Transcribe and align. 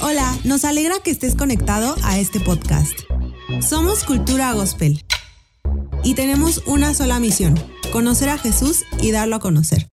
Hola, 0.00 0.38
nos 0.44 0.64
alegra 0.64 0.96
que 1.02 1.10
estés 1.10 1.34
conectado 1.34 1.96
a 2.02 2.18
este 2.18 2.38
podcast. 2.40 2.92
Somos 3.66 4.04
Cultura 4.04 4.52
Gospel 4.52 5.02
y 6.04 6.14
tenemos 6.14 6.62
una 6.66 6.92
sola 6.92 7.18
misión, 7.18 7.54
conocer 7.92 8.28
a 8.28 8.36
Jesús 8.36 8.82
y 9.00 9.10
darlo 9.10 9.36
a 9.36 9.40
conocer. 9.40 9.88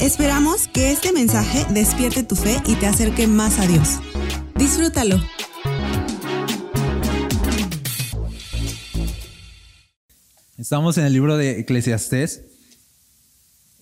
Esperamos 0.00 0.68
que 0.68 0.90
este 0.90 1.12
mensaje 1.12 1.64
despierte 1.70 2.24
tu 2.24 2.34
fe 2.34 2.60
y 2.66 2.74
te 2.74 2.86
acerque 2.86 3.26
más 3.26 3.58
a 3.60 3.66
Dios. 3.66 4.00
Disfrútalo. 4.56 5.22
Estamos 10.58 10.98
en 10.98 11.04
el 11.04 11.12
libro 11.12 11.36
de 11.36 11.60
Eclesiastés. 11.60 12.42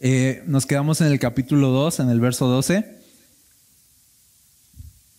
Eh, 0.00 0.42
nos 0.46 0.66
quedamos 0.66 1.00
en 1.00 1.06
el 1.06 1.18
capítulo 1.18 1.68
2, 1.68 2.00
en 2.00 2.10
el 2.10 2.20
verso 2.20 2.48
12. 2.48 3.01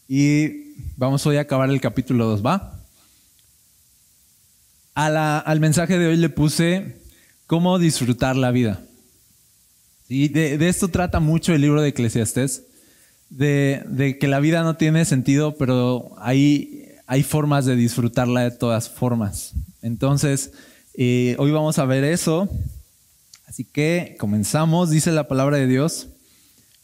Y 0.08 0.74
vamos 0.98 1.26
hoy 1.26 1.38
a 1.38 1.42
acabar 1.42 1.70
el 1.70 1.82
capítulo 1.82 2.26
2, 2.28 2.46
¿va? 2.46 2.80
al 4.96 5.60
mensaje 5.60 5.98
de 5.98 6.06
hoy 6.06 6.18
le 6.18 6.30
puse 6.30 6.98
cómo 7.48 7.80
disfrutar 7.80 8.36
la 8.36 8.52
vida. 8.52 8.82
Y 10.08 10.28
de, 10.28 10.68
esto 10.68 10.90
trata 10.90 11.20
mucho 11.20 11.54
el 11.54 11.62
libro 11.62 11.82
de 11.82 11.90
Eclesiastés, 11.90 12.64
de, 13.30 14.18
que 14.20 14.28
la 14.28 14.40
vida 14.40 14.62
no 14.62 14.76
tiene 14.76 15.06
sentido, 15.06 15.56
pero 15.58 16.14
hay, 16.20 16.90
hay 17.08 17.24
formas 17.24 17.66
de 17.66 17.76
disfrutarla 17.76 18.42
de 18.42 18.52
todas 18.52 18.90
formas. 18.90 19.54
Entonces, 19.82 20.52
eh, 20.94 21.36
hoy 21.40 21.52
vamos 21.52 21.80
a 21.80 21.86
ver 21.86 22.04
eso. 22.04 22.50
Así 23.48 23.66
que 23.66 24.16
comenzamos, 24.20 24.92
dice 24.92 25.12
la 25.12 25.28
palabra 25.28 25.58
de 25.58 25.68
Dios. 25.68 26.10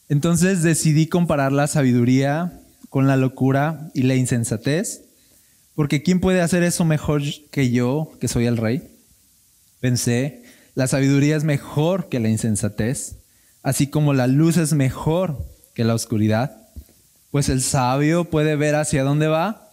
Entonces 0.08 0.64
decidí 0.64 1.06
comparar 1.06 1.52
la 1.52 1.68
sabiduría 1.68 2.59
con 2.90 3.08
la 3.08 3.18
locura 3.18 3.90
y 3.94 4.04
la 4.04 4.16
insensatez, 4.16 5.04
porque 5.76 6.04
¿quién 6.04 6.20
puede 6.20 6.42
hacer 6.42 6.64
eso 6.64 6.86
mejor 6.86 7.22
que 7.52 7.72
yo, 7.72 8.12
que 8.20 8.28
soy 8.28 8.46
el 8.46 8.58
rey? 8.58 8.96
Pensé, 9.80 10.44
la 10.76 10.88
sabiduría 10.88 11.38
es 11.38 11.44
mejor 11.44 12.10
que 12.10 12.20
la 12.20 12.30
insensatez, 12.30 13.16
así 13.64 13.88
como 13.88 14.14
la 14.14 14.28
luz 14.28 14.58
es 14.58 14.74
mejor 14.74 15.38
que 15.74 15.84
la 15.84 15.94
oscuridad, 15.94 16.68
pues 17.32 17.50
el 17.50 17.62
sabio 17.62 18.26
puede 18.26 18.56
ver 18.56 18.76
hacia 18.76 19.04
dónde 19.04 19.28
va, 19.28 19.70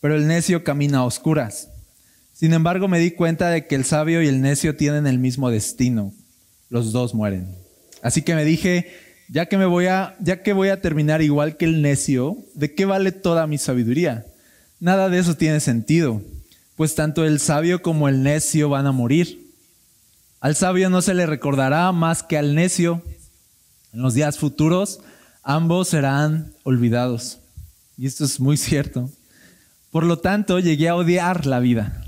pero 0.00 0.14
el 0.14 0.26
necio 0.26 0.64
camina 0.64 0.98
a 0.98 1.04
oscuras. 1.04 1.68
Sin 2.32 2.52
embargo, 2.52 2.88
me 2.88 2.98
di 2.98 3.10
cuenta 3.10 3.50
de 3.50 3.66
que 3.66 3.74
el 3.74 3.84
sabio 3.84 4.22
y 4.22 4.28
el 4.28 4.40
necio 4.40 4.76
tienen 4.76 5.06
el 5.06 5.18
mismo 5.18 5.50
destino. 5.50 6.12
Los 6.68 6.92
dos 6.92 7.14
mueren. 7.14 7.54
Así 8.02 8.22
que 8.22 8.34
me 8.34 8.44
dije, 8.44 8.90
ya 9.30 9.46
que 9.46 9.56
me 9.56 9.66
voy 9.66 9.86
a 9.86 10.16
ya 10.18 10.42
que 10.42 10.52
voy 10.52 10.68
a 10.68 10.80
terminar 10.80 11.22
igual 11.22 11.56
que 11.56 11.64
el 11.64 11.82
necio, 11.82 12.36
¿de 12.54 12.74
qué 12.74 12.84
vale 12.84 13.12
toda 13.12 13.46
mi 13.46 13.58
sabiduría? 13.58 14.26
Nada 14.80 15.08
de 15.08 15.18
eso 15.18 15.36
tiene 15.36 15.60
sentido, 15.60 16.20
pues 16.76 16.94
tanto 16.94 17.24
el 17.24 17.38
sabio 17.38 17.80
como 17.80 18.08
el 18.08 18.22
necio 18.22 18.68
van 18.68 18.86
a 18.86 18.92
morir. 18.92 19.48
Al 20.40 20.56
sabio 20.56 20.90
no 20.90 21.00
se 21.00 21.14
le 21.14 21.26
recordará 21.26 21.92
más 21.92 22.22
que 22.22 22.38
al 22.38 22.54
necio. 22.54 23.02
En 23.92 24.02
los 24.02 24.14
días 24.14 24.38
futuros 24.38 25.00
ambos 25.42 25.88
serán 25.88 26.52
olvidados. 26.64 27.38
Y 27.98 28.06
esto 28.06 28.24
es 28.24 28.40
muy 28.40 28.56
cierto. 28.56 29.10
Por 29.90 30.04
lo 30.04 30.18
tanto, 30.18 30.58
llegué 30.58 30.88
a 30.88 30.94
odiar 30.94 31.46
la 31.46 31.58
vida. 31.58 32.04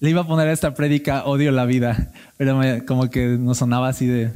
Le 0.00 0.10
iba 0.10 0.22
a 0.22 0.26
poner 0.26 0.48
a 0.48 0.52
esta 0.52 0.74
prédica 0.74 1.24
odio 1.24 1.52
la 1.52 1.66
vida, 1.66 2.12
pero 2.38 2.58
como 2.86 3.10
que 3.10 3.36
no 3.38 3.54
sonaba 3.54 3.88
así 3.88 4.06
de, 4.06 4.32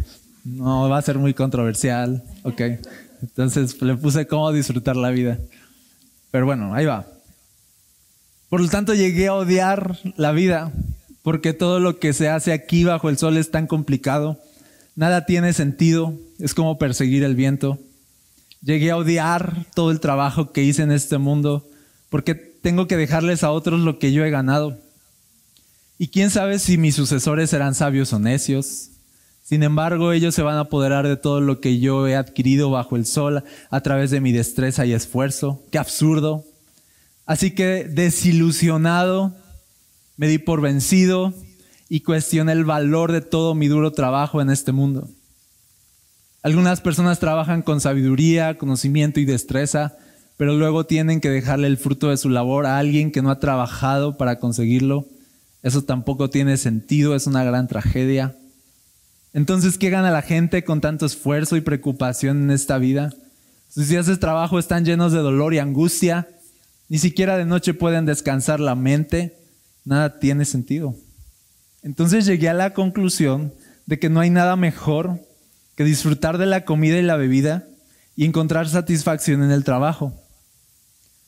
no, 0.46 0.88
va 0.88 0.98
a 0.98 1.02
ser 1.02 1.18
muy 1.18 1.34
controversial, 1.34 2.22
ok. 2.44 2.60
Entonces 3.20 3.82
le 3.82 3.96
puse 3.96 4.28
cómo 4.28 4.52
disfrutar 4.52 4.96
la 4.96 5.10
vida. 5.10 5.38
Pero 6.30 6.46
bueno, 6.46 6.72
ahí 6.72 6.86
va. 6.86 7.04
Por 8.48 8.60
lo 8.60 8.68
tanto, 8.68 8.94
llegué 8.94 9.26
a 9.26 9.34
odiar 9.34 9.98
la 10.16 10.30
vida, 10.30 10.72
porque 11.22 11.52
todo 11.52 11.80
lo 11.80 11.98
que 11.98 12.12
se 12.12 12.28
hace 12.28 12.52
aquí 12.52 12.84
bajo 12.84 13.08
el 13.08 13.18
sol 13.18 13.36
es 13.36 13.50
tan 13.50 13.66
complicado. 13.66 14.38
Nada 14.94 15.26
tiene 15.26 15.52
sentido, 15.52 16.14
es 16.38 16.54
como 16.54 16.78
perseguir 16.78 17.24
el 17.24 17.34
viento. 17.34 17.78
Llegué 18.62 18.92
a 18.92 18.96
odiar 18.96 19.66
todo 19.74 19.90
el 19.90 19.98
trabajo 19.98 20.52
que 20.52 20.62
hice 20.62 20.82
en 20.82 20.92
este 20.92 21.18
mundo, 21.18 21.66
porque 22.08 22.36
tengo 22.36 22.86
que 22.86 22.96
dejarles 22.96 23.42
a 23.42 23.50
otros 23.50 23.80
lo 23.80 23.98
que 23.98 24.12
yo 24.12 24.24
he 24.24 24.30
ganado. 24.30 24.78
Y 25.98 26.08
quién 26.08 26.30
sabe 26.30 26.60
si 26.60 26.78
mis 26.78 26.94
sucesores 26.94 27.50
serán 27.50 27.74
sabios 27.74 28.12
o 28.12 28.20
necios. 28.20 28.90
Sin 29.46 29.62
embargo, 29.62 30.10
ellos 30.10 30.34
se 30.34 30.42
van 30.42 30.56
a 30.56 30.62
apoderar 30.62 31.06
de 31.06 31.16
todo 31.16 31.40
lo 31.40 31.60
que 31.60 31.78
yo 31.78 32.08
he 32.08 32.16
adquirido 32.16 32.68
bajo 32.70 32.96
el 32.96 33.06
sol 33.06 33.44
a 33.70 33.80
través 33.80 34.10
de 34.10 34.20
mi 34.20 34.32
destreza 34.32 34.84
y 34.86 34.92
esfuerzo. 34.92 35.62
Qué 35.70 35.78
absurdo. 35.78 36.44
Así 37.26 37.52
que 37.52 37.84
desilusionado, 37.84 39.36
me 40.16 40.26
di 40.26 40.38
por 40.38 40.60
vencido 40.60 41.32
y 41.88 42.00
cuestioné 42.00 42.50
el 42.50 42.64
valor 42.64 43.12
de 43.12 43.20
todo 43.20 43.54
mi 43.54 43.68
duro 43.68 43.92
trabajo 43.92 44.42
en 44.42 44.50
este 44.50 44.72
mundo. 44.72 45.08
Algunas 46.42 46.80
personas 46.80 47.20
trabajan 47.20 47.62
con 47.62 47.80
sabiduría, 47.80 48.58
conocimiento 48.58 49.20
y 49.20 49.26
destreza, 49.26 49.96
pero 50.36 50.54
luego 50.54 50.86
tienen 50.86 51.20
que 51.20 51.30
dejarle 51.30 51.68
el 51.68 51.76
fruto 51.76 52.10
de 52.10 52.16
su 52.16 52.30
labor 52.30 52.66
a 52.66 52.78
alguien 52.78 53.12
que 53.12 53.22
no 53.22 53.30
ha 53.30 53.38
trabajado 53.38 54.16
para 54.16 54.40
conseguirlo 54.40 55.06
eso 55.66 55.82
tampoco 55.82 56.30
tiene 56.30 56.58
sentido, 56.58 57.16
es 57.16 57.26
una 57.26 57.42
gran 57.42 57.66
tragedia. 57.66 58.36
Entonces, 59.36 59.76
¿qué 59.76 59.90
gana 59.90 60.10
la 60.10 60.22
gente 60.22 60.64
con 60.64 60.80
tanto 60.80 61.04
esfuerzo 61.04 61.58
y 61.58 61.60
preocupación 61.60 62.44
en 62.44 62.50
esta 62.50 62.78
vida? 62.78 63.12
Sus 63.68 63.86
días 63.86 64.06
de 64.06 64.16
trabajo 64.16 64.58
están 64.58 64.86
llenos 64.86 65.12
de 65.12 65.18
dolor 65.18 65.52
y 65.52 65.58
angustia. 65.58 66.26
Ni 66.88 66.96
siquiera 66.96 67.36
de 67.36 67.44
noche 67.44 67.74
pueden 67.74 68.06
descansar 68.06 68.60
la 68.60 68.74
mente. 68.74 69.36
Nada 69.84 70.20
tiene 70.20 70.46
sentido. 70.46 70.96
Entonces 71.82 72.24
llegué 72.24 72.48
a 72.48 72.54
la 72.54 72.72
conclusión 72.72 73.52
de 73.84 73.98
que 73.98 74.08
no 74.08 74.20
hay 74.20 74.30
nada 74.30 74.56
mejor 74.56 75.20
que 75.74 75.84
disfrutar 75.84 76.38
de 76.38 76.46
la 76.46 76.64
comida 76.64 76.96
y 76.96 77.02
la 77.02 77.16
bebida 77.16 77.66
y 78.16 78.24
encontrar 78.24 78.70
satisfacción 78.70 79.42
en 79.42 79.50
el 79.50 79.64
trabajo. 79.64 80.14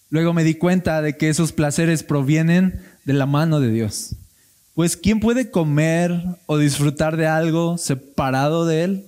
Luego 0.08 0.32
me 0.32 0.44
di 0.44 0.54
cuenta 0.54 1.02
de 1.02 1.19
que 1.19 1.28
esos 1.28 1.52
placeres 1.52 2.04
provienen 2.04 2.80
de 3.04 3.12
la 3.12 3.26
mano 3.26 3.60
de 3.60 3.70
Dios. 3.70 4.16
Pues 4.78 4.96
¿quién 4.96 5.18
puede 5.18 5.50
comer 5.50 6.22
o 6.46 6.56
disfrutar 6.56 7.16
de 7.16 7.26
algo 7.26 7.78
separado 7.78 8.64
de 8.64 8.84
Él? 8.84 9.06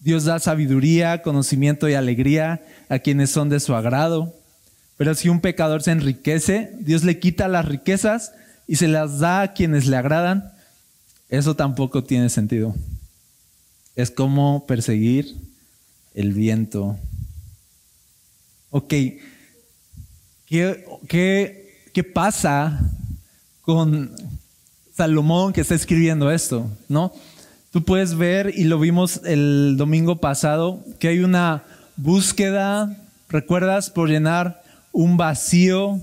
Dios 0.00 0.24
da 0.24 0.38
sabiduría, 0.38 1.20
conocimiento 1.20 1.86
y 1.86 1.92
alegría 1.92 2.64
a 2.88 2.98
quienes 3.00 3.28
son 3.28 3.50
de 3.50 3.60
su 3.60 3.74
agrado. 3.74 4.32
Pero 4.96 5.14
si 5.14 5.28
un 5.28 5.42
pecador 5.42 5.82
se 5.82 5.90
enriquece, 5.90 6.72
Dios 6.80 7.04
le 7.04 7.18
quita 7.18 7.46
las 7.46 7.66
riquezas 7.66 8.32
y 8.66 8.76
se 8.76 8.88
las 8.88 9.18
da 9.18 9.42
a 9.42 9.52
quienes 9.52 9.84
le 9.84 9.98
agradan. 9.98 10.50
Eso 11.28 11.54
tampoco 11.54 12.02
tiene 12.02 12.30
sentido. 12.30 12.74
Es 13.96 14.10
como 14.10 14.64
perseguir 14.66 15.36
el 16.14 16.32
viento. 16.32 16.96
Ok, 18.70 18.88
¿qué, 20.46 20.86
qué, 21.06 21.82
qué 21.92 22.02
pasa 22.02 22.80
con 23.60 24.35
Salomón 24.96 25.52
que 25.52 25.60
está 25.60 25.74
escribiendo 25.74 26.30
esto, 26.30 26.70
¿no? 26.88 27.12
Tú 27.70 27.84
puedes 27.84 28.16
ver, 28.16 28.54
y 28.56 28.64
lo 28.64 28.78
vimos 28.78 29.20
el 29.24 29.74
domingo 29.76 30.16
pasado, 30.16 30.82
que 30.98 31.08
hay 31.08 31.18
una 31.18 31.64
búsqueda, 31.96 32.96
¿recuerdas? 33.28 33.90
Por 33.90 34.08
llenar 34.08 34.62
un 34.92 35.18
vacío, 35.18 36.00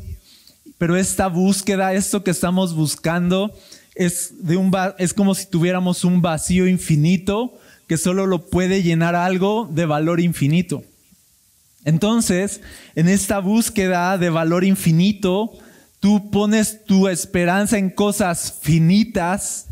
pero 0.78 0.96
esta 0.96 1.28
búsqueda, 1.28 1.94
esto 1.94 2.24
que 2.24 2.30
estamos 2.30 2.76
buscando, 2.76 3.52
es, 3.96 4.46
de 4.46 4.58
un, 4.58 4.72
es 5.00 5.16
como 5.16 5.34
si 5.34 5.48
tuviéramos 5.48 6.04
un 6.04 6.22
vacío 6.22 6.68
infinito 6.68 7.58
que 7.88 7.98
solo 7.98 8.28
lo 8.28 8.46
puede 8.46 8.84
llenar 8.84 9.16
algo 9.16 9.68
de 9.72 9.88
valor 9.88 10.20
infinito. 10.20 10.84
Entonces, 11.84 12.62
en 12.94 13.10
esta 13.10 13.40
búsqueda 13.40 14.20
de 14.20 14.30
valor 14.30 14.64
infinito, 14.64 15.52
Tú 16.04 16.30
pones 16.32 16.84
tu 16.84 17.08
esperanza 17.08 17.78
en 17.78 17.90
cosas 17.90 18.60
finitas, 18.62 19.68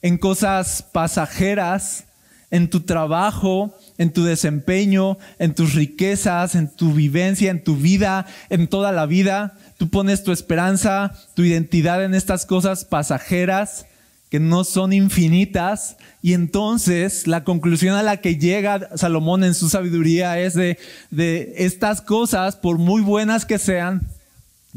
en 0.00 0.16
cosas 0.16 0.82
pasajeras, 0.82 2.04
en 2.50 2.70
tu 2.70 2.80
trabajo, 2.80 3.76
en 3.98 4.10
tu 4.10 4.24
desempeño, 4.24 5.18
en 5.38 5.54
tus 5.54 5.74
riquezas, 5.74 6.54
en 6.54 6.74
tu 6.74 6.94
vivencia, 6.94 7.50
en 7.50 7.62
tu 7.62 7.76
vida, 7.76 8.24
en 8.48 8.66
toda 8.66 8.92
la 8.92 9.04
vida. 9.04 9.58
Tú 9.76 9.90
pones 9.90 10.24
tu 10.24 10.32
esperanza, 10.32 11.12
tu 11.34 11.42
identidad 11.42 12.02
en 12.02 12.14
estas 12.14 12.46
cosas 12.46 12.86
pasajeras 12.86 13.84
que 14.30 14.40
no 14.40 14.64
son 14.64 14.94
infinitas. 14.94 15.98
Y 16.22 16.32
entonces 16.32 17.26
la 17.26 17.44
conclusión 17.44 17.94
a 17.94 18.02
la 18.02 18.22
que 18.22 18.36
llega 18.36 18.96
Salomón 18.96 19.44
en 19.44 19.52
su 19.52 19.68
sabiduría 19.68 20.38
es 20.38 20.54
de, 20.54 20.78
de 21.10 21.52
estas 21.58 22.00
cosas, 22.00 22.56
por 22.56 22.78
muy 22.78 23.02
buenas 23.02 23.44
que 23.44 23.58
sean, 23.58 24.08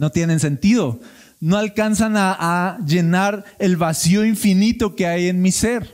no 0.01 0.09
tienen 0.09 0.39
sentido. 0.39 0.99
No 1.39 1.57
alcanzan 1.57 2.15
a, 2.17 2.79
llenar 2.87 3.45
el 3.59 3.77
vacío 3.77 4.25
infinito 4.25 4.95
que 4.95 5.05
hay 5.05 5.27
en 5.27 5.43
mi 5.43 5.51
ser. 5.51 5.93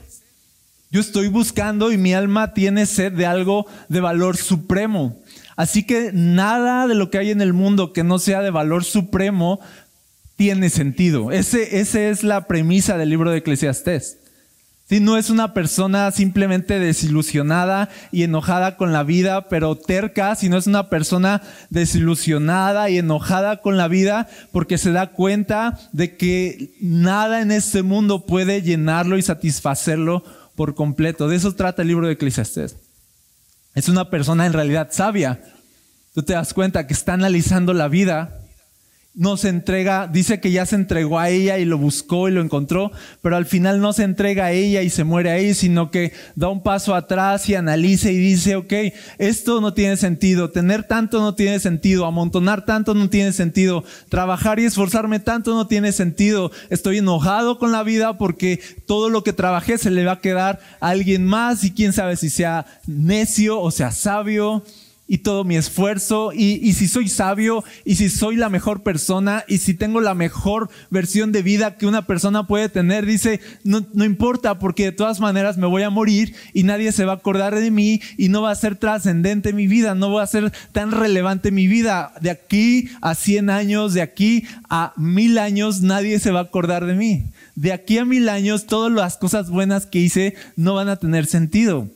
Yo 0.90 1.02
estoy 1.02 1.28
buscando 1.28 1.92
y 1.92 1.98
mi 1.98 2.14
alma 2.14 2.54
tiene 2.54 2.86
sed 2.86 3.12
de 3.12 3.26
algo 3.26 3.66
de 3.90 4.00
valor 4.00 4.38
supremo. 4.38 5.20
Así 5.56 5.82
que 5.82 6.10
nada 6.14 6.86
de 6.86 6.94
lo 6.94 7.10
que 7.10 7.18
hay 7.18 7.30
en 7.30 7.42
el 7.42 7.52
mundo 7.52 7.92
que 7.92 8.02
no 8.02 8.18
sea 8.18 8.40
de 8.40 8.48
valor 8.48 8.82
supremo 8.82 9.60
tiene 10.36 10.70
sentido. 10.70 11.30
Ese, 11.30 11.78
esa 11.78 12.00
es 12.00 12.22
la 12.22 12.46
premisa 12.46 12.96
del 12.96 13.10
libro 13.10 13.30
de 13.30 13.38
Eclesiastés. 13.38 14.16
Si 14.88 15.00
no 15.00 15.18
es 15.18 15.28
una 15.28 15.52
persona 15.52 16.10
simplemente 16.12 16.78
desilusionada 16.78 17.90
y 18.10 18.22
enojada 18.22 18.78
con 18.78 18.94
la 18.94 19.02
vida, 19.02 19.48
pero 19.48 19.76
terca, 19.76 20.34
sino 20.34 20.56
es 20.56 20.66
una 20.66 20.88
persona 20.88 21.42
desilusionada 21.68 22.88
y 22.88 22.96
enojada 22.96 23.60
con 23.60 23.76
la 23.76 23.86
vida 23.86 24.28
porque 24.50 24.78
se 24.78 24.92
da 24.92 25.08
cuenta 25.08 25.78
de 25.92 26.16
que 26.16 26.72
nada 26.80 27.42
en 27.42 27.50
este 27.50 27.82
mundo 27.82 28.24
puede 28.24 28.62
llenarlo 28.62 29.18
y 29.18 29.22
satisfacerlo 29.22 30.24
por 30.56 30.74
completo. 30.74 31.28
De 31.28 31.36
eso 31.36 31.54
trata 31.54 31.82
el 31.82 31.88
libro 31.88 32.06
de 32.06 32.14
Eclesiastés. 32.14 32.76
Es 33.74 33.90
una 33.90 34.08
persona 34.08 34.46
en 34.46 34.54
realidad 34.54 34.88
sabia. 34.90 35.42
Tú 36.14 36.22
te 36.22 36.32
das 36.32 36.54
cuenta 36.54 36.86
que 36.86 36.94
está 36.94 37.12
analizando 37.12 37.74
la 37.74 37.88
vida 37.88 38.40
no 39.18 39.36
se 39.36 39.48
entrega, 39.48 40.06
dice 40.06 40.38
que 40.38 40.52
ya 40.52 40.64
se 40.64 40.76
entregó 40.76 41.18
a 41.18 41.28
ella 41.28 41.58
y 41.58 41.64
lo 41.64 41.76
buscó 41.76 42.28
y 42.28 42.30
lo 42.30 42.40
encontró, 42.40 42.92
pero 43.20 43.34
al 43.34 43.46
final 43.46 43.80
no 43.80 43.92
se 43.92 44.04
entrega 44.04 44.44
a 44.44 44.52
ella 44.52 44.82
y 44.82 44.90
se 44.90 45.02
muere 45.02 45.32
ahí, 45.32 45.54
sino 45.54 45.90
que 45.90 46.12
da 46.36 46.48
un 46.48 46.62
paso 46.62 46.94
atrás 46.94 47.48
y 47.48 47.56
analiza 47.56 48.12
y 48.12 48.16
dice, 48.16 48.54
ok, 48.54 48.72
esto 49.18 49.60
no 49.60 49.74
tiene 49.74 49.96
sentido, 49.96 50.50
tener 50.50 50.84
tanto 50.84 51.20
no 51.20 51.34
tiene 51.34 51.58
sentido, 51.58 52.06
amontonar 52.06 52.64
tanto 52.64 52.94
no 52.94 53.10
tiene 53.10 53.32
sentido, 53.32 53.82
trabajar 54.08 54.60
y 54.60 54.66
esforzarme 54.66 55.18
tanto 55.18 55.52
no 55.52 55.66
tiene 55.66 55.90
sentido, 55.90 56.52
estoy 56.70 56.98
enojado 56.98 57.58
con 57.58 57.72
la 57.72 57.82
vida 57.82 58.18
porque 58.18 58.60
todo 58.86 59.10
lo 59.10 59.24
que 59.24 59.32
trabajé 59.32 59.78
se 59.78 59.90
le 59.90 60.04
va 60.04 60.12
a 60.12 60.20
quedar 60.20 60.60
a 60.78 60.90
alguien 60.90 61.26
más 61.26 61.64
y 61.64 61.72
quién 61.72 61.92
sabe 61.92 62.14
si 62.14 62.30
sea 62.30 62.66
necio 62.86 63.60
o 63.60 63.72
sea 63.72 63.90
sabio 63.90 64.62
y 65.08 65.18
todo 65.18 65.42
mi 65.42 65.56
esfuerzo 65.56 66.32
y, 66.34 66.72
si 66.74 66.86
soy 66.86 67.08
sabio 67.08 67.64
y 67.84 67.96
si 67.96 68.10
soy 68.10 68.36
la 68.36 68.50
mejor 68.50 68.82
persona 68.82 69.44
y 69.48 69.58
si 69.58 69.72
tengo 69.72 70.00
la 70.00 70.14
mejor 70.14 70.68
versión 70.90 71.32
de 71.32 71.42
vida 71.42 71.76
que 71.78 71.86
una 71.86 72.06
persona 72.06 72.46
puede 72.46 72.68
tener, 72.68 73.06
dice, 73.06 73.40
no, 73.64 73.82
importa 74.04 74.58
porque 74.58 74.84
de 74.84 74.92
todas 74.92 75.18
maneras 75.18 75.56
me 75.56 75.66
voy 75.66 75.82
a 75.82 75.90
morir 75.90 76.34
y 76.52 76.62
nadie 76.62 76.92
se 76.92 77.06
va 77.06 77.12
a 77.12 77.16
acordar 77.16 77.54
de 77.54 77.70
mí 77.70 78.02
y 78.18 78.28
no 78.28 78.42
va 78.42 78.50
a 78.50 78.54
ser 78.54 78.76
trascendente 78.76 79.54
mi 79.54 79.66
vida, 79.66 79.94
no 79.94 80.12
va 80.12 80.22
a 80.22 80.26
ser 80.26 80.52
tan 80.72 80.92
relevante 80.92 81.50
mi 81.50 81.66
vida. 81.66 82.12
De 82.20 82.30
aquí 82.30 82.90
a 83.00 83.14
100 83.14 83.48
años, 83.48 83.94
de 83.94 84.02
aquí 84.02 84.44
a 84.68 84.92
mil 84.96 85.38
años, 85.38 85.80
nadie 85.80 86.20
se 86.20 86.30
va 86.30 86.40
a 86.40 86.44
acordar 86.44 86.84
de 86.84 86.94
mí. 86.94 87.24
De 87.54 87.72
aquí 87.72 87.96
a 87.96 88.04
mil 88.04 88.28
años, 88.28 88.66
todas 88.66 88.92
las 88.92 89.16
cosas 89.16 89.48
buenas 89.48 89.86
que 89.86 90.00
hice 90.00 90.34
no 90.56 90.74
van 90.74 90.88
a 90.88 90.96
tener 90.96 91.26
sentido. 91.26 91.88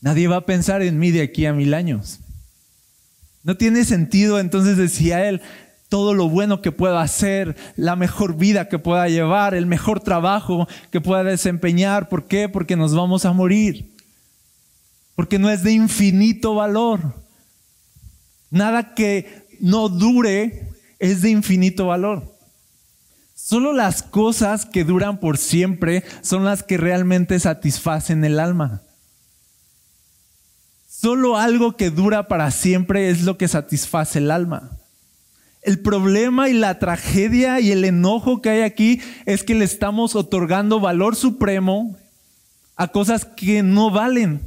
Nadie 0.00 0.28
va 0.28 0.36
a 0.36 0.46
pensar 0.46 0.82
en 0.82 0.98
mí 0.98 1.10
de 1.10 1.22
aquí 1.22 1.46
a 1.46 1.52
mil 1.52 1.74
años. 1.74 2.20
No 3.42 3.56
tiene 3.56 3.84
sentido, 3.84 4.38
entonces 4.38 4.76
decía 4.76 5.28
él, 5.28 5.40
todo 5.88 6.12
lo 6.12 6.28
bueno 6.28 6.60
que 6.60 6.72
pueda 6.72 7.00
hacer, 7.00 7.56
la 7.76 7.96
mejor 7.96 8.36
vida 8.36 8.68
que 8.68 8.78
pueda 8.78 9.08
llevar, 9.08 9.54
el 9.54 9.66
mejor 9.66 10.00
trabajo 10.00 10.68
que 10.90 11.00
pueda 11.00 11.24
desempeñar. 11.24 12.08
¿Por 12.08 12.26
qué? 12.26 12.48
Porque 12.48 12.76
nos 12.76 12.94
vamos 12.94 13.24
a 13.24 13.32
morir. 13.32 13.94
Porque 15.14 15.38
no 15.38 15.50
es 15.50 15.62
de 15.62 15.72
infinito 15.72 16.54
valor. 16.54 17.14
Nada 18.50 18.94
que 18.94 19.46
no 19.60 19.88
dure 19.88 20.68
es 20.98 21.22
de 21.22 21.30
infinito 21.30 21.86
valor. 21.86 22.36
Solo 23.34 23.72
las 23.72 24.02
cosas 24.02 24.66
que 24.66 24.84
duran 24.84 25.20
por 25.20 25.38
siempre 25.38 26.04
son 26.22 26.44
las 26.44 26.62
que 26.62 26.76
realmente 26.76 27.38
satisfacen 27.40 28.24
el 28.24 28.40
alma. 28.40 28.82
Solo 31.00 31.36
algo 31.36 31.76
que 31.76 31.90
dura 31.90 32.26
para 32.26 32.50
siempre 32.50 33.08
es 33.08 33.22
lo 33.22 33.38
que 33.38 33.46
satisface 33.46 34.18
el 34.18 34.32
alma. 34.32 34.70
El 35.62 35.78
problema 35.78 36.48
y 36.48 36.54
la 36.54 36.80
tragedia 36.80 37.60
y 37.60 37.70
el 37.70 37.84
enojo 37.84 38.42
que 38.42 38.50
hay 38.50 38.62
aquí 38.62 39.00
es 39.24 39.44
que 39.44 39.54
le 39.54 39.64
estamos 39.64 40.16
otorgando 40.16 40.80
valor 40.80 41.14
supremo 41.14 41.96
a 42.74 42.88
cosas 42.88 43.24
que 43.24 43.62
no 43.62 43.92
valen. 43.92 44.40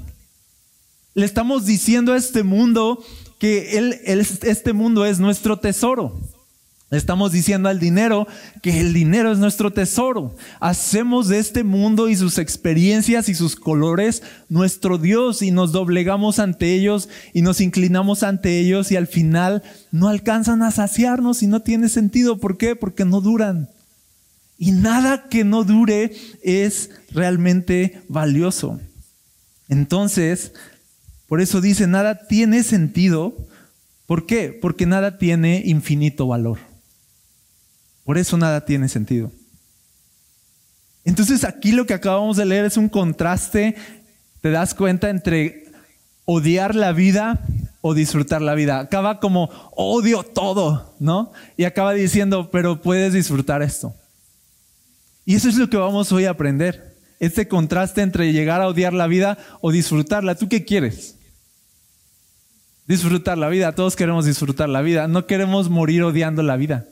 Le 1.13 1.25
estamos 1.25 1.65
diciendo 1.65 2.12
a 2.12 2.18
este 2.18 2.44
mundo 2.44 3.01
que 3.39 3.95
este 4.42 4.74
mundo 4.74 5.06
es 5.06 5.19
nuestro 5.19 5.57
tesoro. 5.57 6.19
Estamos 6.92 7.32
diciendo 7.32 7.70
al 7.70 7.80
dinero 7.80 8.28
que 8.62 8.82
el 8.82 8.94
dinero 8.94 9.32
es 9.32 9.38
nuestro 9.38 9.72
tesoro. 9.72 10.36
Hacemos 10.60 11.30
de 11.30 11.40
este 11.40 11.64
mundo 11.64 12.10
y 12.10 12.18
sus 12.18 12.38
experiencias 12.38 13.30
y 13.30 13.34
sus 13.34 13.56
colores 13.56 14.24
nuestro 14.50 14.98
Dios 14.98 15.42
y 15.42 15.52
nos 15.52 15.72
doblegamos 15.72 16.38
ante 16.40 16.74
ellos 16.74 17.08
y 17.34 17.44
nos 17.44 17.62
inclinamos 17.62 18.24
ante 18.24 18.60
ellos 18.60 18.92
y 18.92 18.98
al 18.98 19.08
final 19.08 19.64
no 19.92 20.10
alcanzan 20.10 20.64
a 20.64 20.72
saciarnos 20.72 21.42
y 21.44 21.48
no 21.48 21.62
tiene 21.62 21.88
sentido. 21.88 22.40
¿Por 22.40 22.58
qué? 22.58 22.76
Porque 22.76 23.06
no 23.06 23.22
duran. 23.22 23.70
Y 24.58 24.74
nada 24.74 25.30
que 25.30 25.46
no 25.46 25.64
dure 25.64 26.14
es 26.44 26.90
realmente 27.12 28.02
valioso. 28.10 28.82
Entonces, 29.70 30.52
por 31.28 31.40
eso 31.40 31.62
dice, 31.62 31.88
nada 31.88 32.28
tiene 32.28 32.64
sentido. 32.64 33.34
¿Por 34.08 34.26
qué? 34.26 34.50
Porque 34.62 34.86
nada 34.86 35.18
tiene 35.18 35.64
infinito 35.66 36.28
valor. 36.28 36.71
Por 38.12 38.18
eso 38.18 38.36
nada 38.36 38.66
tiene 38.66 38.90
sentido. 38.90 39.31
Entonces 41.06 41.46
aquí 41.46 41.72
lo 41.72 41.86
que 41.86 41.94
acabamos 41.94 42.36
de 42.36 42.44
leer 42.44 42.66
es 42.66 42.75
un 42.75 42.90
contraste, 42.90 43.78
te 44.42 44.52
das 44.52 44.74
cuenta, 44.74 45.10
entre 45.10 45.72
odiar 46.25 46.75
la 46.75 46.92
vida 46.92 47.40
o 47.80 47.94
disfrutar 47.94 48.42
la 48.42 48.54
vida. 48.54 48.81
Acaba 48.81 49.22
como 49.22 49.50
odio 49.78 50.24
todo, 50.24 50.94
¿no? 51.00 51.31
Y 51.56 51.63
acaba 51.63 51.94
diciendo, 51.94 52.52
pero 52.52 52.81
puedes 52.81 53.13
disfrutar 53.13 53.62
esto. 53.62 53.96
Y 55.24 55.36
eso 55.36 55.48
es 55.48 55.56
lo 55.56 55.69
que 55.69 55.78
vamos 55.78 56.12
hoy 56.12 56.25
a 56.25 56.31
aprender. 56.31 56.98
Este 57.22 57.48
contraste 57.48 58.02
entre 58.02 58.34
llegar 58.34 58.60
a 58.60 58.68
odiar 58.68 58.92
la 58.92 59.08
vida 59.08 59.38
o 59.62 59.72
disfrutarla. 59.72 60.36
¿Tú 60.36 60.50
qué 60.50 60.66
quieres? 60.66 61.16
Disfrutar 62.88 63.38
la 63.38 63.48
vida. 63.48 63.74
Todos 63.74 63.96
queremos 63.96 64.25
disfrutar 64.25 64.68
la 64.68 64.81
vida. 64.81 65.08
No 65.08 65.28
queremos 65.28 65.69
morir 65.69 66.04
odiando 66.04 66.44
la 66.44 66.58
vida. 66.58 66.88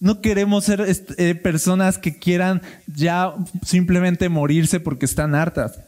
No 0.00 0.20
queremos 0.20 0.64
ser 0.64 0.84
eh, 0.86 1.34
personas 1.34 1.98
que 1.98 2.18
quieran 2.18 2.62
ya 2.86 3.34
simplemente 3.64 4.28
morirse 4.28 4.80
porque 4.80 5.06
están 5.06 5.34
hartas. 5.34 5.80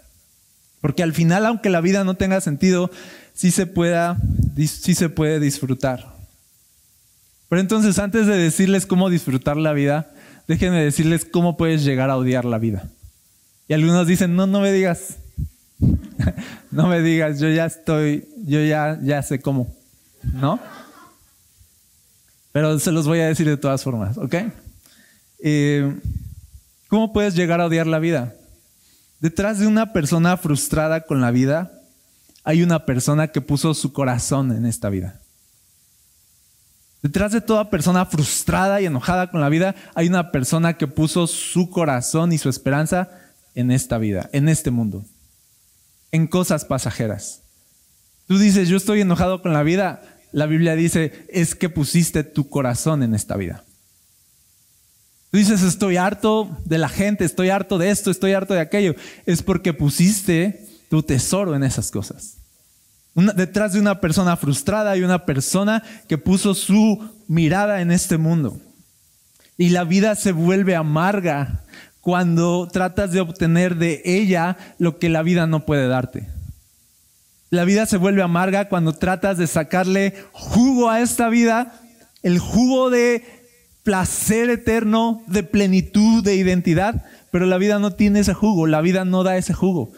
Porque 0.81 1.03
al 1.03 1.13
final, 1.13 1.47
aunque 1.47 1.71
la 1.71 1.81
vida 1.81 2.05
no 2.05 2.15
tenga 2.15 2.41
sentido, 2.41 2.91
sí 3.35 3.51
se, 3.51 3.67
pueda, 3.67 4.17
sí 4.57 4.95
se 4.95 5.09
puede 5.09 5.39
disfrutar. 5.39 6.15
Pero 7.49 7.61
entonces, 7.61 7.99
antes 7.99 8.27
de 8.27 8.37
decirles 8.37 8.87
cómo 8.87 9.11
disfrutar 9.11 9.57
la 9.57 9.73
vida, 9.73 10.13
déjenme 10.49 10.83
decirles 10.83 11.25
cómo 11.25 11.57
puedes 11.57 11.85
llegar 11.85 12.09
a 12.09 12.17
odiar 12.17 12.45
la 12.45 12.59
vida. 12.59 12.89
Y 13.69 13.75
algunos 13.75 14.07
dicen, 14.07 14.35
no, 14.37 14.47
no 14.47 14.61
me 14.61 14.73
digas. 14.73 15.17
no 16.71 16.87
me 16.87 17.03
digas, 17.03 17.41
yo 17.41 17.49
ya 17.49 17.67
estoy, 17.67 18.29
yo 18.45 18.65
ya, 18.65 18.99
ya 19.03 19.23
sé 19.23 19.41
cómo. 19.41 19.75
¿No? 20.33 20.59
Pero 22.53 22.79
se 22.79 22.93
los 22.93 23.07
voy 23.07 23.21
a 23.21 23.29
decir 23.29 23.47
de 23.47 23.57
todas 23.57 23.83
formas, 23.83 24.19
¿ok? 24.19 24.35
Eh, 25.43 25.97
¿Cómo 26.89 27.13
puedes 27.13 27.35
llegar 27.35 27.61
a 27.61 27.67
odiar 27.67 27.87
la 27.87 27.99
vida? 27.99 28.35
Detrás 29.21 29.59
de 29.59 29.67
una 29.67 29.93
persona 29.93 30.37
frustrada 30.37 31.03
con 31.03 31.21
la 31.21 31.31
vida, 31.31 31.71
hay 32.43 32.63
una 32.63 32.87
persona 32.87 33.29
que 33.29 33.41
puso 33.41 33.75
su 33.75 33.93
corazón 33.93 34.51
en 34.51 34.67
esta 34.67 34.89
vida. 34.89 35.21
Detrás 37.03 37.33
de 37.33 37.41
toda 37.41 37.71
persona 37.71 38.05
frustrada 38.05 38.81
y 38.81 38.87
enojada 38.87 39.31
con 39.31 39.41
la 39.41 39.49
vida, 39.49 39.75
hay 39.95 40.09
una 40.09 40.33
persona 40.33 40.77
que 40.77 40.87
puso 40.87 41.27
su 41.27 41.71
corazón 41.71 42.33
y 42.33 42.39
su 42.39 42.49
esperanza 42.49 43.09
en 43.55 43.71
esta 43.71 43.99
vida, 43.99 44.29
en 44.33 44.49
este 44.49 44.71
mundo, 44.71 45.05
en 46.13 46.27
cosas 46.27 46.65
pasajeras. 46.65 47.43
Tú 48.27 48.39
dices, 48.39 48.69
yo 48.69 48.77
estoy 48.77 49.01
enojado 49.01 49.43
con 49.43 49.53
la 49.53 49.63
vida, 49.63 50.03
la 50.33 50.47
Biblia 50.47 50.77
dice, 50.77 51.27
es 51.29 51.55
que 51.55 51.69
pusiste 51.69 52.25
tu 52.25 52.49
corazón 52.49 53.03
en 53.03 53.15
esta 53.15 53.37
vida. 53.37 53.65
Tú 55.31 55.39
dices, 55.39 55.63
estoy 55.63 55.97
harto 55.97 56.59
de 56.65 56.79
la 56.79 56.89
gente, 56.89 57.25
estoy 57.25 57.51
harto 57.51 57.79
de 57.79 57.91
esto, 57.91 58.11
estoy 58.11 58.33
harto 58.33 58.55
de 58.55 58.61
aquello. 58.61 58.95
Es 59.27 59.43
porque 59.43 59.73
pusiste 59.73 60.67
tu 60.89 61.03
tesoro 61.03 61.55
en 61.55 61.63
esas 61.63 61.91
cosas. 61.91 62.37
detrás 63.15 63.73
de 63.73 63.81
una 63.81 64.01
persona 64.01 64.37
frustrada 64.37 64.93
hay 64.93 65.03
una 65.03 65.25
persona 65.25 65.83
que 66.09 66.19
puso 66.19 66.55
su 66.55 67.11
mirada 67.29 67.81
en 67.81 67.93
este 67.93 68.19
mundo. 68.19 68.61
Y 69.57 69.69
la 69.69 69.85
vida 69.85 70.17
se 70.17 70.33
vuelve 70.33 70.75
amarga 70.75 71.65
cuando 72.01 72.67
tratas 72.67 73.13
de 73.13 73.21
obtener 73.21 73.77
de 73.77 74.03
ella 74.05 74.57
lo 74.79 74.99
que 74.99 75.11
la 75.11 75.23
vida 75.23 75.47
no 75.47 75.65
puede 75.65 75.87
darte. 75.87 76.29
La 77.51 77.65
vida 77.65 77.85
se 77.87 77.97
vuelve 77.97 78.23
amarga 78.23 78.69
cuando 78.69 78.93
tratas 78.93 79.37
de 79.37 79.49
sacarle 79.49 80.15
jugo 80.31 80.89
a 80.89 81.01
esta 81.01 81.29
vida, 81.29 81.81
el 82.23 82.39
jugo 82.39 82.91
de 82.91 83.25
placer 83.83 84.51
eterno, 84.51 85.23
de 85.27 85.43
plenitud, 85.43 86.23
de 86.23 86.37
identidad, 86.37 87.05
pero 87.33 87.47
la 87.47 87.59
vida 87.59 87.81
no 87.81 87.93
tiene 87.93 88.21
ese 88.21 88.35
jugo, 88.35 88.69
la 88.69 88.81
vida 88.81 89.05
no 89.05 89.25
da 89.25 89.37
ese 89.37 89.53
jugo. 89.53 89.91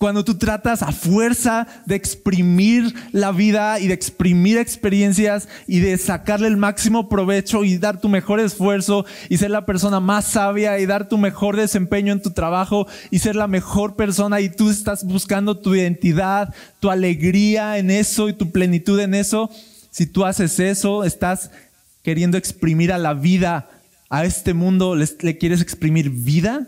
Cuando 0.00 0.24
tú 0.24 0.38
tratas 0.38 0.80
a 0.82 0.92
fuerza 0.92 1.66
de 1.84 1.94
exprimir 1.94 2.94
la 3.12 3.32
vida 3.32 3.78
y 3.80 3.86
de 3.86 3.92
exprimir 3.92 4.56
experiencias 4.56 5.46
y 5.66 5.80
de 5.80 5.98
sacarle 5.98 6.48
el 6.48 6.56
máximo 6.56 7.10
provecho 7.10 7.64
y 7.64 7.76
dar 7.76 8.00
tu 8.00 8.08
mejor 8.08 8.40
esfuerzo 8.40 9.04
y 9.28 9.36
ser 9.36 9.50
la 9.50 9.66
persona 9.66 10.00
más 10.00 10.24
sabia 10.24 10.78
y 10.78 10.86
dar 10.86 11.10
tu 11.10 11.18
mejor 11.18 11.58
desempeño 11.58 12.14
en 12.14 12.22
tu 12.22 12.30
trabajo 12.30 12.86
y 13.10 13.18
ser 13.18 13.36
la 13.36 13.46
mejor 13.46 13.94
persona 13.94 14.40
y 14.40 14.48
tú 14.48 14.70
estás 14.70 15.04
buscando 15.04 15.58
tu 15.58 15.74
identidad, 15.74 16.54
tu 16.80 16.88
alegría 16.88 17.76
en 17.76 17.90
eso 17.90 18.30
y 18.30 18.32
tu 18.32 18.50
plenitud 18.52 18.98
en 19.00 19.12
eso, 19.12 19.50
si 19.90 20.06
tú 20.06 20.24
haces 20.24 20.58
eso, 20.60 21.04
estás 21.04 21.50
queriendo 22.02 22.38
exprimir 22.38 22.90
a 22.90 22.96
la 22.96 23.12
vida, 23.12 23.68
a 24.08 24.24
este 24.24 24.54
mundo, 24.54 24.96
le, 24.96 25.36
quieres 25.36 25.60
exprimir 25.60 26.08
vida, 26.08 26.66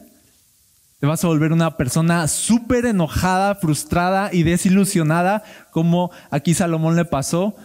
te 1.02 1.08
vas 1.08 1.24
a 1.24 1.26
volver 1.26 1.52
una 1.52 1.76
persona 1.76 2.28
súper 2.28 2.86
enojada, 2.86 3.56
frustrada 3.56 4.30
y 4.32 4.44
desilusionada, 4.44 5.42
como 5.72 6.12
aquí 6.30 6.54
Salomón 6.54 6.94
le 6.94 7.04
pasó, 7.04 7.56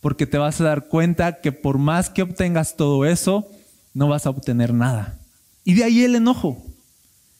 porque 0.00 0.26
te 0.26 0.38
vas 0.38 0.60
a 0.60 0.64
dar 0.64 0.88
cuenta 0.88 1.40
que 1.40 1.52
por 1.52 1.78
más 1.78 2.10
que 2.10 2.22
obtengas 2.22 2.74
todo 2.74 3.06
eso, 3.06 3.48
no 3.94 4.08
vas 4.08 4.26
a 4.26 4.30
obtener 4.30 4.74
nada. 4.74 5.20
Y 5.62 5.74
de 5.74 5.84
ahí 5.84 6.02
el 6.02 6.16
enojo. 6.16 6.66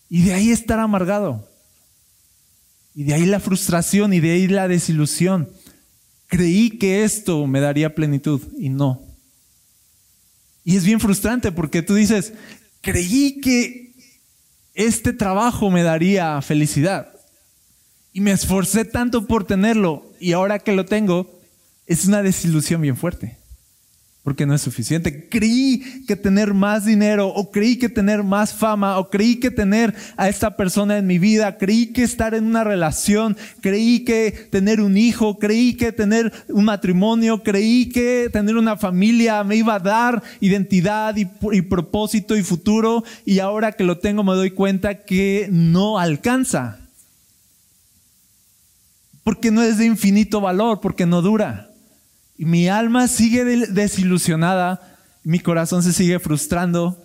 Y 0.09 0.23
de 0.23 0.35
ahí 0.35 0.51
estar 0.53 0.79
amargado. 0.79 1.45
Y 2.95 3.03
de 3.03 3.15
ahí 3.15 3.27
la 3.27 3.41
frustración 3.41 4.13
y 4.13 4.21
de 4.21 4.31
ahí 4.31 4.47
la 4.47 4.69
desilusión. 4.69 5.51
Creí 6.29 6.79
que 6.79 7.03
esto 7.03 7.49
me 7.49 7.59
daría 7.59 7.97
plenitud 7.97 8.41
y 8.57 8.69
no. 8.69 9.03
Y 10.63 10.77
es 10.77 10.85
bien 10.85 11.01
frustrante 11.01 11.51
porque 11.51 11.83
tú 11.83 11.97
dices, 11.97 12.35
creí 12.83 13.41
que 13.41 13.90
este 14.75 15.13
trabajo 15.13 15.71
me 15.71 15.83
daría 15.83 16.41
felicidad. 16.43 17.13
Y 18.13 18.21
me 18.21 18.33
esforcé 18.33 18.85
tanto 18.85 19.27
por 19.27 19.45
tenerlo 19.45 20.05
y 20.19 20.33
ahora 20.33 20.59
que 20.59 20.73
lo 20.73 20.85
tengo, 20.85 21.41
es 21.87 22.07
una 22.07 22.23
desilusión 22.23 22.81
bien 22.81 22.97
fuerte 22.97 23.40
porque 24.23 24.45
no 24.45 24.55
es 24.55 24.61
suficiente. 24.61 25.29
Creí 25.29 26.05
que 26.07 26.15
tener 26.15 26.53
más 26.53 26.85
dinero 26.85 27.29
o 27.29 27.51
creí 27.51 27.79
que 27.79 27.89
tener 27.89 28.23
más 28.23 28.53
fama 28.53 28.99
o 28.99 29.09
creí 29.09 29.37
que 29.37 29.51
tener 29.51 29.95
a 30.17 30.29
esta 30.29 30.57
persona 30.57 30.99
en 30.99 31.07
mi 31.07 31.19
vida, 31.19 31.57
creí 31.57 31.87
que 31.87 32.03
estar 32.03 32.35
en 32.35 32.45
una 32.45 32.63
relación, 32.63 33.37
creí 33.63 34.05
que 34.05 34.33
tener 34.51 34.83
un 34.83 34.99
hijo, 34.99 35.39
creí 35.39 35.75
que 35.75 35.93
tener 35.93 36.33
un 36.49 36.67
matrimonio, 36.67 37.43
creí 37.43 37.89
que 37.89 38.29
tener 38.31 38.57
una 38.57 38.77
familia 38.77 39.43
me 39.43 39.57
iba 39.57 39.77
a 39.77 39.81
dar 39.81 40.23
identidad 40.41 41.17
y, 41.17 41.25
propósito 41.63 42.37
y 42.37 42.43
futuro 42.43 43.05
y 43.25 43.39
ahora 43.39 43.73
que 43.73 43.85
lo 43.85 43.99
tengo 43.99 44.23
me 44.23 44.35
doy 44.35 44.51
cuenta 44.51 45.03
que 45.05 45.49
no 45.51 45.99
alcanza. 45.99 46.79
Porque 49.25 49.51
no 49.51 49.63
es 49.63 49.79
de 49.79 49.87
infinito 49.87 50.41
valor, 50.41 50.81
porque 50.81 51.07
no 51.07 51.23
dura. 51.23 51.70
Y 52.41 52.47
mi 52.47 52.69
alma 52.69 53.07
sigue 53.07 53.45
desilusionada, 53.45 54.97
mi 55.23 55.41
corazón 55.41 55.83
se 55.83 55.93
sigue 55.93 56.19
frustrando, 56.21 56.97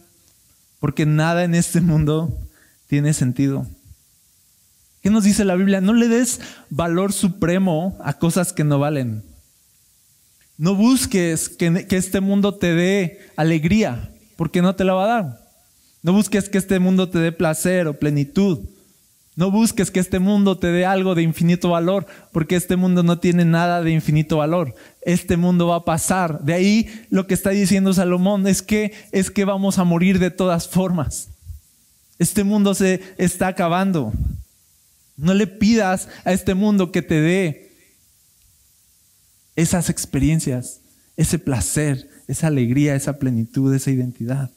porque 0.79 1.05
nada 1.05 1.43
en 1.43 1.55
este 1.55 1.81
mundo 1.81 2.39
tiene 2.87 3.11
sentido. 3.11 3.67
¿Qué 5.03 5.09
nos 5.09 5.25
dice 5.25 5.43
la 5.43 5.55
Biblia? 5.55 5.81
No 5.81 5.91
le 5.91 6.07
des 6.07 6.39
valor 6.69 7.11
supremo 7.11 7.97
a 8.01 8.13
cosas 8.13 8.53
que 8.53 8.63
no 8.63 8.79
valen. 8.79 9.25
No 10.57 10.73
busques 10.73 11.49
que, 11.49 11.85
que, 11.85 11.97
este 11.97 12.21
mundo 12.21 12.55
te 12.55 12.73
dé 12.73 13.19
alegría, 13.35 14.09
porque 14.37 14.61
no 14.61 14.73
te 14.77 14.85
la 14.85 14.93
va 14.93 15.03
a 15.03 15.21
dar. 15.21 15.41
No 16.01 16.13
busques 16.13 16.47
que 16.47 16.59
este 16.59 16.79
mundo 16.79 17.09
te 17.09 17.19
dé 17.19 17.33
placer 17.33 17.87
o 17.87 17.99
plenitud, 17.99 18.59
no 19.35 19.51
busques 19.51 19.91
que 19.91 19.99
este 19.99 20.19
mundo 20.19 20.57
te 20.57 20.67
dé 20.67 20.85
algo 20.85 21.13
de 21.13 21.21
infinito 21.21 21.69
valor, 21.69 22.05
porque 22.31 22.55
este 22.55 22.77
mundo 22.77 23.03
no 23.03 23.19
tiene 23.19 23.43
nada 23.43 23.81
de 23.81 23.91
infinito 23.91 24.37
valor. 24.37 24.73
Este 25.01 25.35
mundo 25.35 25.67
va 25.67 25.77
a 25.77 25.85
pasar. 25.85 26.41
De 26.41 26.53
ahí 26.53 27.05
lo 27.09 27.27
que 27.27 27.33
está 27.33 27.49
diciendo 27.49 27.93
Salomón 27.93 28.47
es 28.47 28.61
que 28.61 28.93
es 29.11 29.29
que 29.29 29.43
vamos 29.43 29.77
a 29.77 29.83
morir 29.83 30.19
de 30.19 30.31
todas 30.31 30.69
formas. 30.69 31.29
Este 32.17 32.45
mundo 32.45 32.73
se 32.73 33.01
está 33.17 33.47
acabando. 33.47 34.13
No 35.17 35.33
le 35.33 35.47
pidas 35.47 36.07
a 36.23 36.31
este 36.31 36.53
mundo 36.53 36.93
que 36.93 37.01
te 37.01 37.19
dé 37.19 37.71
esas 39.57 39.89
experiencias, 39.89 40.79
ese 41.17 41.39
placer, 41.39 42.09
esa 42.27 42.47
alegría, 42.47 42.95
esa 42.95 43.19
plenitud, 43.19 43.73
esa 43.73 43.91
identidad. 43.91 44.49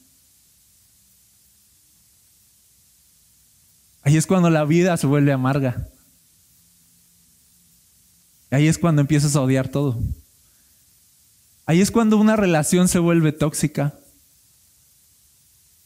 Ahí 4.09 4.17
es 4.17 4.27
cuando 4.27 4.49
la 4.49 4.65
vida 4.65 4.97
se 4.97 5.07
vuelve 5.07 5.35
amarga. 5.35 5.87
Ahí 8.51 8.67
es 8.67 8.79
cuando 8.79 9.03
empiezas 9.03 9.37
a 9.37 9.43
odiar 9.43 9.69
todo. 9.69 9.99
Ahí 11.67 11.83
es 11.83 11.91
cuando 11.91 12.17
una 12.17 12.35
relación 12.35 12.89
se 12.89 13.01
vuelve 13.01 13.33
tóxica. 13.33 13.93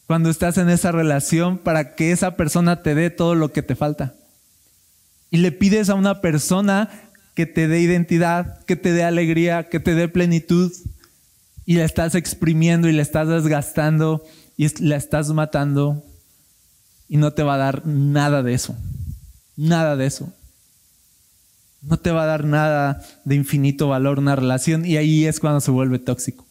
Cuando 0.07 0.29
estás 0.29 0.57
en 0.57 0.69
esa 0.69 0.93
relación 0.93 1.57
para 1.57 1.95
que 1.95 2.13
esa 2.13 2.37
persona 2.37 2.81
te 2.81 2.95
dé 2.95 3.09
todo 3.09 3.35
lo 3.35 3.51
que 3.51 3.61
te 3.61 3.75
falta. 3.75 4.15
Y 5.29 5.39
le 5.39 5.51
pides 5.51 5.89
a 5.89 5.95
una 5.95 6.21
persona 6.21 6.89
que 7.35 7.45
te 7.45 7.67
dé 7.67 7.81
identidad, 7.81 8.63
que 8.63 8.77
te 8.77 8.93
dé 8.93 9.03
alegría, 9.03 9.67
que 9.67 9.81
te 9.81 9.95
dé 9.95 10.07
plenitud. 10.07 10.71
Y 11.65 11.75
la 11.75 11.83
estás 11.83 12.15
exprimiendo 12.15 12.87
y 12.87 12.93
la 12.93 13.01
estás 13.01 13.27
desgastando 13.27 14.23
y 14.55 14.69
la 14.81 14.95
estás 14.95 15.27
matando 15.31 16.05
y 17.13 17.17
no 17.17 17.31
te 17.31 17.43
va 17.43 17.53
a 17.53 17.57
dar 17.57 17.85
nada 17.85 18.41
de 18.41 18.55
eso. 18.55 18.75
Nada 19.55 19.95
de 19.95 20.07
eso. 20.07 20.33
No 21.83 21.99
te 21.99 22.09
va 22.09 22.23
a 22.23 22.25
dar 22.25 22.43
nada 22.43 23.03
de 23.23 23.35
infinito 23.35 23.87
valor 23.87 24.17
una 24.17 24.35
relación 24.35 24.83
y 24.83 24.97
ahí 24.97 25.27
es 25.27 25.39
cuando 25.39 25.61
se 25.61 25.69
vuelve 25.69 25.99
tóxico. 25.99 26.47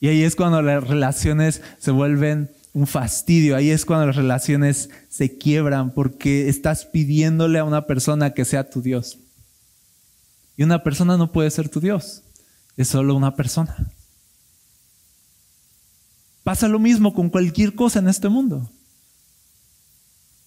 Y 0.00 0.08
ahí 0.08 0.22
es 0.22 0.36
cuando 0.36 0.62
las 0.62 0.88
relaciones 0.88 1.60
se 1.78 1.90
vuelven 1.90 2.50
un 2.72 2.86
fastidio. 2.86 3.54
Ahí 3.54 3.68
es 3.68 3.84
cuando 3.84 4.06
las 4.06 4.16
relaciones 4.16 4.88
se 5.10 5.36
quiebran 5.36 5.90
porque 5.92 6.48
estás 6.48 6.86
pidiéndole 6.86 7.58
a 7.58 7.64
una 7.64 7.86
persona 7.86 8.32
que 8.32 8.46
sea 8.46 8.70
tu 8.70 8.80
Dios. 8.80 9.18
Y 10.56 10.62
una 10.62 10.82
persona 10.82 11.18
no 11.18 11.30
puede 11.30 11.50
ser 11.50 11.68
tu 11.68 11.78
Dios. 11.78 12.22
Es 12.78 12.88
solo 12.88 13.14
una 13.14 13.36
persona. 13.36 13.76
Pasa 16.42 16.68
lo 16.68 16.78
mismo 16.78 17.12
con 17.12 17.28
cualquier 17.28 17.74
cosa 17.74 17.98
en 17.98 18.08
este 18.08 18.30
mundo. 18.30 18.70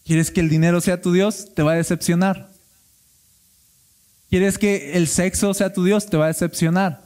¿Quieres 0.05 0.29
que 0.29 0.39
el 0.39 0.50
dinero 0.50 0.81
sea 0.81 1.01
tu 1.01 1.12
Dios? 1.12 1.53
Te 1.55 1.63
va 1.63 1.71
a 1.71 1.75
decepcionar. 1.75 2.51
¿Quieres 4.29 4.59
que 4.59 4.93
el 4.93 5.07
sexo 5.07 5.55
sea 5.55 5.74
tu 5.74 5.83
Dios? 5.83 6.05
Te 6.05 6.17
va 6.17 6.25
a 6.25 6.27
decepcionar. 6.27 7.01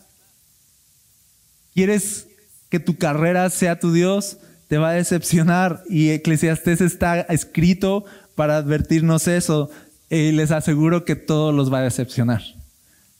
¿Quieres 1.74 2.28
que 2.70 2.82
tu 2.82 2.98
carrera 2.98 3.50
sea 3.50 3.80
tu 3.80 3.94
Dios? 3.94 4.40
Te 4.68 4.78
va 4.78 4.90
a 4.90 4.94
decepcionar. 4.94 5.82
Y 5.90 6.10
Eclesiastés 6.10 6.82
está 6.82 7.22
escrito 7.22 8.04
para 8.36 8.58
advertirnos 8.58 9.30
eso. 9.30 9.70
Y 10.10 10.34
les 10.34 10.52
aseguro 10.52 11.06
que 11.06 11.16
todo 11.16 11.54
los 11.54 11.72
va 11.72 11.80
a 11.80 11.84
decepcionar. 11.84 12.42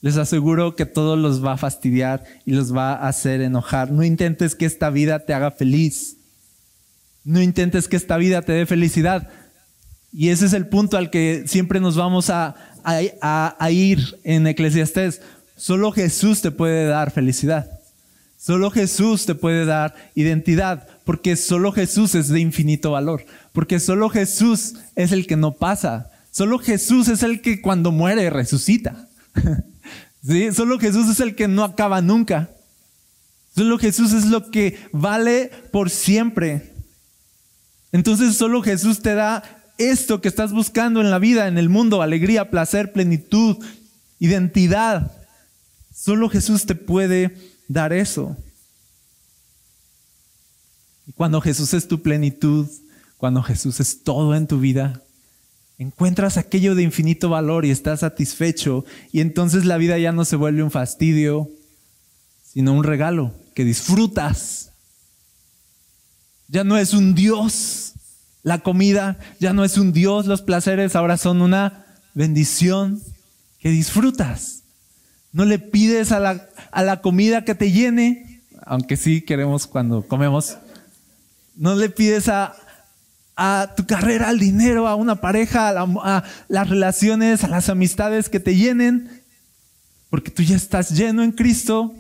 Les 0.02 0.18
aseguro 0.18 0.76
que 0.76 0.86
todo 0.86 1.16
los 1.16 1.44
va 1.44 1.54
a 1.54 1.58
fastidiar 1.58 2.26
y 2.46 2.52
los 2.52 2.76
va 2.76 2.96
a 2.96 3.08
hacer 3.08 3.40
enojar. 3.40 3.92
No 3.92 4.04
intentes 4.04 4.56
que 4.56 4.66
esta 4.66 4.90
vida 4.90 5.20
te 5.20 5.34
haga 5.34 5.52
feliz. 5.52 6.18
No 7.24 7.42
intentes 7.42 7.88
que 7.88 7.96
esta 7.96 8.18
vida 8.18 8.42
te 8.42 8.52
dé 8.52 8.66
felicidad. 8.66 9.30
Y 10.12 10.30
ese 10.30 10.46
es 10.46 10.54
el 10.54 10.68
punto 10.68 10.98
al 10.98 11.10
que 11.10 11.44
siempre 11.48 11.80
nos 11.80 11.96
vamos 11.96 12.30
a, 12.30 12.56
ir 13.70 14.20
en 14.24 14.48
Eclesiastés. 14.48 15.22
Solo 15.56 15.92
Jesús 15.92 16.42
te 16.42 16.52
puede 16.52 16.88
dar 16.88 17.12
felicidad. 17.12 17.80
Solo 18.38 18.72
Jesús 18.72 19.26
te 19.26 19.36
puede 19.36 19.66
dar 19.66 19.94
identidad, 20.16 20.88
porque 21.04 21.36
solo 21.36 21.74
Jesús 21.74 22.16
es 22.16 22.30
de 22.30 22.40
infinito 22.40 22.92
valor, 22.92 23.26
porque 23.52 23.82
solo 23.82 24.10
Jesús 24.10 24.76
es 24.96 25.12
el 25.12 25.28
que 25.28 25.36
no 25.36 25.52
pasa, 25.52 26.10
solo 26.32 26.58
Jesús 26.58 27.10
es 27.10 27.22
el 27.22 27.42
que 27.42 27.62
cuando 27.62 27.92
muere 27.92 28.30
resucita. 28.30 29.10
¿Sí? 30.26 30.54
Solo 30.54 30.80
Jesús 30.80 31.10
es 31.10 31.20
el 31.20 31.36
que 31.36 31.50
no 31.50 31.66
acaba 31.66 32.02
nunca. 32.02 32.50
Solo 33.56 33.78
Jesús 33.78 34.14
es 34.14 34.26
lo 34.26 34.50
que 34.50 34.80
vale 34.94 35.52
por 35.72 35.90
siempre. 35.90 36.72
Entonces 37.92 38.38
solo 38.38 38.62
Jesús 38.62 39.02
te 39.02 39.16
da 39.16 39.59
esto 39.80 40.22
que 40.22 40.28
estás 40.28 40.52
buscando 40.52 41.02
en 41.02 41.10
la 41.10 41.18
vida, 41.18 41.48
en 41.48 41.58
el 41.58 41.70
mundo, 41.70 42.02
alegría, 42.02 42.52
placer, 42.52 42.92
plenitud, 42.92 43.58
identidad. 44.20 45.12
Solo 45.96 46.30
Jesús 46.30 46.66
te 46.66 46.76
puede 46.76 47.36
dar 47.68 47.94
eso. 47.94 48.38
Y 51.08 51.14
cuando 51.14 51.42
Jesús 51.42 51.74
es 51.74 51.88
tu 51.88 52.02
plenitud, 52.02 52.68
cuando 53.18 53.42
Jesús 53.42 53.80
es 53.80 54.04
todo 54.04 54.36
en 54.36 54.48
tu 54.48 54.60
vida, 54.60 55.02
encuentras 55.78 56.38
aquello 56.38 56.76
de 56.76 56.84
infinito 56.84 57.30
valor 57.30 57.66
y 57.66 57.72
estás 57.72 58.02
satisfecho 58.02 58.86
y 59.14 59.22
entonces 59.22 59.66
la 59.66 59.78
vida 59.78 59.98
ya 59.98 60.12
no 60.12 60.26
se 60.26 60.36
vuelve 60.36 60.62
un 60.62 60.72
fastidio, 60.72 61.50
sino 62.44 62.74
un 62.74 62.84
regalo 62.84 63.34
que 63.56 63.64
disfrutas. 63.64 64.72
Ya 66.50 66.64
no 66.64 66.78
es 66.78 66.94
un 66.94 67.16
Dios. 67.16 67.94
La 68.44 68.60
comida 68.60 69.18
ya 69.40 69.54
no 69.54 69.64
es 69.64 69.78
un 69.78 69.92
Dios. 69.92 70.26
Los 70.26 70.42
placeres 70.42 70.96
ahora 70.96 71.18
son 71.18 71.42
una 71.42 71.86
bendición 72.14 73.02
que 73.60 73.70
disfrutas. 73.70 74.64
No 75.32 75.46
le 75.46 75.60
pides 75.60 76.12
a 76.12 76.20
la, 76.20 76.48
a 76.72 76.84
la 76.84 77.02
comida 77.02 77.46
que 77.46 77.56
te 77.56 77.72
llene, 77.72 78.42
aunque 78.62 78.98
sí 78.98 79.22
queremos 79.22 79.68
cuando 79.68 80.08
comemos. 80.08 80.58
No 81.56 81.76
le 81.76 81.90
pides 81.90 82.30
a, 82.30 82.56
a 83.36 83.74
tu 83.76 83.86
carrera, 83.86 84.30
al 84.30 84.40
dinero, 84.40 84.88
a 84.88 84.96
una 84.96 85.22
pareja, 85.22 85.70
a, 85.70 85.84
a, 86.04 86.24
las 86.48 86.70
relaciones, 86.70 87.44
a 87.44 87.48
las 87.48 87.70
amistades 87.70 88.30
que 88.30 88.40
te 88.40 88.56
llenen, 88.56 89.22
porque 90.10 90.32
tú 90.32 90.42
ya 90.42 90.56
estás 90.56 90.92
lleno 90.92 91.22
en 91.22 91.32
Cristo 91.32 91.94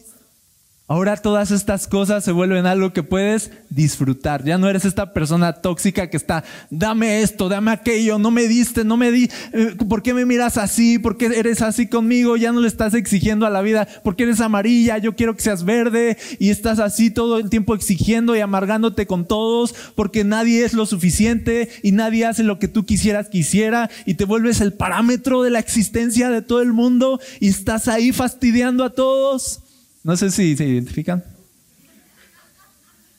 Ahora 0.89 1.15
todas 1.17 1.51
estas 1.51 1.85
cosas 1.87 2.23
se 2.23 2.31
vuelven 2.31 2.65
algo 2.65 2.93
que 2.93 3.03
puedes 3.03 3.51
disfrutar. 3.69 4.43
Ya 4.43 4.57
no 4.57 4.67
eres 4.67 4.85
esta 4.85 5.13
persona 5.13 5.53
tóxica 5.53 6.09
que 6.09 6.17
está, 6.17 6.43
dame 6.71 7.21
esto, 7.21 7.47
dame 7.47 7.69
aquello, 7.69 8.17
no 8.17 8.31
me 8.31 8.47
diste, 8.47 8.83
no 8.83 8.97
me 8.97 9.11
di, 9.11 9.29
eh, 9.53 9.75
¿por 9.87 10.01
qué 10.01 10.15
me 10.15 10.25
miras 10.25 10.57
así? 10.57 10.97
¿Por 10.97 11.15
qué 11.15 11.27
eres 11.27 11.61
así 11.61 11.85
conmigo? 11.85 12.37
Ya 12.37 12.51
no 12.51 12.59
le 12.59 12.67
estás 12.67 12.95
exigiendo 12.95 13.45
a 13.45 13.51
la 13.51 13.61
vida, 13.61 13.87
porque 14.03 14.23
eres 14.23 14.41
amarilla, 14.41 14.97
yo 14.97 15.15
quiero 15.15 15.35
que 15.35 15.43
seas 15.43 15.63
verde 15.63 16.17
y 16.39 16.49
estás 16.49 16.79
así 16.79 17.11
todo 17.11 17.37
el 17.37 17.51
tiempo 17.51 17.75
exigiendo 17.75 18.35
y 18.35 18.39
amargándote 18.39 19.05
con 19.05 19.27
todos 19.27 19.75
porque 19.93 20.23
nadie 20.23 20.65
es 20.65 20.73
lo 20.73 20.87
suficiente 20.87 21.69
y 21.83 21.91
nadie 21.91 22.25
hace 22.25 22.41
lo 22.41 22.57
que 22.57 22.67
tú 22.67 22.87
quisieras 22.87 23.29
que 23.29 23.37
hiciera 23.37 23.91
y 24.07 24.15
te 24.15 24.25
vuelves 24.25 24.59
el 24.59 24.73
parámetro 24.73 25.43
de 25.43 25.51
la 25.51 25.59
existencia 25.59 26.31
de 26.31 26.41
todo 26.41 26.63
el 26.63 26.73
mundo 26.73 27.19
y 27.39 27.49
estás 27.49 27.87
ahí 27.87 28.11
fastidiando 28.11 28.83
a 28.83 28.89
todos. 28.89 29.61
No 30.03 30.15
sé 30.15 30.31
si 30.31 30.55
se 30.55 30.65
identifican. 30.65 31.23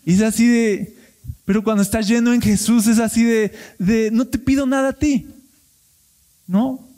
Y 0.05 0.15
es 0.15 0.23
así 0.23 0.47
de, 0.47 0.97
pero 1.45 1.63
cuando 1.63 1.83
estás 1.83 2.09
lleno 2.09 2.33
en 2.33 2.41
Jesús 2.41 2.87
es 2.87 2.99
así 2.99 3.23
de, 3.25 3.53
de 3.79 4.11
no 4.11 4.27
te 4.27 4.39
pido 4.39 4.67
nada 4.67 4.91
a 4.91 4.93
ti. 4.93 5.27
No, 6.47 6.89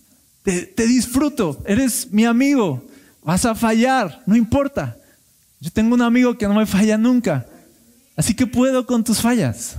te, 0.43 0.63
te 0.67 0.87
disfruto, 0.87 1.63
eres 1.67 2.11
mi 2.11 2.25
amigo, 2.25 2.87
vas 3.23 3.45
a 3.45 3.55
fallar, 3.55 4.23
no 4.27 4.37
importa. 4.37 4.97
Yo 5.61 5.71
tengo 5.71 5.95
un 5.95 6.03
amigo 6.03 6.39
que 6.39 6.49
no 6.49 6.55
me 6.55 6.67
falla 6.67 6.97
nunca, 6.97 7.47
así 8.17 8.35
que 8.35 8.47
puedo 8.47 8.87
con 8.87 9.05
tus 9.05 9.21
fallas. 9.21 9.77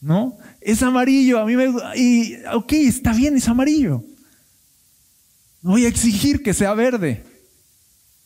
¿No? 0.00 0.36
Es 0.60 0.82
amarillo, 0.82 1.38
a 1.38 1.46
mí 1.46 1.56
me... 1.56 1.72
Y, 1.96 2.36
ok, 2.52 2.72
está 2.74 3.14
bien, 3.14 3.36
es 3.36 3.48
amarillo. 3.48 4.04
No 5.62 5.70
voy 5.70 5.86
a 5.86 5.88
exigir 5.88 6.42
que 6.42 6.52
sea 6.52 6.74
verde. 6.74 7.24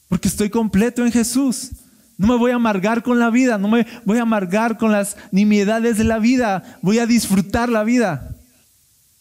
Porque 0.08 0.28
estoy 0.28 0.50
completo 0.50 1.04
en 1.04 1.12
Jesús. 1.12 1.70
No 2.16 2.26
me 2.26 2.36
voy 2.36 2.50
a 2.50 2.56
amargar 2.56 3.02
con 3.02 3.18
la 3.18 3.30
vida, 3.30 3.58
no 3.58 3.68
me 3.68 3.86
voy 4.04 4.18
a 4.18 4.22
amargar 4.22 4.76
con 4.76 4.90
las 4.90 5.16
nimiedades 5.30 5.98
de 5.98 6.04
la 6.04 6.18
vida, 6.18 6.78
voy 6.82 6.98
a 6.98 7.06
disfrutar 7.06 7.68
la 7.68 7.84
vida. 7.84 8.34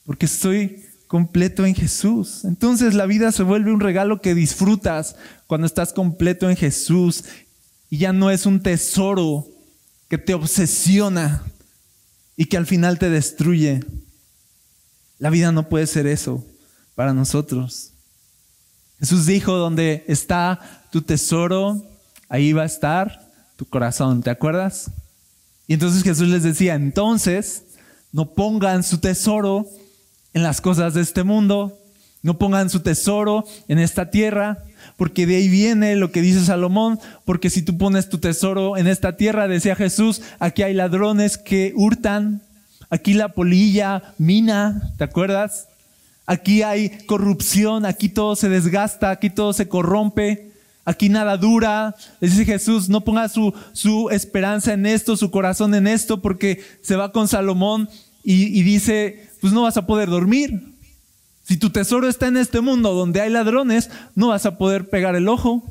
Porque 0.03 0.25
estoy 0.25 0.83
completo 1.07 1.65
en 1.65 1.75
Jesús. 1.75 2.43
Entonces 2.43 2.93
la 2.93 3.05
vida 3.05 3.31
se 3.31 3.43
vuelve 3.43 3.71
un 3.71 3.79
regalo 3.79 4.21
que 4.21 4.33
disfrutas 4.33 5.15
cuando 5.45 5.67
estás 5.67 5.93
completo 5.93 6.49
en 6.49 6.55
Jesús 6.57 7.23
y 7.89 7.99
ya 7.99 8.13
no 8.13 8.31
es 8.31 8.45
un 8.45 8.61
tesoro 8.61 9.47
que 10.09 10.17
te 10.17 10.33
obsesiona 10.33 11.43
y 12.35 12.45
que 12.45 12.57
al 12.57 12.65
final 12.65 12.99
te 12.99 13.09
destruye. 13.09 13.81
La 15.19 15.29
vida 15.29 15.51
no 15.51 15.69
puede 15.69 15.87
ser 15.87 16.07
eso 16.07 16.45
para 16.95 17.13
nosotros. 17.13 17.91
Jesús 18.99 19.25
dijo, 19.25 19.55
donde 19.57 20.03
está 20.07 20.76
tu 20.91 21.01
tesoro, 21.01 21.83
ahí 22.29 22.53
va 22.53 22.63
a 22.63 22.67
estar 22.67 23.27
tu 23.55 23.65
corazón, 23.65 24.21
¿te 24.21 24.29
acuerdas? 24.29 24.91
Y 25.67 25.73
entonces 25.73 26.03
Jesús 26.03 26.27
les 26.29 26.43
decía, 26.43 26.75
entonces, 26.75 27.63
no 28.11 28.33
pongan 28.33 28.83
su 28.83 28.99
tesoro 28.99 29.65
en 30.33 30.43
las 30.43 30.61
cosas 30.61 30.93
de 30.93 31.01
este 31.01 31.23
mundo, 31.23 31.77
no 32.23 32.37
pongan 32.37 32.69
su 32.69 32.79
tesoro 32.79 33.45
en 33.67 33.79
esta 33.79 34.09
tierra, 34.09 34.63
porque 34.95 35.25
de 35.25 35.37
ahí 35.37 35.49
viene 35.49 35.95
lo 35.95 36.11
que 36.11 36.21
dice 36.21 36.43
Salomón, 36.43 36.99
porque 37.25 37.49
si 37.49 37.61
tú 37.61 37.77
pones 37.77 38.09
tu 38.09 38.17
tesoro 38.17 38.77
en 38.77 38.87
esta 38.87 39.17
tierra, 39.17 39.47
decía 39.47 39.75
Jesús, 39.75 40.21
aquí 40.39 40.63
hay 40.63 40.73
ladrones 40.73 41.37
que 41.37 41.73
hurtan, 41.75 42.41
aquí 42.89 43.13
la 43.13 43.29
polilla 43.29 44.13
mina, 44.17 44.93
¿te 44.97 45.03
acuerdas? 45.03 45.67
Aquí 46.25 46.63
hay 46.63 46.89
corrupción, 47.05 47.85
aquí 47.85 48.09
todo 48.09 48.35
se 48.35 48.49
desgasta, 48.49 49.11
aquí 49.11 49.29
todo 49.29 49.53
se 49.53 49.67
corrompe, 49.67 50.51
aquí 50.87 51.09
nada 51.09 51.35
dura. 51.35 51.93
Le 52.21 52.29
dice 52.29 52.45
Jesús, 52.45 52.87
no 52.87 53.01
ponga 53.01 53.27
su, 53.27 53.53
su 53.73 54.09
esperanza 54.09 54.73
en 54.73 54.85
esto, 54.85 55.17
su 55.17 55.29
corazón 55.29 55.75
en 55.75 55.85
esto, 55.85 56.21
porque 56.21 56.63
se 56.81 56.95
va 56.95 57.11
con 57.11 57.27
Salomón 57.27 57.89
y, 58.23 58.57
y 58.57 58.63
dice, 58.63 59.29
pues 59.41 59.51
no 59.51 59.63
vas 59.63 59.75
a 59.75 59.85
poder 59.85 60.09
dormir. 60.09 60.73
Si 61.43 61.57
tu 61.57 61.69
tesoro 61.69 62.07
está 62.07 62.27
en 62.27 62.37
este 62.37 62.61
mundo 62.61 62.93
donde 62.93 63.19
hay 63.21 63.29
ladrones, 63.29 63.89
no 64.15 64.29
vas 64.29 64.45
a 64.45 64.57
poder 64.57 64.89
pegar 64.89 65.15
el 65.15 65.27
ojo. 65.27 65.69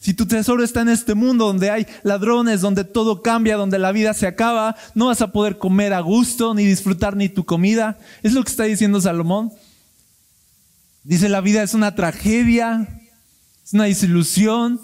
Si 0.00 0.14
tu 0.14 0.26
tesoro 0.26 0.64
está 0.64 0.80
en 0.80 0.88
este 0.88 1.14
mundo 1.14 1.46
donde 1.46 1.70
hay 1.70 1.86
ladrones, 2.02 2.60
donde 2.60 2.84
todo 2.84 3.22
cambia, 3.22 3.56
donde 3.56 3.78
la 3.78 3.92
vida 3.92 4.14
se 4.14 4.26
acaba, 4.26 4.74
no 4.94 5.06
vas 5.06 5.20
a 5.22 5.30
poder 5.30 5.58
comer 5.58 5.92
a 5.92 6.00
gusto, 6.00 6.54
ni 6.54 6.64
disfrutar 6.64 7.16
ni 7.16 7.28
tu 7.28 7.44
comida. 7.44 7.98
Es 8.22 8.32
lo 8.32 8.42
que 8.42 8.50
está 8.50 8.64
diciendo 8.64 9.00
Salomón. 9.00 9.52
Dice, 11.04 11.28
la 11.28 11.40
vida 11.40 11.62
es 11.62 11.74
una 11.74 11.94
tragedia, 11.94 12.99
es 13.70 13.74
una 13.74 13.84
desilusión, 13.84 14.80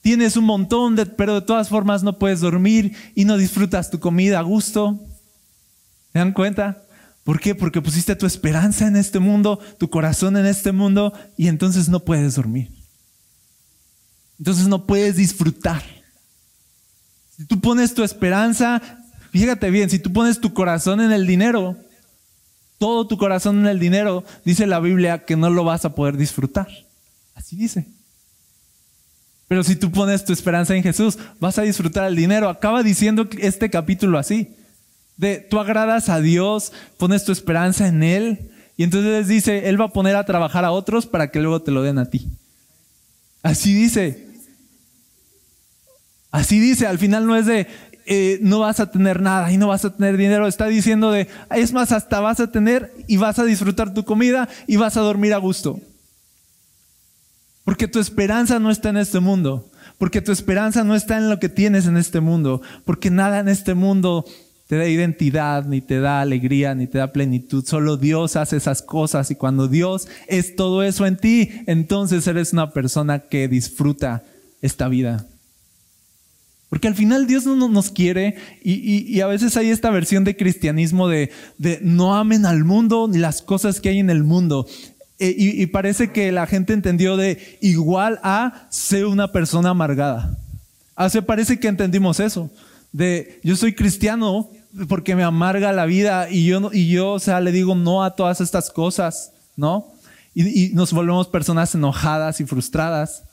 tienes 0.00 0.36
un 0.36 0.44
montón, 0.44 0.94
de, 0.94 1.06
pero 1.06 1.34
de 1.34 1.40
todas 1.40 1.68
formas 1.68 2.04
no 2.04 2.20
puedes 2.20 2.38
dormir 2.38 2.94
y 3.16 3.24
no 3.24 3.36
disfrutas 3.36 3.90
tu 3.90 3.98
comida 3.98 4.38
a 4.38 4.42
gusto. 4.42 4.96
¿Se 6.12 6.20
dan 6.20 6.32
cuenta? 6.32 6.84
¿Por 7.24 7.40
qué? 7.40 7.56
Porque 7.56 7.82
pusiste 7.82 8.14
tu 8.14 8.26
esperanza 8.26 8.86
en 8.86 8.94
este 8.94 9.18
mundo, 9.18 9.58
tu 9.76 9.90
corazón 9.90 10.36
en 10.36 10.46
este 10.46 10.70
mundo 10.70 11.12
y 11.36 11.48
entonces 11.48 11.88
no 11.88 11.98
puedes 12.04 12.36
dormir. 12.36 12.70
Entonces 14.38 14.68
no 14.68 14.86
puedes 14.86 15.16
disfrutar. 15.16 15.82
Si 17.36 17.44
tú 17.44 17.60
pones 17.60 17.92
tu 17.92 18.04
esperanza, 18.04 18.80
fíjate 19.32 19.68
bien, 19.68 19.90
si 19.90 19.98
tú 19.98 20.12
pones 20.12 20.40
tu 20.40 20.54
corazón 20.54 21.00
en 21.00 21.10
el 21.10 21.26
dinero, 21.26 21.76
todo 22.78 23.08
tu 23.08 23.18
corazón 23.18 23.58
en 23.58 23.66
el 23.66 23.80
dinero, 23.80 24.22
dice 24.44 24.68
la 24.68 24.78
Biblia 24.78 25.24
que 25.24 25.34
no 25.34 25.50
lo 25.50 25.64
vas 25.64 25.84
a 25.84 25.96
poder 25.96 26.16
disfrutar. 26.16 26.68
Así 27.40 27.56
dice. 27.56 27.86
Pero 29.48 29.64
si 29.64 29.74
tú 29.74 29.90
pones 29.90 30.26
tu 30.26 30.34
esperanza 30.34 30.76
en 30.76 30.82
Jesús, 30.82 31.18
vas 31.40 31.58
a 31.58 31.62
disfrutar 31.62 32.06
el 32.06 32.14
dinero. 32.14 32.50
Acaba 32.50 32.82
diciendo 32.82 33.28
este 33.38 33.70
capítulo 33.70 34.18
así. 34.18 34.54
De 35.16 35.38
tú 35.38 35.58
agradas 35.58 36.10
a 36.10 36.20
Dios, 36.20 36.72
pones 36.98 37.24
tu 37.24 37.32
esperanza 37.32 37.88
en 37.88 38.02
Él, 38.02 38.50
y 38.76 38.84
entonces 38.84 39.26
dice, 39.26 39.68
Él 39.68 39.80
va 39.80 39.86
a 39.86 39.92
poner 39.92 40.16
a 40.16 40.24
trabajar 40.24 40.64
a 40.64 40.70
otros 40.70 41.06
para 41.06 41.30
que 41.30 41.40
luego 41.40 41.62
te 41.62 41.70
lo 41.70 41.82
den 41.82 41.98
a 41.98 42.10
ti. 42.10 42.28
Así 43.42 43.74
dice. 43.74 44.28
Así 46.30 46.60
dice, 46.60 46.86
al 46.86 46.98
final 46.98 47.26
no 47.26 47.36
es 47.36 47.46
de, 47.46 47.66
eh, 48.06 48.38
no 48.42 48.60
vas 48.60 48.80
a 48.80 48.90
tener 48.90 49.20
nada 49.20 49.50
y 49.50 49.56
no 49.56 49.68
vas 49.68 49.84
a 49.86 49.96
tener 49.96 50.16
dinero. 50.16 50.46
Está 50.46 50.66
diciendo 50.66 51.10
de, 51.10 51.26
es 51.50 51.72
más, 51.72 51.90
hasta 51.90 52.20
vas 52.20 52.38
a 52.38 52.52
tener 52.52 52.92
y 53.08 53.16
vas 53.16 53.38
a 53.38 53.44
disfrutar 53.44 53.94
tu 53.94 54.04
comida 54.04 54.48
y 54.66 54.76
vas 54.76 54.96
a 54.98 55.00
dormir 55.00 55.34
a 55.34 55.38
gusto. 55.38 55.80
Porque 57.64 57.88
tu 57.88 57.98
esperanza 57.98 58.58
no 58.58 58.70
está 58.70 58.90
en 58.90 58.96
este 58.96 59.20
mundo. 59.20 59.70
Porque 59.98 60.20
tu 60.20 60.32
esperanza 60.32 60.84
no 60.84 60.94
está 60.94 61.18
en 61.18 61.28
lo 61.28 61.38
que 61.38 61.48
tienes 61.48 61.86
en 61.86 61.96
este 61.96 62.20
mundo. 62.20 62.62
Porque 62.84 63.10
nada 63.10 63.40
en 63.40 63.48
este 63.48 63.74
mundo 63.74 64.24
te 64.70 64.76
da 64.76 64.86
identidad, 64.86 65.66
ni 65.66 65.80
te 65.80 65.98
da 65.98 66.20
alegría, 66.20 66.76
ni 66.76 66.86
te 66.86 66.98
da 66.98 67.12
plenitud. 67.12 67.64
Solo 67.66 67.96
Dios 67.96 68.36
hace 68.36 68.56
esas 68.56 68.82
cosas 68.82 69.30
y 69.32 69.34
cuando 69.34 69.66
Dios 69.66 70.06
es 70.28 70.54
todo 70.54 70.84
eso 70.84 71.06
en 71.06 71.16
ti, 71.16 71.50
entonces 71.66 72.24
eres 72.28 72.52
una 72.52 72.72
persona 72.72 73.18
que 73.18 73.48
disfruta 73.48 74.22
esta 74.62 74.88
vida. 74.88 75.26
Porque 76.68 76.86
al 76.86 76.94
final 76.94 77.26
Dios 77.26 77.46
no 77.46 77.68
nos 77.68 77.90
quiere 77.90 78.36
y, 78.62 79.20
a 79.20 79.26
veces 79.26 79.56
hay 79.56 79.70
esta 79.70 79.90
versión 79.90 80.22
de 80.22 80.36
cristianismo 80.36 81.08
de, 81.08 81.32
no 81.82 82.14
amen 82.14 82.46
al 82.46 82.64
mundo 82.64 83.08
ni 83.10 83.18
las 83.18 83.42
cosas 83.42 83.80
que 83.80 83.88
hay 83.88 83.98
en 83.98 84.08
el 84.08 84.22
mundo. 84.22 84.68
E, 85.20 85.34
y, 85.36 85.66
parece 85.66 86.10
que 86.12 86.32
la 86.32 86.46
gente 86.46 86.72
entendió 86.72 87.16
de 87.16 87.58
igual 87.60 88.18
a 88.22 88.66
ser 88.70 89.06
una 89.06 89.30
persona 89.30 89.70
amargada. 89.70 90.36
Hace 90.96 91.18
ah, 91.18 91.22
parece 91.22 91.60
que 91.60 91.68
entendimos 91.68 92.20
eso. 92.20 92.50
De 92.90 93.38
yo 93.44 93.54
soy 93.54 93.74
cristiano 93.74 94.50
porque 94.88 95.14
me 95.14 95.22
amarga 95.22 95.72
la 95.72 95.86
vida 95.86 96.30
y 96.30 96.46
yo, 96.46 96.70
y 96.72 96.88
yo 96.88 97.12
o 97.12 97.18
sea, 97.18 97.40
le 97.40 97.52
digo 97.52 97.74
no 97.74 98.02
a 98.02 98.16
todas 98.16 98.40
estas 98.40 98.70
cosas, 98.70 99.32
¿no? 99.56 99.92
y 100.32 100.70
nos 100.74 100.92
volvemos 100.92 101.26
personas 101.28 101.74
enojadas 101.74 102.40
y 102.40 102.46
frustradas. 102.46 103.24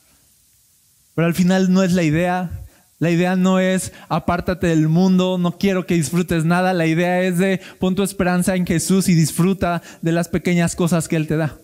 Pero 1.14 1.26
al 1.26 1.34
final 1.34 1.72
no 1.72 1.82
es 1.82 1.94
la 1.94 2.02
idea. 2.02 2.50
La 2.98 3.10
idea 3.10 3.36
no 3.36 3.60
es 3.60 3.92
apártate 4.08 4.66
del 4.66 4.88
mundo, 4.88 5.38
no 5.38 5.56
quiero 5.56 5.86
que 5.86 5.94
disfrutes 5.94 6.44
nada. 6.44 6.72
La 6.72 6.86
idea 6.86 7.22
es 7.22 7.38
de 7.38 7.60
pon 7.78 7.94
tu 7.94 8.02
esperanza 8.02 8.56
en 8.56 8.66
Jesús 8.66 9.08
y 9.08 9.14
disfruta 9.14 9.82
de 10.02 10.12
las 10.12 10.28
pequeñas 10.28 10.74
cosas 10.74 11.06
que 11.06 11.16
Él 11.16 11.28
te 11.28 11.36
da. 11.36 11.56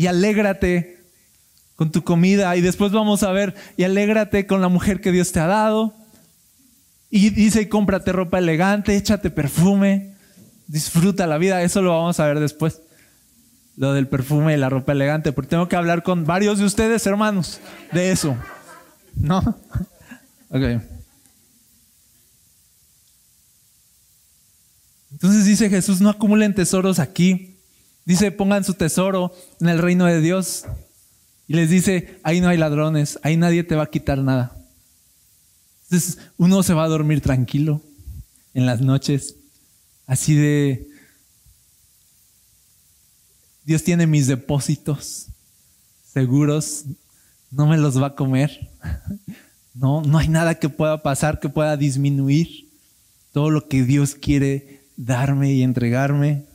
Y 0.00 0.06
alégrate 0.06 1.04
con 1.76 1.92
tu 1.92 2.04
comida 2.04 2.56
y 2.56 2.62
después 2.62 2.90
vamos 2.90 3.22
a 3.22 3.32
ver 3.32 3.54
y 3.76 3.84
alégrate 3.84 4.46
con 4.46 4.62
la 4.62 4.68
mujer 4.68 5.02
que 5.02 5.12
Dios 5.12 5.30
te 5.30 5.40
ha 5.40 5.46
dado. 5.46 5.92
Y 7.10 7.28
dice, 7.28 7.68
cómprate 7.68 8.10
ropa 8.10 8.38
elegante, 8.38 8.96
échate 8.96 9.28
perfume, 9.28 10.14
disfruta 10.68 11.26
la 11.26 11.36
vida. 11.36 11.60
Eso 11.60 11.82
lo 11.82 11.90
vamos 11.90 12.18
a 12.18 12.26
ver 12.26 12.40
después. 12.40 12.80
Lo 13.76 13.92
del 13.92 14.08
perfume 14.08 14.54
y 14.54 14.56
la 14.56 14.70
ropa 14.70 14.92
elegante, 14.92 15.32
porque 15.32 15.50
tengo 15.50 15.68
que 15.68 15.76
hablar 15.76 16.02
con 16.02 16.24
varios 16.24 16.58
de 16.58 16.64
ustedes, 16.64 17.06
hermanos, 17.06 17.60
de 17.92 18.10
eso. 18.10 18.34
¿No? 19.16 19.42
Ok. 20.48 20.82
Entonces 25.12 25.44
dice 25.44 25.68
Jesús, 25.68 26.00
no 26.00 26.08
acumulen 26.08 26.54
tesoros 26.54 26.98
aquí. 26.98 27.49
Dice, 28.10 28.32
pongan 28.32 28.64
su 28.64 28.74
tesoro 28.74 29.32
en 29.60 29.68
el 29.68 29.78
reino 29.78 30.04
de 30.04 30.20
Dios. 30.20 30.64
Y 31.46 31.54
les 31.54 31.70
dice, 31.70 32.18
ahí 32.24 32.40
no 32.40 32.48
hay 32.48 32.56
ladrones, 32.56 33.20
ahí 33.22 33.36
nadie 33.36 33.62
te 33.62 33.76
va 33.76 33.84
a 33.84 33.90
quitar 33.90 34.18
nada. 34.18 34.56
Entonces 35.84 36.18
uno 36.36 36.64
se 36.64 36.74
va 36.74 36.82
a 36.82 36.88
dormir 36.88 37.20
tranquilo 37.20 37.80
en 38.52 38.66
las 38.66 38.80
noches, 38.80 39.36
así 40.08 40.34
de, 40.34 40.88
Dios 43.64 43.84
tiene 43.84 44.08
mis 44.08 44.26
depósitos 44.26 45.28
seguros, 46.12 46.86
no 47.52 47.68
me 47.68 47.78
los 47.78 48.02
va 48.02 48.08
a 48.08 48.14
comer. 48.16 48.70
No, 49.72 50.02
no 50.02 50.18
hay 50.18 50.26
nada 50.26 50.56
que 50.56 50.68
pueda 50.68 51.00
pasar 51.00 51.38
que 51.38 51.48
pueda 51.48 51.76
disminuir 51.76 52.68
todo 53.32 53.50
lo 53.50 53.68
que 53.68 53.84
Dios 53.84 54.16
quiere 54.16 54.82
darme 54.96 55.52
y 55.52 55.62
entregarme. 55.62 56.49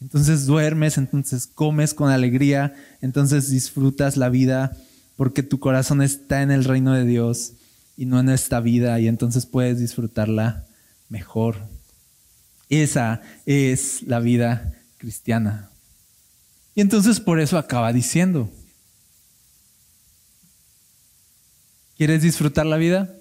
Entonces 0.00 0.46
duermes, 0.46 0.96
entonces 0.96 1.46
comes 1.46 1.92
con 1.94 2.10
alegría, 2.10 2.74
entonces 3.00 3.50
disfrutas 3.50 4.16
la 4.16 4.28
vida 4.30 4.76
porque 5.16 5.42
tu 5.42 5.60
corazón 5.60 6.00
está 6.00 6.42
en 6.42 6.50
el 6.50 6.64
reino 6.64 6.94
de 6.94 7.04
Dios 7.04 7.52
y 7.96 8.06
no 8.06 8.18
en 8.18 8.30
esta 8.30 8.60
vida 8.60 8.98
y 8.98 9.08
entonces 9.08 9.44
puedes 9.44 9.78
disfrutarla 9.78 10.64
mejor. 11.10 11.56
Esa 12.70 13.20
es 13.44 14.02
la 14.04 14.20
vida 14.20 14.72
cristiana. 14.96 15.68
Y 16.74 16.80
entonces 16.80 17.20
por 17.20 17.40
eso 17.40 17.58
acaba 17.58 17.92
diciendo, 17.92 18.50
¿quieres 21.98 22.22
disfrutar 22.22 22.64
la 22.64 22.78
vida? 22.78 23.14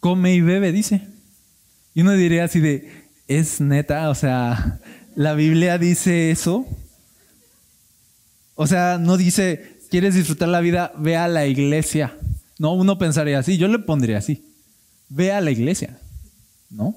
Come 0.00 0.34
y 0.34 0.40
bebe, 0.40 0.72
dice. 0.72 1.06
Y 1.94 2.00
uno 2.00 2.12
diría 2.12 2.44
así 2.44 2.58
de, 2.58 3.06
es 3.28 3.60
neta, 3.60 4.10
o 4.10 4.14
sea, 4.16 4.80
la 5.14 5.34
Biblia 5.34 5.78
dice 5.78 6.30
eso. 6.30 6.66
O 8.54 8.66
sea, 8.66 8.98
no 8.98 9.16
dice, 9.16 9.78
¿quieres 9.90 10.14
disfrutar 10.14 10.48
la 10.48 10.60
vida? 10.60 10.92
Ve 10.96 11.16
a 11.16 11.28
la 11.28 11.46
iglesia. 11.46 12.16
No, 12.58 12.74
uno 12.74 12.98
pensaría 12.98 13.38
así, 13.38 13.58
yo 13.58 13.68
le 13.68 13.78
pondría 13.78 14.18
así. 14.18 14.44
Ve 15.08 15.32
a 15.32 15.40
la 15.40 15.50
iglesia, 15.50 15.98
¿no? 16.70 16.94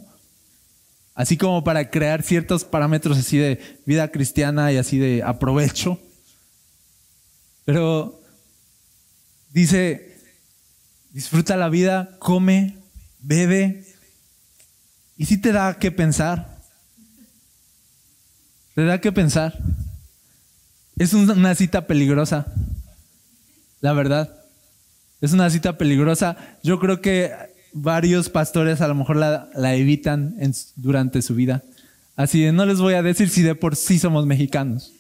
Así 1.14 1.38
como 1.38 1.64
para 1.64 1.90
crear 1.90 2.24
ciertos 2.24 2.66
parámetros 2.66 3.18
así 3.18 3.38
de 3.38 3.60
vida 3.86 4.10
cristiana 4.12 4.72
y 4.72 4.78
así 4.78 5.00
de 5.00 5.24
aprovecho. 5.24 6.00
Pero 7.64 8.22
dice, 9.52 10.20
disfruta 11.12 11.56
la 11.56 11.70
vida, 11.70 12.18
come, 12.20 12.76
bebe. 13.20 13.86
Y 15.18 15.26
si 15.26 15.38
te 15.38 15.52
da 15.52 15.80
que 15.80 15.92
pensar. 15.92 16.55
Te 18.76 18.84
da 18.84 19.00
que 19.00 19.12
pensar. 19.12 19.58
Es 20.98 21.14
una 21.14 21.56
cita 21.56 21.88
peligrosa, 21.88 22.46
la 23.82 23.94
verdad. 23.94 24.42
Es 25.22 25.34
una 25.34 25.50
cita 25.50 25.78
peligrosa. 25.78 26.38
Yo 26.62 26.80
creo 26.80 27.02
que 27.02 27.32
varios 27.74 28.30
pastores 28.30 28.82
a 28.82 28.88
lo 28.88 28.96
mejor 28.96 29.18
la, 29.18 29.76
evitan 29.76 30.36
durante 30.76 31.22
su 31.22 31.36
vida. 31.36 31.64
Así 32.16 32.42
de, 32.42 32.52
no 32.52 32.66
les 32.66 32.80
voy 32.80 32.94
a 32.94 33.02
decir 33.02 33.30
si 33.30 33.42
de 33.42 33.56
por 33.56 33.76
sí 33.76 34.00
somos 34.00 34.26
mexicanos. 34.26 34.92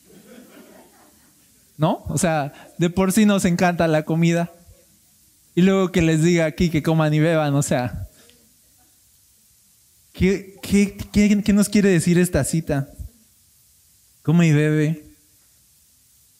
¿No? 1.78 2.04
O 2.08 2.18
sea, 2.18 2.54
de 2.78 2.90
por 2.90 3.12
sí 3.12 3.26
nos 3.26 3.46
encanta 3.46 3.88
la 3.88 4.04
comida. 4.04 4.52
Y 5.54 5.62
luego 5.62 5.92
que 5.92 6.02
les 6.02 6.22
diga 6.22 6.46
aquí 6.46 6.70
que 6.70 6.84
coman 6.84 7.14
y 7.14 7.20
beban, 7.20 7.54
o 7.56 7.62
sea. 7.62 8.08
¿Qué, 10.12 10.56
qué, 10.62 11.54
nos 11.54 11.68
quiere 11.68 11.90
decir 11.90 12.18
esta 12.20 12.44
cita? 12.44 12.90
Come 14.26 14.48
y 14.48 14.54
bebe. 14.54 15.06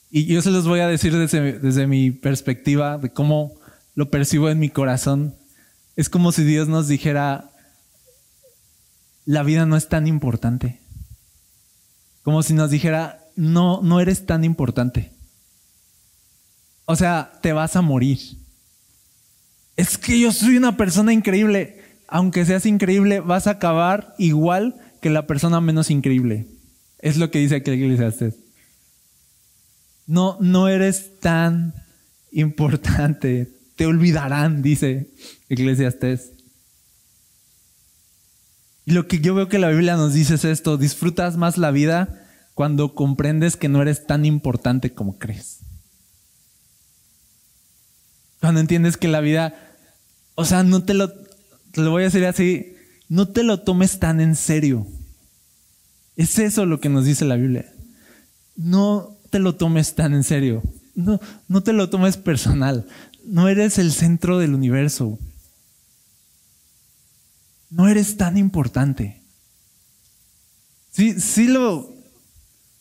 Y 0.10 0.26
yo 0.26 0.42
se 0.42 0.50
los 0.50 0.68
voy 0.68 0.80
a 0.80 0.88
decir 0.88 1.16
desde, 1.16 1.60
desde 1.60 1.86
mi 1.86 2.10
perspectiva 2.10 2.98
de 2.98 3.12
cómo 3.12 3.54
lo 3.94 4.10
percibo 4.10 4.50
en 4.50 4.58
mi 4.58 4.70
corazón. 4.70 5.36
Es 5.96 6.10
como 6.10 6.32
si 6.32 6.44
Dios 6.44 6.68
nos 6.68 6.88
dijera, 6.88 7.52
la 9.26 9.44
vida 9.44 9.68
no 9.68 9.78
es 9.78 9.88
tan 9.88 10.08
importante. 10.08 10.80
Como 12.24 12.42
si 12.42 12.56
nos 12.56 12.72
dijera, 12.72 13.24
no, 13.36 13.84
no 13.84 14.00
eres 14.00 14.26
tan 14.26 14.44
importante. 14.44 15.12
O 16.86 16.96
sea, 16.96 17.34
te 17.44 17.54
vas 17.54 17.76
a 17.76 17.84
morir. 17.84 18.18
Es 19.78 20.00
que 20.00 20.20
yo 20.20 20.32
soy 20.32 20.58
una 20.58 20.76
persona 20.76 21.14
increíble. 21.14 21.84
Aunque 22.08 22.46
seas 22.46 22.66
increíble, 22.66 23.20
vas 23.20 23.46
a 23.46 23.52
acabar 23.52 24.16
igual 24.18 24.76
que 25.02 25.12
la 25.12 25.28
persona 25.28 25.62
menos 25.62 25.92
increíble. 25.92 26.48
Es 27.06 27.18
lo 27.18 27.30
que 27.30 27.38
dice 27.38 27.58
aquí 27.58 27.70
la 27.72 28.14
No, 30.08 30.38
no 30.42 30.68
eres 30.68 31.20
tan 31.20 31.76
importante 32.32 33.56
te 33.76 33.86
olvidarán, 33.86 34.62
dice 34.62 35.12
Eclesiastés. 35.50 36.32
Y 38.86 38.92
lo 38.94 39.08
que 39.08 39.20
yo 39.20 39.36
veo 39.36 39.50
que 39.50 39.60
la 39.60 39.70
Biblia 39.70 39.98
nos 39.98 40.14
dice 40.14 40.36
es 40.36 40.46
esto, 40.46 40.78
disfrutas 40.78 41.38
más 41.38 41.58
la 41.58 41.72
vida 41.72 42.26
cuando 42.54 42.96
comprendes 42.96 43.56
que 43.56 43.70
no 43.70 43.82
eres 43.82 44.08
tan 44.08 44.26
importante 44.26 44.94
como 44.94 45.18
crees. 45.18 45.60
Cuando 48.40 48.62
entiendes 48.62 48.98
que 48.98 49.08
la 49.08 49.22
vida, 49.22 49.56
o 50.36 50.46
sea, 50.46 50.64
no 50.64 50.84
te 50.84 50.96
lo, 50.96 51.12
te 51.12 51.82
lo 51.82 51.92
voy 51.92 52.04
a 52.04 52.06
decir 52.06 52.26
así, 52.26 52.76
no 53.10 53.28
te 53.28 53.44
lo 53.44 53.62
tomes 53.62 54.00
tan 54.00 54.22
en 54.22 54.36
serio. 54.36 54.88
Es 56.16 56.40
eso 56.40 56.66
lo 56.66 56.80
que 56.80 56.90
nos 56.90 57.06
dice 57.06 57.26
la 57.26 57.36
Biblia. 57.36 57.72
No 58.56 59.18
te 59.30 59.40
lo 59.40 59.56
tomes 59.56 59.96
tan 59.96 60.14
en 60.14 60.24
serio. 60.24 60.64
No, 60.96 61.20
no 61.50 61.62
te 61.62 61.74
lo 61.74 61.90
tomes 61.90 62.16
personal 62.16 62.86
no 63.26 63.48
eres 63.48 63.78
el 63.80 63.92
centro 63.92 64.40
del 64.40 64.54
universo. 64.54 65.20
No 67.70 67.88
eres 67.88 68.18
tan 68.18 68.38
importante. 68.38 69.22
Sí, 70.92 71.20
sí 71.20 71.48
lo... 71.48 71.94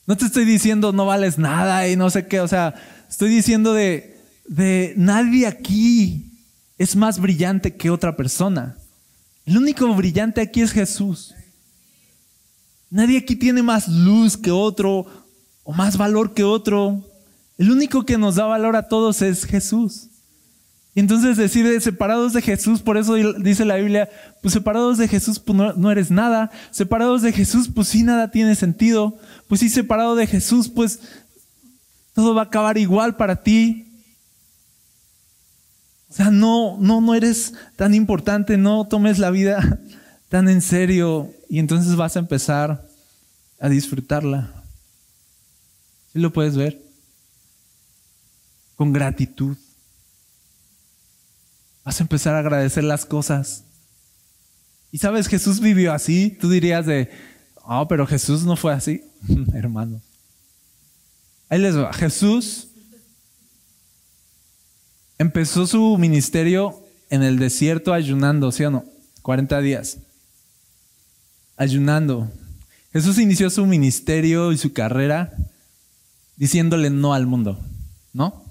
No 0.07 0.16
te 0.16 0.27
estoy 0.27 0.44
diciendo 0.44 0.92
no 0.92 1.07
vales 1.07 1.38
nada 1.38 1.88
y 1.88 1.97
no 1.97 2.11
sé 2.11 2.27
qué, 2.27 2.40
o 2.40 2.47
sea, 2.47 2.75
estoy 3.09 3.31
diciendo 3.31 3.73
de, 3.73 4.20
de 4.47 4.92
nadie 4.99 5.47
aquí 5.47 6.31
es 6.77 6.94
más 6.94 7.18
brillante 7.18 7.75
que 7.75 7.88
otra 7.88 8.14
persona. 8.14 8.77
El 9.47 9.57
único 9.57 9.92
brillante 9.94 10.42
aquí 10.42 10.61
es 10.61 10.73
Jesús. 10.73 11.35
Nadie 12.94 13.18
aquí 13.18 13.35
tiene 13.35 13.61
más 13.61 13.88
luz 13.88 14.37
que 14.37 14.52
otro 14.52 15.04
o 15.64 15.72
más 15.72 15.96
valor 15.96 16.33
que 16.33 16.44
otro. 16.44 17.02
El 17.59 17.72
único 17.72 18.07
que 18.07 18.16
nos 18.16 18.37
da 18.37 18.44
valor 18.44 18.76
a 18.76 18.87
todos 18.87 19.20
es 19.20 19.46
Jesús. 19.46 20.11
Y 20.94 21.00
entonces 21.00 21.37
decide 21.37 21.80
separados 21.80 22.35
de 22.35 22.40
Jesús, 22.40 22.83
por 22.83 22.96
eso 22.96 23.14
dice 23.14 23.64
la 23.64 23.74
Biblia, 23.74 24.09
pues 24.40 24.54
separados 24.54 24.96
de 24.96 25.09
Jesús 25.09 25.40
pues 25.40 25.59
no, 25.76 25.90
eres 25.90 26.12
nada, 26.12 26.52
separados 26.70 27.22
de 27.22 27.33
Jesús 27.33 27.68
pues 27.74 27.88
sí 27.88 28.04
nada 28.04 28.30
tiene 28.30 28.54
sentido, 28.54 29.18
pues 29.48 29.61
sí 29.61 29.70
separado 29.70 30.14
de 30.14 30.28
Jesús 30.28 30.68
pues 30.68 31.00
todo 32.12 32.33
va 32.33 32.42
a 32.42 32.44
acabar 32.44 32.78
igual 32.78 33.16
para 33.16 33.42
ti. 33.42 33.88
O 36.11 36.14
sea, 36.14 36.30
no, 36.30 36.78
no, 36.78 37.00
no 37.00 37.12
eres 37.16 37.54
tan 37.74 37.92
importante, 37.92 38.57
no 38.57 38.87
tomes 38.87 39.18
la 39.18 39.30
vida 39.30 39.80
tan 40.35 40.49
en 40.49 40.62
serio 40.62 41.33
y 41.49 41.61
entonces 41.61 41.94
vas 41.94 42.16
a 42.16 42.18
empezar 42.18 42.85
a 43.61 43.68
disfrutarla. 43.68 44.64
¿Sí 46.12 46.18
lo 46.18 46.33
puedes 46.33 46.57
ver? 46.57 46.83
Con 48.75 48.92
gratitud. 48.92 49.57
Vas 51.85 52.01
a 52.01 52.03
empezar 52.03 52.35
a 52.35 52.40
agradecer 52.40 52.83
las 52.83 53.07
cosas. 53.07 53.62
Y 54.90 54.99
sabes, 54.99 55.29
Jesús 55.29 55.61
vivió 55.61 55.92
así. 55.92 56.37
Tú 56.40 56.51
dirías 56.51 56.85
de, 56.85 57.12
oh, 57.62 57.87
pero 57.87 58.05
Jesús 58.05 58.42
no 58.42 58.57
fue 58.57 58.73
así, 58.73 59.05
hermano. 59.55 60.03
Ahí 61.49 61.61
les 61.61 61.79
va. 61.79 61.92
Jesús 61.92 62.70
empezó 65.16 65.68
su 65.68 65.97
ministerio 65.97 66.83
en 67.09 67.23
el 67.23 67.38
desierto 67.38 67.92
ayunando, 67.92 68.51
¿sí 68.51 68.64
o 68.64 68.73
no? 68.73 68.85
40 69.23 69.61
días. 69.61 69.99
Ayunando. 71.57 72.31
Jesús 72.93 73.19
inició 73.19 73.51
su 73.51 73.67
ministerio 73.67 74.53
y 74.53 74.59
su 74.59 74.73
carrera 74.73 75.33
diciéndole 76.37 76.90
no 76.90 77.14
al 77.14 77.27
mundo, 77.27 77.59
¿no? 78.12 78.45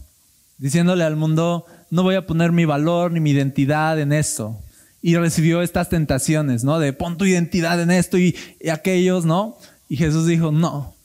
diciéndole 0.58 1.04
al 1.04 1.18
mundo, 1.18 1.66
no 1.90 2.04
voy 2.04 2.16
a 2.16 2.26
poner 2.26 2.54
mi 2.54 2.64
valor 2.64 3.12
ni 3.12 3.20
mi 3.20 3.32
identidad 3.32 4.00
en 4.00 4.14
esto. 4.14 4.62
Y 5.02 5.18
recibió 5.18 5.62
estas 5.62 5.90
tentaciones, 5.90 6.64
¿no? 6.64 6.80
De 6.80 6.94
pon 6.94 7.18
tu 7.18 7.26
identidad 7.26 7.82
en 7.82 7.92
esto 7.92 8.18
y, 8.18 8.34
y 8.62 8.70
aquellos, 8.70 9.26
¿no? 9.26 9.58
Y 9.90 9.98
Jesús 9.98 10.26
dijo, 10.26 10.54
no. 10.54 10.96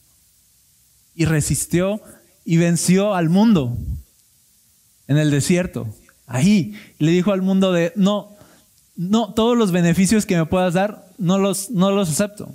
Y 1.16 1.24
resistió 1.24 2.00
y 2.44 2.58
venció 2.58 3.16
al 3.16 3.28
mundo 3.28 3.76
en 5.08 5.18
el 5.18 5.32
desierto. 5.32 5.92
Ahí 6.28 6.74
le 7.00 7.10
dijo 7.10 7.32
al 7.32 7.42
mundo 7.42 7.72
de, 7.72 7.92
no, 7.96 8.36
no, 8.98 9.32
todos 9.32 9.56
los 9.56 9.70
beneficios 9.70 10.26
que 10.26 10.36
me 10.36 10.44
puedas 10.44 10.74
dar, 10.74 11.06
no 11.18 11.38
los, 11.38 11.70
no 11.70 11.92
los 11.92 12.10
acepto. 12.10 12.50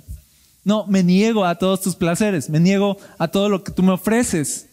No, 0.62 0.86
me 0.86 1.02
niego 1.02 1.46
a 1.46 1.54
todos 1.54 1.80
tus 1.80 1.96
placeres, 1.96 2.50
me 2.50 2.60
niego 2.60 2.98
a 3.18 3.28
todo 3.28 3.48
lo 3.48 3.64
que 3.64 3.72
tú 3.72 3.82
me 3.82 3.92
ofreces. 3.92 4.66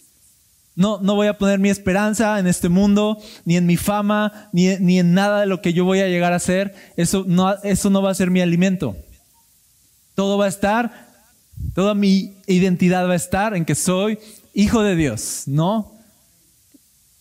No, 0.76 1.00
no 1.02 1.16
voy 1.16 1.28
a 1.28 1.38
poner 1.38 1.60
mi 1.60 1.70
esperanza 1.70 2.40
en 2.40 2.48
este 2.48 2.68
mundo, 2.68 3.18
ni 3.46 3.56
en 3.56 3.66
mi 3.66 3.78
fama, 3.78 4.50
ni, 4.52 4.76
ni 4.80 5.00
en 5.00 5.14
nada 5.14 5.40
de 5.40 5.46
lo 5.46 5.62
que 5.62 5.72
yo 5.72 5.86
voy 5.86 6.02
a 6.02 6.10
llegar 6.10 6.34
a 6.34 6.40
ser. 6.40 6.76
Eso 6.98 7.24
no, 7.26 7.54
eso 7.64 7.90
no 7.90 8.02
va 8.02 8.12
a 8.12 8.16
ser 8.16 8.32
mi 8.32 8.42
alimento. 8.42 8.98
Todo 10.14 10.38
va 10.38 10.46
a 10.46 10.50
estar, 10.50 11.08
toda 11.74 11.94
mi 11.94 12.36
identidad 12.48 13.08
va 13.08 13.14
a 13.14 13.16
estar 13.16 13.56
en 13.56 13.64
que 13.64 13.76
soy 13.76 14.20
hijo 14.54 14.84
de 14.84 14.98
Dios, 14.98 15.44
¿no? 15.46 15.94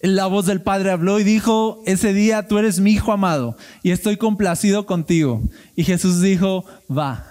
La 0.02 0.26
voz 0.26 0.46
del 0.46 0.62
Padre 0.62 0.90
habló 0.90 1.20
y 1.20 1.24
dijo, 1.24 1.82
ese 1.84 2.14
día 2.14 2.48
tú 2.48 2.58
eres 2.58 2.80
mi 2.80 2.92
hijo 2.92 3.12
amado 3.12 3.56
y 3.82 3.90
estoy 3.90 4.16
complacido 4.16 4.86
contigo. 4.86 5.42
Y 5.76 5.84
Jesús 5.84 6.22
dijo, 6.22 6.64
va. 6.90 7.30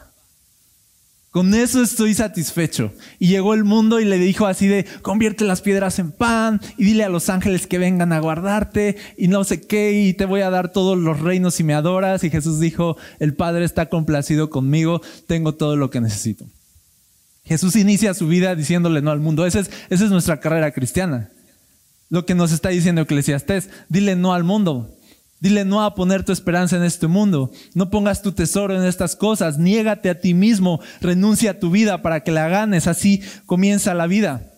Con 1.32 1.54
eso 1.56 1.82
estoy 1.82 2.14
satisfecho. 2.14 2.92
Y 3.18 3.28
llegó 3.28 3.56
el 3.56 3.64
mundo 3.64 4.00
y 4.00 4.06
le 4.06 4.20
dijo 4.20 4.46
así 4.46 4.68
de, 4.68 4.86
convierte 5.02 5.46
las 5.46 5.62
piedras 5.62 5.98
en 5.98 6.12
pan 6.12 6.62
y 6.78 6.86
dile 6.86 7.04
a 7.04 7.10
los 7.10 7.30
ángeles 7.30 7.66
que 7.66 7.80
vengan 7.80 8.14
a 8.14 8.20
guardarte 8.20 8.98
y 9.18 9.28
no 9.28 9.44
sé 9.44 9.62
qué 9.62 9.92
y 9.92 10.14
te 10.14 10.26
voy 10.26 10.42
a 10.42 10.50
dar 10.52 10.72
todos 10.72 10.98
los 10.98 11.20
reinos 11.20 11.56
si 11.56 11.64
me 11.64 11.74
adoras. 11.74 12.24
Y 12.24 12.30
Jesús 12.30 12.60
dijo, 12.60 12.98
el 13.20 13.34
Padre 13.34 13.66
está 13.66 13.88
complacido 13.88 14.52
conmigo, 14.52 15.02
tengo 15.26 15.56
todo 15.56 15.76
lo 15.76 15.90
que 15.90 16.02
necesito. 16.02 16.46
Jesús 17.46 17.76
inicia 17.76 18.14
su 18.14 18.28
vida 18.28 18.54
diciéndole 18.54 19.02
no 19.02 19.10
al 19.10 19.20
mundo. 19.20 19.48
Esa 19.48 19.60
es, 19.62 19.72
esa 19.90 20.06
es 20.06 20.12
nuestra 20.12 20.40
carrera 20.40 20.72
cristiana. 20.72 21.32
Lo 22.10 22.26
que 22.26 22.36
nos 22.36 22.52
está 22.52 22.69
diciendo 22.69 23.02
Eclesiastés, 23.02 23.69
dile 23.88 24.15
no 24.15 24.34
al 24.34 24.43
mundo. 24.43 24.95
Dile 25.39 25.63
no 25.63 25.84
a 25.84 25.95
poner 25.95 26.24
tu 26.26 26.32
esperanza 26.32 26.76
en 26.76 26.84
este 26.84 27.08
mundo. 27.08 27.52
No 27.74 27.89
pongas 27.89 28.22
tu 28.22 28.34
tesoro 28.34 28.76
en 28.76 28.84
estas 28.84 29.15
cosas. 29.15 29.58
Niégate 29.58 30.10
a 30.10 30.19
ti 30.19 30.34
mismo. 30.34 30.82
Renuncia 31.00 31.52
a 31.52 31.60
tu 31.60 31.72
vida 31.72 32.02
para 32.02 32.24
que 32.24 32.32
la 32.32 32.50
ganes. 32.50 32.88
Así 32.88 33.22
comienza 33.45 33.93
la 33.93 34.08
vida. 34.08 34.52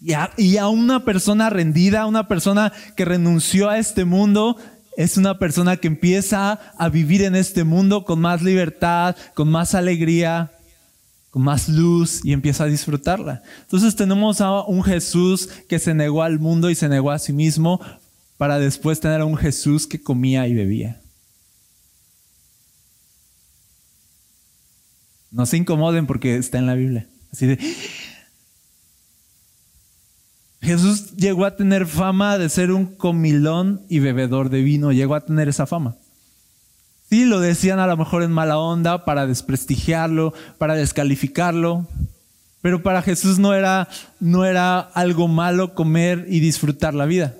Y 0.00 0.14
a, 0.14 0.30
y 0.38 0.56
a 0.56 0.68
una 0.68 1.04
persona 1.04 1.50
rendida, 1.50 2.06
una 2.06 2.28
persona 2.28 2.72
que 2.96 3.04
renunció 3.04 3.68
a 3.68 3.78
este 3.78 4.06
mundo, 4.06 4.56
es 4.96 5.18
una 5.18 5.38
persona 5.38 5.76
que 5.76 5.88
empieza 5.88 6.58
a 6.78 6.88
vivir 6.88 7.22
en 7.22 7.34
este 7.34 7.64
mundo 7.64 8.04
con 8.04 8.20
más 8.20 8.40
libertad, 8.40 9.16
con 9.34 9.50
más 9.50 9.74
alegría, 9.74 10.52
con 11.30 11.42
más 11.42 11.68
luz 11.68 12.24
y 12.24 12.32
empieza 12.32 12.64
a 12.64 12.66
disfrutarla. 12.66 13.42
Entonces 13.62 13.94
tenemos 13.96 14.40
a 14.40 14.62
un 14.64 14.82
Jesús 14.82 15.48
que 15.68 15.78
se 15.78 15.94
negó 15.94 16.22
al 16.22 16.38
mundo 16.38 16.70
y 16.70 16.74
se 16.74 16.88
negó 16.88 17.10
a 17.10 17.18
sí 17.18 17.32
mismo 17.32 17.80
para 18.36 18.58
después 18.58 19.00
tener 19.00 19.20
a 19.20 19.24
un 19.24 19.36
Jesús 19.36 19.86
que 19.86 20.02
comía 20.02 20.46
y 20.48 20.54
bebía. 20.54 21.00
No 25.30 25.46
se 25.46 25.56
incomoden 25.56 26.06
porque 26.06 26.36
está 26.36 26.58
en 26.58 26.66
la 26.66 26.74
Biblia. 26.74 27.06
Jesús 30.60 31.12
llegó 31.16 31.44
a 31.44 31.56
tener 31.56 31.86
fama 31.86 32.36
de 32.36 32.48
ser 32.48 32.72
un 32.72 32.86
comilón 32.86 33.82
y 33.88 34.00
bebedor 34.00 34.50
de 34.50 34.62
vino, 34.62 34.92
llegó 34.92 35.14
a 35.14 35.24
tener 35.24 35.48
esa 35.48 35.66
fama. 35.66 35.96
Sí, 37.10 37.24
lo 37.24 37.40
decían 37.40 37.80
a 37.80 37.88
lo 37.88 37.96
mejor 37.96 38.22
en 38.22 38.30
mala 38.30 38.56
onda 38.58 39.04
para 39.04 39.26
desprestigiarlo, 39.26 40.32
para 40.58 40.76
descalificarlo, 40.76 41.88
pero 42.62 42.84
para 42.84 43.02
Jesús 43.02 43.40
no 43.40 43.52
era, 43.52 43.88
no 44.20 44.44
era 44.44 44.78
algo 44.78 45.26
malo 45.26 45.74
comer 45.74 46.26
y 46.28 46.38
disfrutar 46.38 46.94
la 46.94 47.06
vida. 47.06 47.34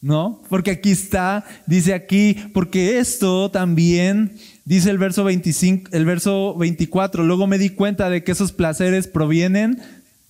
¿No? 0.00 0.40
Porque 0.48 0.70
aquí 0.70 0.90
está, 0.90 1.44
dice 1.66 1.92
aquí, 1.92 2.34
porque 2.54 2.98
esto 2.98 3.50
también, 3.50 4.38
dice 4.64 4.88
el 4.88 4.96
verso 4.96 5.22
25, 5.24 5.90
el 5.92 6.06
verso 6.06 6.56
24, 6.56 7.24
luego 7.24 7.46
me 7.46 7.58
di 7.58 7.68
cuenta 7.68 8.08
de 8.08 8.24
que 8.24 8.32
esos 8.32 8.52
placeres 8.52 9.06
provienen 9.06 9.82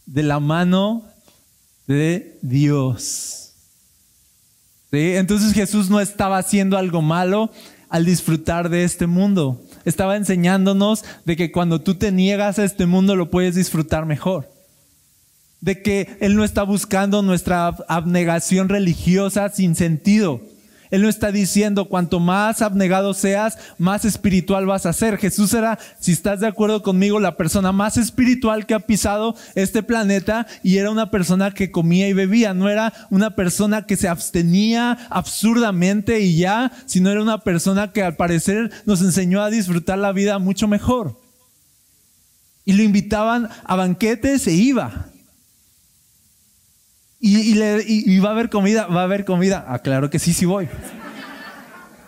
de 0.06 0.24
la 0.24 0.40
mano 0.40 1.04
de 1.86 2.36
Dios. 2.42 3.52
¿Sí? 4.90 5.12
Entonces 5.14 5.52
Jesús 5.52 5.88
no 5.88 6.00
estaba 6.00 6.38
haciendo 6.38 6.76
algo 6.76 7.02
malo, 7.02 7.52
al 7.90 8.04
disfrutar 8.04 8.70
de 8.70 8.84
este 8.84 9.06
mundo. 9.06 9.60
Estaba 9.84 10.16
enseñándonos 10.16 11.04
de 11.24 11.36
que 11.36 11.52
cuando 11.52 11.80
tú 11.80 11.96
te 11.96 12.12
niegas 12.12 12.58
a 12.58 12.64
este 12.64 12.86
mundo 12.86 13.16
lo 13.16 13.30
puedes 13.30 13.56
disfrutar 13.56 14.06
mejor. 14.06 14.50
De 15.60 15.82
que 15.82 16.16
Él 16.20 16.36
no 16.36 16.44
está 16.44 16.62
buscando 16.62 17.20
nuestra 17.20 17.66
abnegación 17.88 18.68
religiosa 18.68 19.48
sin 19.50 19.74
sentido. 19.74 20.40
Él 20.90 21.02
no 21.02 21.08
está 21.08 21.30
diciendo 21.30 21.86
cuanto 21.86 22.18
más 22.18 22.62
abnegado 22.62 23.14
seas, 23.14 23.58
más 23.78 24.04
espiritual 24.04 24.66
vas 24.66 24.86
a 24.86 24.92
ser. 24.92 25.18
Jesús 25.18 25.54
era, 25.54 25.78
si 25.98 26.12
estás 26.12 26.40
de 26.40 26.48
acuerdo 26.48 26.82
conmigo, 26.82 27.20
la 27.20 27.36
persona 27.36 27.72
más 27.72 27.96
espiritual 27.96 28.66
que 28.66 28.74
ha 28.74 28.80
pisado 28.80 29.36
este 29.54 29.82
planeta 29.82 30.46
y 30.62 30.78
era 30.78 30.90
una 30.90 31.10
persona 31.10 31.52
que 31.52 31.70
comía 31.70 32.08
y 32.08 32.12
bebía. 32.12 32.54
No 32.54 32.68
era 32.68 32.92
una 33.10 33.36
persona 33.36 33.86
que 33.86 33.96
se 33.96 34.08
abstenía 34.08 34.98
absurdamente 35.10 36.20
y 36.20 36.36
ya, 36.36 36.72
sino 36.86 37.10
era 37.10 37.22
una 37.22 37.38
persona 37.38 37.92
que 37.92 38.02
al 38.02 38.16
parecer 38.16 38.70
nos 38.84 39.00
enseñó 39.00 39.42
a 39.42 39.50
disfrutar 39.50 39.98
la 39.98 40.12
vida 40.12 40.38
mucho 40.38 40.66
mejor. 40.66 41.20
Y 42.64 42.72
lo 42.72 42.82
invitaban 42.82 43.48
a 43.64 43.76
banquetes 43.76 44.46
e 44.46 44.52
iba. 44.52 45.09
Y, 47.22 47.54
le, 47.54 48.20
va 48.20 48.30
a 48.30 48.32
haber 48.32 48.48
comida, 48.48 48.86
va 48.86 49.02
a 49.02 49.04
haber 49.04 49.26
comida. 49.26 49.64
Ah, 49.68 49.80
que 50.10 50.18
sí, 50.18 50.32
sí 50.32 50.46
voy. 50.46 50.68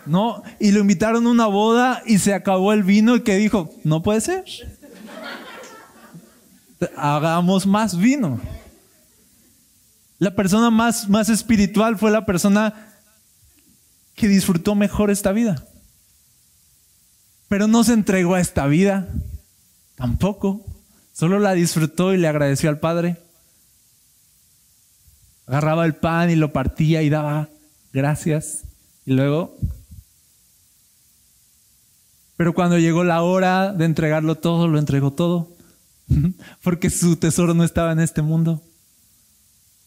No, 0.05 0.43
y 0.59 0.71
lo 0.71 0.79
invitaron 0.79 1.25
a 1.27 1.29
una 1.29 1.45
boda 1.45 2.01
y 2.05 2.17
se 2.17 2.33
acabó 2.33 2.73
el 2.73 2.83
vino 2.83 3.15
y 3.15 3.21
que 3.21 3.37
dijo, 3.37 3.73
no 3.83 4.01
puede 4.01 4.21
ser. 4.21 4.43
Hagamos 6.97 7.65
más 7.65 7.97
vino. 7.97 8.41
La 10.17 10.35
persona 10.35 10.69
más, 10.69 11.07
más 11.07 11.29
espiritual 11.29 11.97
fue 11.97 12.11
la 12.11 12.25
persona 12.25 12.73
que 14.15 14.27
disfrutó 14.27 14.75
mejor 14.75 15.11
esta 15.11 15.31
vida. 15.31 15.63
Pero 17.47 17.67
no 17.67 17.83
se 17.83 17.93
entregó 17.93 18.35
a 18.35 18.41
esta 18.41 18.65
vida, 18.67 19.07
tampoco. 19.95 20.65
Solo 21.13 21.39
la 21.39 21.53
disfrutó 21.53 22.13
y 22.13 22.17
le 22.17 22.27
agradeció 22.27 22.69
al 22.69 22.79
Padre. 22.79 23.22
Agarraba 25.45 25.85
el 25.85 25.95
pan 25.95 26.29
y 26.29 26.35
lo 26.35 26.53
partía 26.53 27.01
y 27.01 27.09
daba 27.09 27.49
gracias. 27.91 28.63
Y 29.05 29.13
luego... 29.13 29.57
Pero 32.35 32.53
cuando 32.53 32.79
llegó 32.79 33.03
la 33.03 33.21
hora 33.21 33.73
de 33.73 33.85
entregarlo 33.85 34.35
todo, 34.35 34.67
lo 34.67 34.79
entregó 34.79 35.13
todo. 35.13 35.49
Porque 36.63 36.89
su 36.89 37.15
tesoro 37.15 37.53
no 37.53 37.63
estaba 37.63 37.91
en 37.91 37.99
este 37.99 38.21
mundo. 38.21 38.61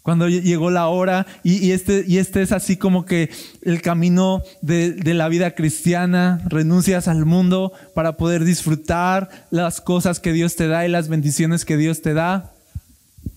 Cuando 0.06 0.28
llegó 0.28 0.70
la 0.70 0.86
hora, 0.86 1.26
y, 1.42 1.72
este, 1.72 2.04
y 2.06 2.18
este 2.18 2.40
es 2.40 2.52
así 2.52 2.76
como 2.76 3.04
que 3.04 3.28
el 3.62 3.82
camino 3.82 4.40
de, 4.62 4.94
la 5.02 5.26
vida 5.26 5.56
cristiana, 5.56 6.40
renuncias 6.46 7.08
al 7.08 7.24
mundo 7.24 7.72
para 7.92 8.16
poder 8.16 8.44
disfrutar 8.44 9.28
las 9.50 9.80
cosas 9.80 10.20
que 10.20 10.32
Dios 10.32 10.54
te 10.54 10.68
da 10.68 10.86
y 10.86 10.88
las 10.88 11.08
bendiciones 11.08 11.64
que 11.64 11.76
Dios 11.76 12.02
te 12.02 12.14
da, 12.14 12.52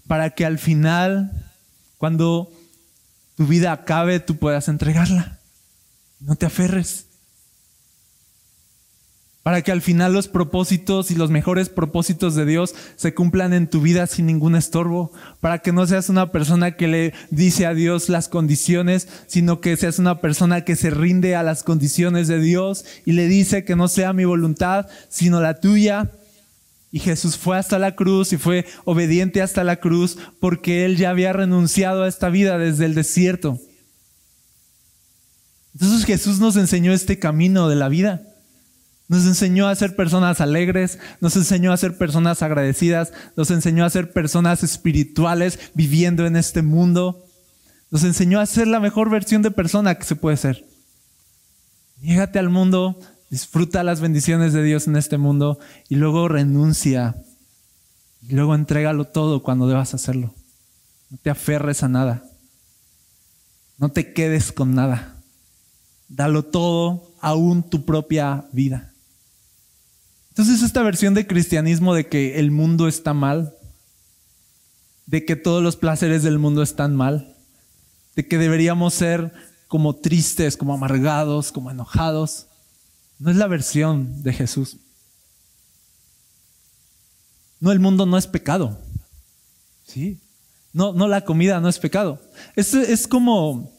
para 0.08 0.30
que 0.30 0.46
al 0.46 0.60
final 0.60 1.49
cuando 2.00 2.50
tu 3.36 3.46
vida 3.46 3.74
acabe, 3.74 4.22
tú 4.22 4.38
puedas 4.38 4.70
entregarla. 4.70 5.38
No 6.22 6.38
te 6.38 6.46
aferres. 6.46 7.08
Para 9.44 9.62
que 9.64 9.74
al 9.74 9.82
final 9.82 10.14
los 10.14 10.30
propósitos 10.30 11.12
y 11.12 11.16
los 11.16 11.30
mejores 11.30 11.68
propósitos 11.68 12.36
de 12.36 12.46
Dios 12.46 12.74
se 12.96 13.14
cumplan 13.14 13.52
en 13.52 13.70
tu 13.70 13.82
vida 13.82 14.08
sin 14.08 14.28
ningún 14.28 14.56
estorbo. 14.56 15.12
Para 15.42 15.60
que 15.60 15.74
no 15.74 15.86
seas 15.88 16.08
una 16.08 16.32
persona 16.32 16.78
que 16.78 16.88
le 16.88 17.14
dice 17.32 17.66
a 17.66 17.74
Dios 17.74 18.08
las 18.08 18.30
condiciones, 18.30 19.10
sino 19.28 19.60
que 19.60 19.76
seas 19.76 20.00
una 20.00 20.22
persona 20.22 20.64
que 20.64 20.78
se 20.78 20.92
rinde 20.92 21.36
a 21.36 21.44
las 21.44 21.64
condiciones 21.64 22.30
de 22.30 22.40
Dios 22.40 22.86
y 23.06 23.12
le 23.12 23.28
dice 23.28 23.66
que 23.66 23.76
no 23.76 23.90
sea 23.90 24.14
mi 24.14 24.24
voluntad, 24.24 24.88
sino 25.10 25.42
la 25.42 25.60
tuya 25.60 26.12
y 26.92 27.00
Jesús 27.00 27.38
fue 27.38 27.58
hasta 27.58 27.78
la 27.78 27.96
cruz 27.96 28.34
y 28.34 28.38
fue 28.38 28.66
obediente 28.84 29.42
hasta 29.42 29.64
la 29.64 29.80
cruz 29.80 30.18
porque 30.40 30.86
él 30.86 30.98
ya 30.98 31.12
había 31.12 31.34
renunciado 31.34 32.04
a 32.04 32.08
esta 32.08 32.30
vida 32.30 32.58
desde 32.58 32.86
el 32.86 32.96
desierto. 32.96 33.60
Entonces 35.74 36.06
Jesús 36.06 36.40
nos 36.40 36.56
enseñó 36.56 36.92
este 36.92 37.20
camino 37.20 37.70
de 37.70 37.76
la 37.76 37.90
vida. 37.90 38.24
Nos 39.08 39.26
enseñó 39.26 39.68
a 39.68 39.76
ser 39.76 39.96
personas 39.96 40.40
alegres, 40.40 41.00
nos 41.20 41.36
enseñó 41.36 41.72
a 41.72 41.78
ser 41.78 41.98
personas 41.98 42.44
agradecidas, 42.44 43.12
nos 43.36 43.50
enseñó 43.50 43.84
a 43.84 43.90
ser 43.90 44.12
personas 44.12 44.64
espirituales 44.64 45.60
viviendo 45.74 46.28
en 46.28 46.36
este 46.36 46.62
mundo. 46.62 47.26
Nos 47.92 48.04
enseñó 48.04 48.40
a 48.40 48.46
ser 48.46 48.68
la 48.68 48.80
mejor 48.80 49.10
versión 49.10 49.42
de 49.42 49.52
persona 49.52 49.96
que 49.96 50.06
se 50.06 50.16
puede 50.16 50.38
ser. 50.38 50.66
Niégate 52.02 52.40
al 52.40 52.50
mundo, 52.50 53.00
disfruta 53.30 53.84
las 53.84 54.02
bendiciones 54.02 54.54
de 54.54 54.64
Dios 54.64 54.88
en 54.88 54.96
este 54.96 55.18
mundo 55.18 55.60
y 55.88 55.96
luego 55.96 56.28
renuncia. 56.28 57.16
Y 58.28 58.34
luego 58.34 58.56
entrégalo 58.56 59.06
todo 59.06 59.44
cuando 59.44 59.68
debas 59.68 59.94
hacerlo. 59.94 60.34
No 61.10 61.18
te 61.18 61.30
aferres 61.30 61.84
a 61.84 61.90
nada. 61.90 62.24
No 63.78 63.90
te 63.90 64.14
quedes 64.14 64.52
con 64.52 64.76
nada. 64.76 65.16
Dalo 66.10 66.44
todo, 66.44 67.14
aún 67.22 67.64
tu 67.64 67.86
propia 67.86 68.46
vida. 68.52 68.94
Entonces 70.30 70.62
esta 70.64 70.84
versión 70.84 71.14
de 71.14 71.28
cristianismo 71.28 71.94
de 71.94 72.08
que 72.08 72.40
el 72.40 72.52
mundo 72.52 72.88
está 72.88 73.14
mal, 73.14 73.54
de 75.06 75.26
que 75.26 75.36
todos 75.36 75.64
los 75.64 75.76
placeres 75.76 76.24
del 76.24 76.40
mundo 76.40 76.62
están 76.62 76.96
mal, 76.96 77.36
de 78.16 78.28
que 78.28 78.38
deberíamos 78.38 78.94
ser 78.94 79.34
como 79.68 79.96
tristes, 79.96 80.58
como 80.58 80.74
amargados, 80.74 81.52
como 81.52 81.72
enojados, 81.72 82.49
no 83.20 83.30
es 83.32 83.38
la 83.38 83.48
versión 83.48 84.24
de 84.24 84.34
Jesús. 84.34 84.78
No, 87.60 87.72
el 87.72 87.80
mundo 87.80 88.06
no 88.06 88.18
es 88.18 88.28
pecado. 88.28 88.80
Sí. 89.86 90.20
No, 90.72 90.94
no 90.94 91.08
la 91.08 91.26
comida 91.26 91.60
no 91.60 91.68
es 91.68 91.80
pecado. 91.80 92.22
Es, 92.56 92.74
es 92.74 93.08
como 93.08 93.72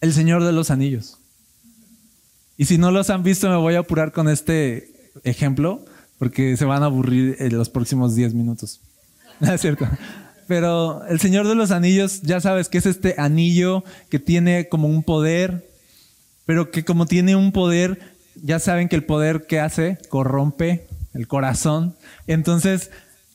el 0.00 0.12
Señor 0.12 0.44
de 0.44 0.52
los 0.52 0.70
Anillos. 0.70 1.18
Y 2.56 2.66
si 2.66 2.78
no 2.78 2.90
los 2.90 3.10
han 3.10 3.22
visto, 3.22 3.48
me 3.48 3.56
voy 3.56 3.74
a 3.74 3.80
apurar 3.80 4.12
con 4.12 4.28
este 4.28 5.12
ejemplo, 5.24 5.84
porque 6.18 6.56
se 6.56 6.64
van 6.64 6.82
a 6.82 6.86
aburrir 6.86 7.36
en 7.38 7.56
los 7.56 7.70
próximos 7.70 8.14
10 8.14 8.34
minutos. 8.34 8.80
es 9.40 9.60
cierto. 9.60 9.88
Pero 10.46 11.04
el 11.06 11.20
Señor 11.20 11.48
de 11.48 11.54
los 11.54 11.70
Anillos, 11.70 12.20
ya 12.22 12.40
sabes 12.40 12.68
que 12.68 12.78
es 12.78 12.86
este 12.86 13.14
anillo 13.16 13.82
que 14.10 14.18
tiene 14.18 14.68
como 14.68 14.88
un 14.88 15.02
poder, 15.02 15.73
pero 16.46 16.70
que 16.70 16.84
como 16.84 17.06
tiene 17.06 17.36
un 17.36 17.52
poder, 17.52 17.98
ya 18.36 18.58
saben 18.58 18.88
que 18.88 18.96
el 18.96 19.04
poder 19.04 19.46
que 19.46 19.60
hace 19.60 19.98
corrompe 20.08 20.86
el 21.14 21.28
corazón. 21.28 21.96
Entonces, 22.26 22.90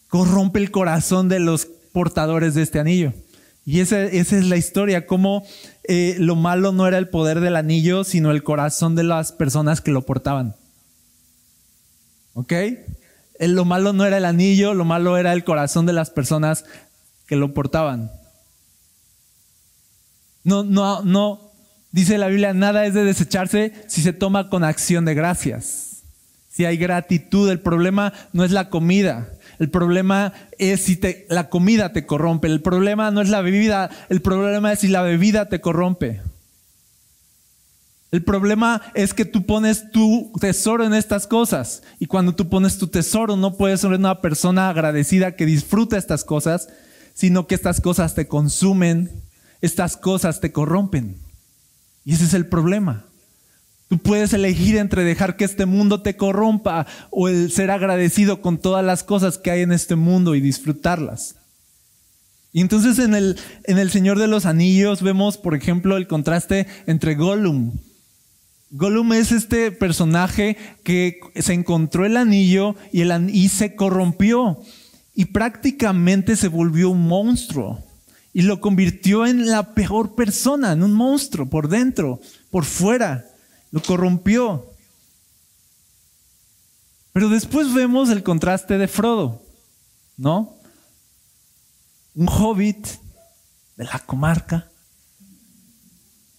corrompe 0.10 0.60
el 0.60 0.72
corazón 0.72 1.30
de 1.30 1.40
los 1.40 1.68
portadores 1.92 2.54
de 2.56 2.62
este 2.62 2.80
anillo. 2.80 3.14
Y 3.66 3.82
esa, 3.82 4.02
esa 4.04 4.38
es 4.38 4.46
la 4.46 4.58
historia, 4.58 5.06
cómo 5.06 5.46
eh, 5.84 6.16
lo 6.20 6.36
malo 6.36 6.72
no 6.72 6.88
era 6.88 6.98
el 6.98 7.10
poder 7.10 7.40
del 7.40 7.56
anillo, 7.56 8.04
sino 8.04 8.32
el 8.32 8.44
corazón 8.44 8.96
de 8.96 9.04
las 9.04 9.32
personas 9.32 9.82
que 9.82 9.92
lo 9.92 10.06
portaban. 10.06 10.56
¿Ok? 12.34 12.54
lo 13.40 13.64
malo 13.64 13.94
no 13.94 14.06
era 14.06 14.18
el 14.18 14.26
anillo, 14.26 14.74
lo 14.74 14.84
malo 14.84 15.18
era 15.18 15.32
el 15.32 15.46
corazón 15.46 15.86
de 15.86 15.94
las 15.94 16.10
personas 16.10 16.66
que 17.26 17.38
lo 17.38 17.54
portaban. 17.54 18.12
No, 20.44 20.64
no, 20.64 21.02
no, 21.04 21.49
dice 21.92 22.18
la 22.18 22.28
Biblia, 22.28 22.54
nada 22.54 22.86
es 22.86 22.94
de 22.94 23.04
desecharse 23.04 23.74
si 23.88 24.02
se 24.02 24.14
toma 24.14 24.50
con 24.50 24.64
acción 24.64 25.06
de 25.06 25.16
gracias. 25.16 26.04
Si 26.50 26.66
hay 26.66 26.78
gratitud, 26.78 27.50
el 27.50 27.60
problema 27.60 28.14
no 28.34 28.44
es 28.44 28.52
la 28.52 28.70
comida, 28.70 29.30
el 29.60 29.70
problema 29.70 30.34
es 30.58 30.84
si 30.84 31.00
la 31.28 31.50
comida 31.50 31.92
te 31.92 32.06
corrompe. 32.06 32.48
El 32.48 32.62
problema 32.62 33.12
no 33.12 33.22
es 33.22 33.28
la 33.30 33.42
bebida. 33.42 33.90
El 34.08 34.22
problema 34.22 34.72
es 34.72 34.80
si 34.80 34.88
la 34.88 35.02
bebida 35.02 35.50
te 35.50 35.60
corrompe. 35.60 36.22
El 38.12 38.24
problema 38.24 38.82
es 38.96 39.14
que 39.14 39.26
tú 39.26 39.46
pones 39.46 39.92
tu 39.92 40.32
tesoro 40.40 40.86
en 40.86 40.94
estas 40.94 41.28
cosas. 41.28 41.84
Y 42.00 42.08
cuando 42.08 42.34
tú 42.34 42.50
pones 42.50 42.78
tu 42.78 42.88
tesoro, 42.88 43.36
no 43.36 43.58
puedes 43.58 43.82
ser 43.82 43.92
una 43.92 44.22
persona 44.22 44.70
agradecida 44.70 45.36
que 45.36 45.46
disfruta 45.46 45.98
estas 45.98 46.24
cosas, 46.24 46.70
sino 47.14 47.46
que 47.46 47.54
estas 47.54 47.82
cosas 47.82 48.16
te 48.16 48.28
consumen, 48.28 49.12
estas 49.62 49.98
cosas 49.98 50.40
te 50.40 50.54
corrompen. 50.54 51.18
Y 52.10 52.14
ese 52.14 52.26
es 52.26 52.34
el 52.34 52.48
problema. 52.48 53.06
Tú 53.88 54.00
puedes 54.00 54.34
elegir 54.34 54.78
entre 54.78 55.04
dejar 55.04 55.38
que 55.38 55.46
este 55.46 55.68
mundo 55.68 56.02
te 56.02 56.18
corrompa 56.18 56.88
o 57.12 57.30
el 57.30 57.52
ser 57.52 57.70
agradecido 57.70 58.42
con 58.42 58.58
todas 58.58 58.84
las 58.84 59.04
cosas 59.04 59.38
que 59.38 59.52
hay 59.52 59.62
en 59.62 59.72
este 59.72 59.96
mundo 59.96 60.34
y 60.34 60.42
disfrutarlas. 60.42 61.36
Y 62.52 62.62
entonces 62.62 62.98
en 62.98 63.14
el, 63.14 63.38
en 63.66 63.78
el 63.78 63.92
Señor 63.92 64.18
de 64.18 64.26
los 64.26 64.48
Anillos 64.48 65.04
vemos, 65.04 65.38
por 65.38 65.54
ejemplo, 65.54 65.98
el 65.98 66.08
contraste 66.08 66.66
entre 66.88 67.14
Gollum. 67.14 67.74
Gollum 68.72 69.14
es 69.14 69.32
este 69.32 69.72
personaje 69.72 70.58
que 70.84 71.20
se 71.36 71.54
encontró 71.54 72.08
el 72.08 72.18
anillo 72.18 72.76
y, 72.92 73.02
el, 73.02 73.30
y 73.30 73.50
se 73.50 73.76
corrompió 73.76 74.60
y 75.14 75.26
prácticamente 75.26 76.36
se 76.36 76.48
volvió 76.48 76.90
un 76.90 77.08
monstruo 77.08 77.88
y 78.34 78.44
lo 78.44 78.62
convirtió 78.62 79.26
en 79.26 79.48
la 79.48 79.74
peor 79.74 80.16
persona, 80.16 80.72
en 80.74 80.84
un 80.84 80.94
monstruo 80.94 81.50
por 81.50 81.68
dentro, 81.68 82.20
por 82.52 82.66
fuera 82.66 83.26
lo 83.72 83.82
corrompió. 83.82 84.66
Pero 87.14 87.30
después 87.30 87.74
vemos 87.74 88.10
el 88.10 88.24
contraste 88.24 88.78
de 88.78 88.88
Frodo, 88.88 89.44
¿no? 90.18 90.56
Un 92.16 92.28
hobbit 92.28 92.88
de 93.76 93.84
la 93.86 94.00
comarca. 94.00 94.70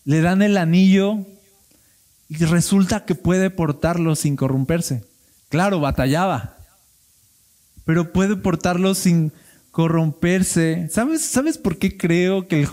Le 0.05 0.21
dan 0.21 0.43
el 0.43 0.57
anillo 0.57 1.27
y 2.29 2.37
resulta 2.45 3.05
que 3.05 3.15
puede 3.15 3.51
portarlo 3.51 4.17
sin 4.17 4.37
corromperse. 4.37 5.05
Claro, 5.49 5.81
batallaba, 5.81 6.57
pero 7.85 8.13
puede 8.13 8.37
portarlo 8.37 8.95
sin 8.95 9.33
corromperse. 9.71 10.89
¿Sabes, 10.91 11.23
¿Sabes 11.23 11.59
por 11.59 11.79
qué 11.79 11.97
creo 11.97 12.49
que 12.49 12.69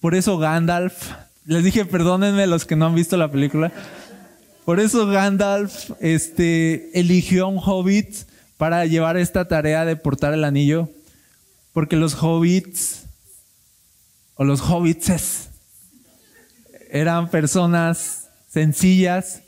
por 0.00 0.14
eso 0.14 0.38
Gandalf 0.38 1.12
les 1.46 1.62
dije, 1.62 1.84
perdónenme 1.84 2.46
los 2.46 2.64
que 2.64 2.74
no 2.74 2.86
han 2.86 2.94
visto 2.94 3.16
la 3.18 3.30
película. 3.30 3.70
Por 4.64 4.80
eso 4.80 5.06
Gandalf 5.06 5.90
este, 6.00 6.98
eligió 6.98 7.44
a 7.44 7.48
un 7.48 7.58
hobbit 7.58 8.16
para 8.56 8.86
llevar 8.86 9.18
esta 9.18 9.46
tarea 9.46 9.84
de 9.84 9.96
portar 9.96 10.32
el 10.32 10.44
anillo. 10.44 10.88
Porque 11.74 11.96
los 11.96 12.14
hobbits, 12.22 13.02
o 14.36 14.44
los 14.44 14.62
hobbitses, 14.62 15.50
eran 16.90 17.30
personas 17.30 18.28
sencillas 18.48 19.42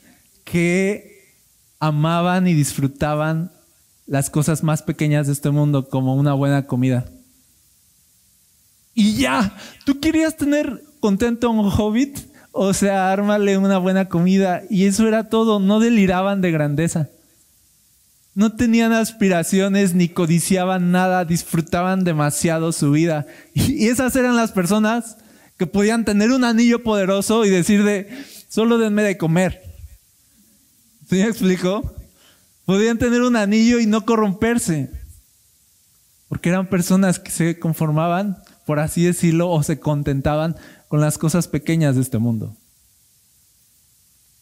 que 0.45 1.35
amaban 1.79 2.47
y 2.47 2.53
disfrutaban 2.53 3.53
las 4.07 4.31
cosas 4.31 4.63
más 4.63 4.83
pequeñas 4.83 5.27
de 5.27 5.33
este 5.33 5.51
mundo, 5.51 5.89
como 5.89 6.15
una 6.15 6.33
buena 6.33 6.67
comida. 6.67 7.07
Y 8.95 9.17
ya, 9.17 9.57
tú 9.85 10.01
querías 10.01 10.37
tener 10.37 10.83
contento 11.01 11.49
a 11.49 11.51
un 11.51 11.71
hobbit, 11.71 12.19
o 12.53 12.73
sea, 12.73 13.13
ármale 13.13 13.59
una 13.59 13.79
buena 13.79 14.09
comida. 14.09 14.63
Y 14.71 14.87
eso 14.87 15.07
era 15.07 15.29
todo, 15.29 15.61
no 15.61 15.81
deliraban 15.81 16.41
de 16.41 16.51
grandeza. 16.51 17.09
No 18.35 18.53
tenían 18.53 18.93
aspiraciones 18.93 19.95
ni 19.95 20.09
codiciaban 20.09 20.93
nada, 20.93 21.25
disfrutaban 21.25 22.05
demasiado 22.05 22.73
su 22.73 22.91
vida. 22.93 23.27
Y 23.55 23.89
esas 23.89 24.15
eran 24.17 24.37
las 24.37 24.53
personas 24.53 25.17
que 25.59 25.67
podían 25.67 26.05
tener 26.05 26.31
un 26.31 26.45
anillo 26.45 26.83
poderoso 26.83 27.45
y 27.45 27.51
decir 27.51 27.83
de, 27.83 28.09
solo 28.49 28.79
denme 28.79 29.03
de 29.03 29.17
comer. 29.17 29.63
¿Sí 31.09 31.17
me 31.17 31.25
explico? 31.25 31.96
Podían 32.67 32.99
tener 32.99 33.23
un 33.23 33.37
anillo 33.37 33.79
y 33.79 33.87
no 33.87 34.05
corromperse. 34.05 34.91
Porque 36.29 36.49
eran 36.51 36.69
personas 36.69 37.19
que 37.19 37.31
se 37.31 37.59
conformaban, 37.59 38.43
por 38.67 38.81
así 38.81 39.05
decirlo, 39.05 39.49
o 39.49 39.63
se 39.63 39.79
contentaban 39.79 40.57
con 40.89 41.01
las 41.01 41.17
cosas 41.17 41.47
pequeñas 41.49 41.95
de 41.95 42.03
este 42.03 42.19
mundo. 42.19 42.55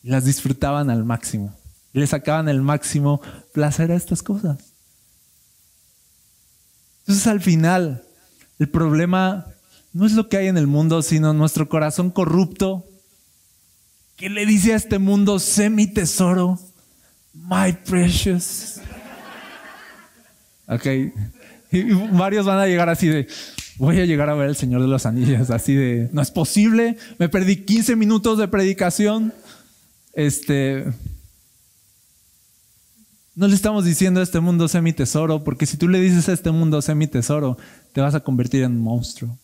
Y 0.02 0.08
las 0.08 0.24
disfrutaban 0.24 0.90
al 0.90 1.04
máximo. 1.04 1.54
Y 1.92 2.00
le 2.00 2.06
sacaban 2.06 2.48
el 2.48 2.62
máximo 2.62 3.20
placer 3.52 3.92
a 3.92 3.94
estas 3.94 4.22
cosas. 4.22 4.58
Entonces 7.00 7.26
al 7.26 7.42
final, 7.42 8.04
el 8.58 8.70
problema 8.70 9.46
no 9.92 10.06
es 10.06 10.12
lo 10.12 10.30
que 10.30 10.38
hay 10.38 10.46
en 10.46 10.56
el 10.56 10.66
mundo, 10.66 11.02
sino 11.02 11.34
nuestro 11.34 11.68
corazón 11.68 12.10
corrupto 12.10 12.86
que 14.16 14.30
le 14.30 14.46
dice 14.46 14.72
a 14.72 14.76
este 14.76 14.98
mundo, 14.98 15.38
sé 15.38 15.68
mi 15.68 15.86
tesoro, 15.86 16.58
my 17.34 17.72
precious. 17.72 18.80
Ok. 20.66 20.86
Y 21.72 21.82
varios 22.12 22.46
van 22.46 22.58
a 22.58 22.66
llegar 22.66 22.88
así 22.88 23.08
de, 23.08 23.26
voy 23.76 24.00
a 24.00 24.06
llegar 24.06 24.30
a 24.30 24.34
ver 24.34 24.48
el 24.48 24.56
Señor 24.56 24.80
de 24.80 24.88
los 24.88 25.06
Anillos, 25.06 25.50
así 25.50 25.74
de, 25.74 26.08
no 26.12 26.22
es 26.22 26.30
posible, 26.30 26.96
me 27.18 27.28
perdí 27.28 27.56
15 27.64 27.96
minutos 27.96 28.38
de 28.38 28.48
predicación. 28.48 29.32
Este, 30.12 30.84
no 33.34 33.48
le 33.48 33.54
estamos 33.54 33.84
diciendo 33.84 34.20
a 34.20 34.22
este 34.22 34.38
mundo 34.38 34.68
sé 34.68 34.80
mi 34.80 34.92
tesoro, 34.92 35.42
porque 35.42 35.66
si 35.66 35.76
tú 35.76 35.88
le 35.88 36.00
dices 36.00 36.28
a 36.28 36.32
este 36.32 36.52
mundo 36.52 36.80
sé 36.80 36.94
mi 36.94 37.08
tesoro, 37.08 37.58
te 37.92 38.00
vas 38.00 38.14
a 38.14 38.20
convertir 38.20 38.62
en 38.62 38.72
un 38.72 38.80
monstruo, 38.80 39.36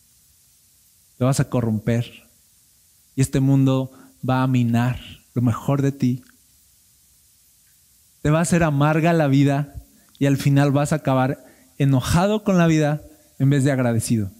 te 1.17 1.25
vas 1.25 1.41
a 1.41 1.49
corromper 1.49 2.05
y 3.15 3.21
este 3.21 3.41
mundo 3.41 3.91
va 4.27 4.43
a 4.43 4.47
minar 4.47 4.99
lo 5.33 5.41
mejor 5.41 5.81
de 5.81 5.91
ti. 5.91 6.23
Te 8.21 8.29
va 8.29 8.39
a 8.39 8.43
hacer 8.43 8.63
amarga 8.63 9.13
la 9.13 9.27
vida 9.27 9.75
y 10.19 10.27
al 10.27 10.37
final 10.37 10.71
vas 10.71 10.93
a 10.93 10.97
acabar 10.97 11.43
enojado 11.77 12.43
con 12.43 12.57
la 12.57 12.67
vida 12.67 13.01
en 13.39 13.49
vez 13.49 13.63
de 13.63 13.71
agradecido. 13.71 14.31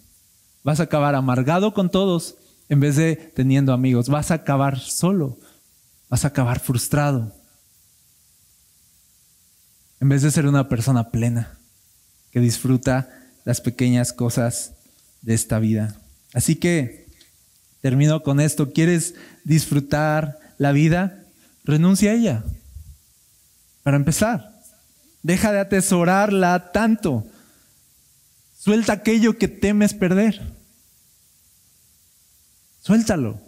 Vas 0.64 0.80
a 0.80 0.84
acabar 0.84 1.16
amargado 1.16 1.74
con 1.74 1.90
todos 1.90 2.36
en 2.70 2.80
vez 2.80 2.96
de 2.96 3.16
teniendo 3.16 3.74
amigos. 3.74 4.10
Vas 4.10 4.30
a 4.30 4.36
acabar 4.36 4.80
solo. 4.80 5.40
Vas 6.10 6.24
a 6.24 6.30
acabar 6.30 6.60
frustrado. 6.60 7.36
En 10.00 10.10
vez 10.10 10.22
de 10.22 10.32
ser 10.32 10.46
una 10.46 10.70
persona 10.70 11.10
plena 11.10 11.58
que 12.32 12.40
disfruta 12.40 13.10
las 13.44 13.60
pequeñas 13.60 14.14
cosas 14.14 14.74
de 15.22 15.34
esta 15.34 15.60
vida. 15.60 16.00
Así 16.34 16.56
que 16.56 17.08
termino 17.82 18.22
con 18.22 18.40
esto. 18.40 18.72
¿Quieres 18.72 19.16
disfrutar 19.44 20.40
la 20.58 20.72
vida? 20.72 21.24
Renuncia 21.64 22.12
a 22.12 22.14
ella. 22.14 22.44
Para 23.84 23.98
empezar, 23.98 24.62
deja 25.24 25.52
de 25.52 25.60
atesorarla 25.60 26.72
tanto. 26.72 27.26
Suelta 28.58 28.94
aquello 28.94 29.38
que 29.38 29.48
temes 29.48 29.94
perder. 29.94 30.42
Suéltalo. 32.82 33.40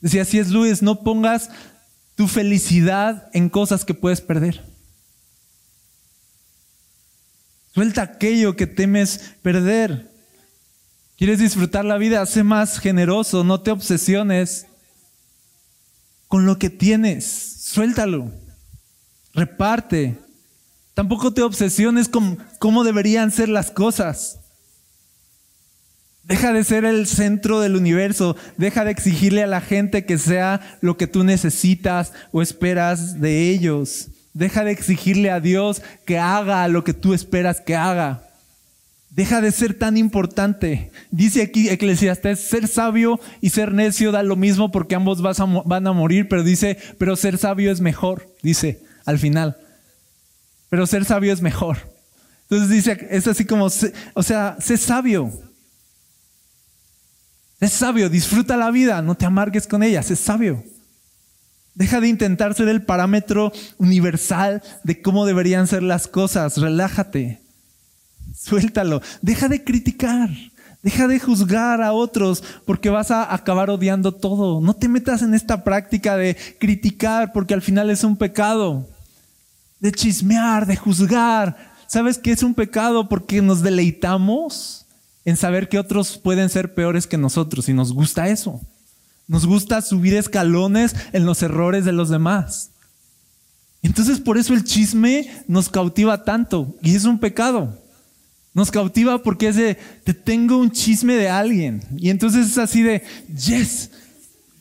Decía 0.00 0.22
así 0.22 0.38
es 0.38 0.50
Luis, 0.50 0.82
no 0.82 1.02
pongas 1.02 1.50
tu 2.14 2.28
felicidad 2.28 3.28
en 3.32 3.48
cosas 3.48 3.84
que 3.84 3.94
puedes 3.94 4.20
perder. 4.20 4.62
Suelta 7.72 8.02
aquello 8.02 8.54
que 8.54 8.66
temes 8.66 9.32
perder. 9.42 10.10
¿Quieres 11.16 11.38
disfrutar 11.38 11.84
la 11.84 11.96
vida? 11.96 12.24
Sé 12.26 12.42
más 12.42 12.78
generoso, 12.78 13.44
no 13.44 13.62
te 13.62 13.70
obsesiones 13.70 14.66
con 16.28 16.46
lo 16.46 16.58
que 16.58 16.70
tienes. 16.70 17.24
Suéltalo. 17.24 18.30
Reparte. 19.34 20.16
Tampoco 20.94 21.32
te 21.32 21.42
obsesiones 21.42 22.08
con 22.08 22.38
cómo 22.60 22.84
deberían 22.84 23.32
ser 23.32 23.48
las 23.48 23.72
cosas. 23.72 24.38
Deja 26.22 26.52
de 26.52 26.64
ser 26.64 26.84
el 26.84 27.06
centro 27.06 27.60
del 27.60 27.74
universo. 27.74 28.36
Deja 28.56 28.84
de 28.84 28.92
exigirle 28.92 29.42
a 29.42 29.48
la 29.48 29.60
gente 29.60 30.06
que 30.06 30.18
sea 30.18 30.78
lo 30.80 30.96
que 30.96 31.08
tú 31.08 31.24
necesitas 31.24 32.12
o 32.30 32.42
esperas 32.42 33.20
de 33.20 33.50
ellos. 33.50 34.08
Deja 34.32 34.64
de 34.64 34.70
exigirle 34.70 35.30
a 35.30 35.40
Dios 35.40 35.82
que 36.06 36.18
haga 36.18 36.66
lo 36.68 36.84
que 36.84 36.94
tú 36.94 37.12
esperas 37.12 37.60
que 37.60 37.74
haga. 37.74 38.22
Deja 39.10 39.40
de 39.40 39.52
ser 39.52 39.74
tan 39.74 39.96
importante. 39.96 40.90
Dice 41.10 41.42
aquí 41.42 41.68
Eclesiastes, 41.68 42.40
ser 42.40 42.66
sabio 42.66 43.20
y 43.40 43.50
ser 43.50 43.72
necio 43.72 44.10
da 44.10 44.22
lo 44.22 44.34
mismo 44.34 44.72
porque 44.72 44.94
ambos 44.94 45.22
van 45.22 45.86
a 45.86 45.92
morir, 45.92 46.28
pero 46.28 46.42
dice, 46.42 46.78
pero 46.98 47.14
ser 47.14 47.38
sabio 47.38 47.70
es 47.70 47.80
mejor, 47.80 48.28
dice 48.42 48.83
al 49.04 49.18
final. 49.18 49.56
Pero 50.68 50.86
ser 50.86 51.04
sabio 51.04 51.32
es 51.32 51.40
mejor. 51.40 51.78
Entonces 52.42 52.68
dice, 52.68 53.06
es 53.10 53.26
así 53.26 53.44
como, 53.44 53.66
o 53.66 54.22
sea, 54.22 54.56
sé 54.60 54.76
sabio. 54.76 55.32
Sé 57.60 57.68
sabio, 57.68 58.10
disfruta 58.10 58.56
la 58.56 58.70
vida, 58.70 59.00
no 59.00 59.14
te 59.14 59.24
amargues 59.24 59.66
con 59.66 59.82
ella, 59.82 60.02
sé 60.02 60.16
sabio. 60.16 60.62
Deja 61.74 62.00
de 62.00 62.08
intentar 62.08 62.54
ser 62.54 62.68
el 62.68 62.82
parámetro 62.82 63.52
universal 63.78 64.62
de 64.84 65.02
cómo 65.02 65.26
deberían 65.26 65.66
ser 65.66 65.82
las 65.82 66.06
cosas. 66.06 66.58
Relájate. 66.58 67.40
Suéltalo. 68.36 69.02
Deja 69.22 69.48
de 69.48 69.64
criticar. 69.64 70.30
Deja 70.82 71.08
de 71.08 71.18
juzgar 71.18 71.82
a 71.82 71.92
otros 71.92 72.44
porque 72.64 72.90
vas 72.90 73.10
a 73.10 73.34
acabar 73.34 73.70
odiando 73.70 74.12
todo. 74.12 74.60
No 74.60 74.74
te 74.74 74.86
metas 74.86 75.22
en 75.22 75.34
esta 75.34 75.64
práctica 75.64 76.16
de 76.16 76.36
criticar 76.60 77.32
porque 77.32 77.54
al 77.54 77.62
final 77.62 77.90
es 77.90 78.04
un 78.04 78.16
pecado. 78.16 78.93
De 79.84 79.92
chismear, 79.92 80.64
de 80.64 80.76
juzgar. 80.76 81.74
¿Sabes 81.86 82.16
qué 82.16 82.32
es 82.32 82.42
un 82.42 82.54
pecado? 82.54 83.06
Porque 83.06 83.42
nos 83.42 83.60
deleitamos 83.60 84.86
en 85.26 85.36
saber 85.36 85.68
que 85.68 85.78
otros 85.78 86.16
pueden 86.16 86.48
ser 86.48 86.72
peores 86.72 87.06
que 87.06 87.18
nosotros 87.18 87.68
y 87.68 87.74
nos 87.74 87.92
gusta 87.92 88.30
eso. 88.30 88.62
Nos 89.28 89.44
gusta 89.44 89.82
subir 89.82 90.14
escalones 90.14 90.96
en 91.12 91.26
los 91.26 91.42
errores 91.42 91.84
de 91.84 91.92
los 91.92 92.08
demás. 92.08 92.70
Entonces 93.82 94.20
por 94.20 94.38
eso 94.38 94.54
el 94.54 94.64
chisme 94.64 95.28
nos 95.48 95.68
cautiva 95.68 96.24
tanto 96.24 96.74
y 96.80 96.94
es 96.94 97.04
un 97.04 97.18
pecado. 97.18 97.78
Nos 98.54 98.70
cautiva 98.70 99.22
porque 99.22 99.48
es 99.48 99.56
de, 99.56 99.74
te 100.02 100.14
tengo 100.14 100.56
un 100.56 100.70
chisme 100.70 101.14
de 101.14 101.28
alguien. 101.28 101.82
Y 101.98 102.08
entonces 102.08 102.46
es 102.46 102.56
así 102.56 102.80
de, 102.80 103.02
yes, 103.36 103.90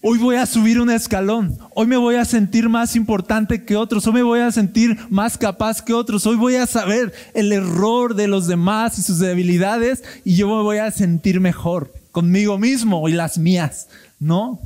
hoy 0.06 0.18
voy 0.20 0.36
a 0.36 0.46
subir 0.46 0.82
un 0.82 0.92
escalón. 0.92 1.58
Hoy 1.74 1.88
me 1.88 1.96
voy 1.96 2.16
a 2.16 2.26
sentir 2.26 2.68
más 2.68 2.96
importante 2.96 3.64
que 3.64 3.78
otros. 3.78 4.06
Hoy 4.06 4.14
me 4.14 4.24
voy 4.24 4.42
a 4.42 4.52
sentir 4.52 5.00
más 5.10 5.38
capaz 5.38 5.82
que 5.82 5.94
otros. 5.94 6.28
Hoy 6.28 6.36
voy 6.36 6.58
a 6.58 6.68
saber 6.68 7.14
el 7.34 7.54
error 7.54 8.14
de 8.14 8.28
los 8.28 8.46
demás 8.46 9.00
y 9.00 9.02
sus 9.02 9.20
debilidades 9.20 10.04
y 10.26 10.36
yo 10.36 10.48
me 10.48 10.62
voy 10.62 10.78
a 10.78 10.92
sentir 10.92 11.40
mejor 11.40 11.94
conmigo 12.12 12.58
mismo 12.58 13.08
y 13.08 13.14
las 13.14 13.38
mías. 13.38 13.88
No. 14.20 14.60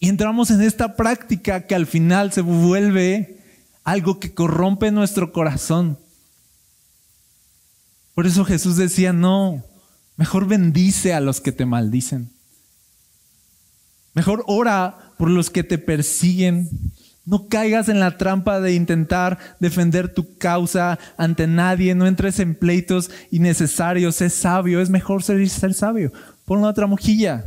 Y 0.00 0.08
entramos 0.08 0.50
en 0.50 0.62
esta 0.62 0.96
práctica 0.96 1.66
que 1.66 1.74
al 1.74 1.86
final 1.86 2.32
se 2.32 2.40
vuelve 2.40 3.36
algo 3.84 4.18
que 4.18 4.32
corrompe 4.32 4.90
nuestro 4.90 5.30
corazón. 5.30 5.98
Por 8.14 8.26
eso 8.26 8.46
Jesús 8.46 8.76
decía, 8.76 9.12
no, 9.12 9.62
mejor 10.16 10.46
bendice 10.46 11.14
a 11.14 11.20
los 11.20 11.40
que 11.40 11.52
te 11.52 11.66
maldicen. 11.66 12.30
Mejor 14.14 14.44
ora 14.46 14.98
por 15.16 15.30
los 15.30 15.50
que 15.50 15.64
te 15.64 15.78
persiguen. 15.78 16.68
No 17.24 17.48
caigas 17.48 17.88
en 17.88 18.00
la 18.00 18.18
trampa 18.18 18.60
de 18.60 18.74
intentar 18.74 19.38
defender 19.60 20.12
tu 20.12 20.36
causa 20.38 20.98
ante 21.16 21.46
nadie. 21.46 21.94
No 21.94 22.06
entres 22.06 22.40
en 22.40 22.54
pleitos 22.54 23.10
innecesarios. 23.30 24.16
Sé 24.16 24.28
sabio. 24.28 24.80
Es 24.80 24.90
mejor 24.90 25.22
ser, 25.22 25.74
sabio. 25.74 26.12
Pon 26.44 26.60
la 26.60 26.68
otra 26.68 26.86
mojilla. 26.86 27.44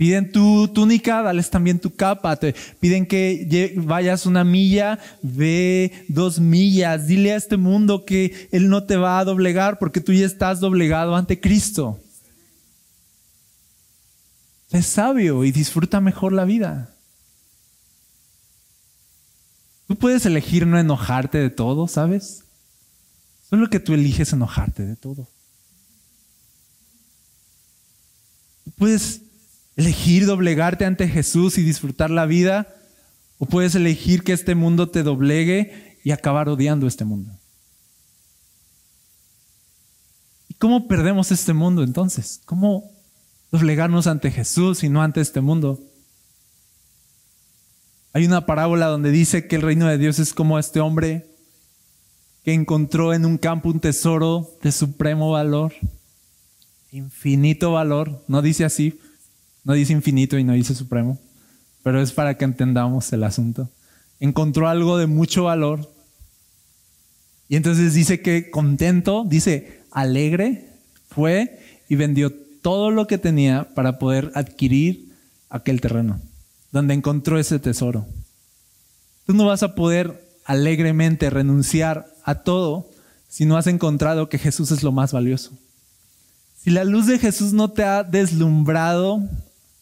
Piden 0.00 0.32
tu 0.32 0.66
túnica, 0.68 1.20
dales 1.20 1.50
también 1.50 1.78
tu 1.78 1.94
capa. 1.94 2.34
Piden 2.80 3.04
que 3.04 3.74
vayas 3.76 4.24
una 4.24 4.44
milla, 4.44 4.98
ve 5.20 6.06
dos 6.08 6.40
millas. 6.40 7.06
Dile 7.06 7.34
a 7.34 7.36
este 7.36 7.58
mundo 7.58 8.06
que 8.06 8.48
Él 8.50 8.70
no 8.70 8.84
te 8.84 8.96
va 8.96 9.18
a 9.18 9.24
doblegar 9.26 9.78
porque 9.78 10.00
tú 10.00 10.14
ya 10.14 10.24
estás 10.24 10.58
doblegado 10.58 11.14
ante 11.14 11.38
Cristo. 11.38 12.00
Sé 14.70 14.80
sabio 14.80 15.44
y 15.44 15.52
disfruta 15.52 16.00
mejor 16.00 16.32
la 16.32 16.46
vida. 16.46 16.96
Tú 19.86 19.96
puedes 19.96 20.24
elegir 20.24 20.66
no 20.66 20.78
enojarte 20.78 21.36
de 21.36 21.50
todo, 21.50 21.86
¿sabes? 21.88 22.44
Solo 23.50 23.68
que 23.68 23.80
tú 23.80 23.92
eliges 23.92 24.32
enojarte 24.32 24.82
de 24.86 24.96
todo. 24.96 25.28
Tú 28.64 28.70
puedes 28.78 29.24
elegir 29.80 30.26
doblegarte 30.26 30.84
ante 30.84 31.08
Jesús 31.08 31.56
y 31.56 31.62
disfrutar 31.62 32.10
la 32.10 32.26
vida, 32.26 32.68
o 33.38 33.46
puedes 33.46 33.74
elegir 33.74 34.22
que 34.22 34.34
este 34.34 34.54
mundo 34.54 34.90
te 34.90 35.02
doblegue 35.02 35.96
y 36.04 36.10
acabar 36.10 36.50
odiando 36.50 36.86
este 36.86 37.06
mundo. 37.06 37.32
¿Y 40.48 40.54
cómo 40.54 40.86
perdemos 40.86 41.32
este 41.32 41.54
mundo 41.54 41.82
entonces? 41.82 42.42
¿Cómo 42.44 42.92
doblegarnos 43.50 44.06
ante 44.06 44.30
Jesús 44.30 44.84
y 44.84 44.90
no 44.90 45.02
ante 45.02 45.22
este 45.22 45.40
mundo? 45.40 45.80
Hay 48.12 48.26
una 48.26 48.44
parábola 48.44 48.86
donde 48.86 49.10
dice 49.10 49.46
que 49.46 49.56
el 49.56 49.62
reino 49.62 49.86
de 49.86 49.96
Dios 49.96 50.18
es 50.18 50.34
como 50.34 50.58
este 50.58 50.80
hombre 50.80 51.26
que 52.44 52.52
encontró 52.52 53.14
en 53.14 53.24
un 53.24 53.38
campo 53.38 53.70
un 53.70 53.80
tesoro 53.80 54.58
de 54.62 54.72
supremo 54.72 55.30
valor, 55.30 55.72
infinito 56.92 57.72
valor. 57.72 58.22
No 58.28 58.42
dice 58.42 58.66
así, 58.66 59.00
no 59.64 59.74
dice 59.74 59.92
infinito 59.92 60.38
y 60.38 60.44
no 60.44 60.52
dice 60.52 60.74
supremo, 60.74 61.18
pero 61.82 62.00
es 62.00 62.12
para 62.12 62.36
que 62.36 62.44
entendamos 62.44 63.12
el 63.12 63.24
asunto. 63.24 63.68
Encontró 64.18 64.68
algo 64.68 64.98
de 64.98 65.06
mucho 65.06 65.44
valor 65.44 65.92
y 67.48 67.56
entonces 67.56 67.94
dice 67.94 68.20
que 68.20 68.50
contento, 68.50 69.24
dice 69.26 69.82
alegre, 69.90 70.68
fue 71.08 71.58
y 71.88 71.96
vendió 71.96 72.32
todo 72.62 72.90
lo 72.90 73.06
que 73.06 73.18
tenía 73.18 73.74
para 73.74 73.98
poder 73.98 74.30
adquirir 74.34 75.12
aquel 75.48 75.80
terreno 75.80 76.20
donde 76.72 76.94
encontró 76.94 77.38
ese 77.38 77.58
tesoro. 77.58 78.06
Tú 79.26 79.34
no 79.34 79.46
vas 79.46 79.62
a 79.62 79.74
poder 79.74 80.28
alegremente 80.44 81.30
renunciar 81.30 82.06
a 82.24 82.42
todo 82.42 82.88
si 83.28 83.44
no 83.46 83.56
has 83.56 83.66
encontrado 83.66 84.28
que 84.28 84.38
Jesús 84.38 84.70
es 84.70 84.82
lo 84.82 84.92
más 84.92 85.12
valioso. 85.12 85.52
Si 86.62 86.70
la 86.70 86.84
luz 86.84 87.06
de 87.06 87.18
Jesús 87.18 87.52
no 87.52 87.70
te 87.70 87.84
ha 87.84 88.02
deslumbrado 88.02 89.22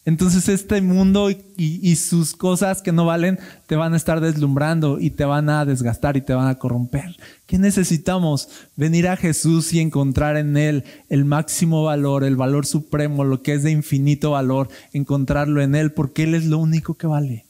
entonces 0.05 0.49
este 0.49 0.81
mundo 0.81 1.29
y, 1.29 1.95
sus 1.95 2.33
cosas 2.33 2.81
que 2.81 2.91
no 2.91 3.05
valen 3.05 3.37
te 3.67 3.75
van 3.75 3.93
a 3.93 3.97
estar 3.97 4.21
deslumbrando 4.21 4.99
y 4.99 5.11
te 5.11 5.25
van 5.25 5.49
a 5.49 5.65
desgastar 5.65 6.17
y 6.17 6.21
te 6.21 6.33
van 6.33 6.47
a 6.47 6.55
corromper. 6.55 7.15
¿Qué 7.45 7.59
necesitamos? 7.59 8.49
Venir 8.75 9.07
a 9.07 9.17
Jesús 9.17 9.73
y 9.73 9.79
encontrar 9.79 10.37
en 10.37 10.57
Él 10.57 10.83
el 11.09 11.25
máximo 11.25 11.83
valor, 11.83 12.23
el 12.23 12.37
valor 12.37 12.65
supremo, 12.65 13.23
lo 13.23 13.43
que 13.43 13.53
es 13.53 13.63
de 13.63 13.71
infinito 13.71 14.31
valor, 14.31 14.69
encontrarlo 14.93 15.61
en 15.61 15.75
Él 15.75 15.91
porque 15.91 16.23
Él 16.23 16.33
es 16.33 16.45
lo 16.45 16.57
único 16.57 16.95
que 16.95 17.07
vale. 17.07 17.45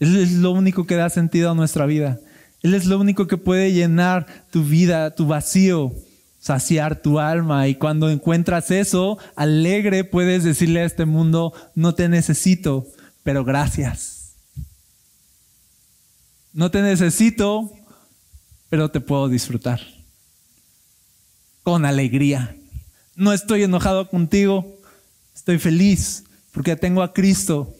Él 0.00 0.16
es 0.16 0.32
lo 0.32 0.50
único 0.50 0.86
que 0.86 0.96
da 0.96 1.08
sentido 1.10 1.52
a 1.52 1.54
nuestra 1.54 1.86
vida. 1.86 2.18
Él 2.62 2.74
es 2.74 2.86
lo 2.86 2.98
único 2.98 3.26
que 3.26 3.36
puede 3.36 3.72
llenar 3.72 4.26
tu 4.50 4.64
vida, 4.64 5.14
tu 5.14 5.26
vacío. 5.26 5.92
Saciar 6.42 7.00
tu 7.00 7.20
alma 7.20 7.68
y 7.68 7.76
cuando 7.76 8.10
encuentras 8.10 8.72
eso, 8.72 9.16
alegre 9.36 10.02
puedes 10.02 10.42
decirle 10.42 10.80
a 10.80 10.84
este 10.84 11.04
mundo, 11.04 11.52
no 11.76 11.94
te 11.94 12.08
necesito, 12.08 12.84
pero 13.22 13.44
gracias. 13.44 14.34
No 16.52 16.72
te 16.72 16.82
necesito, 16.82 17.70
pero 18.68 18.90
te 18.90 19.00
puedo 19.00 19.28
disfrutar. 19.28 19.80
Con 21.62 21.84
alegría. 21.84 22.56
No 23.14 23.32
estoy 23.32 23.62
enojado 23.62 24.10
contigo, 24.10 24.66
estoy 25.36 25.60
feliz 25.60 26.24
porque 26.50 26.74
tengo 26.74 27.02
a 27.02 27.12
Cristo. 27.12 27.72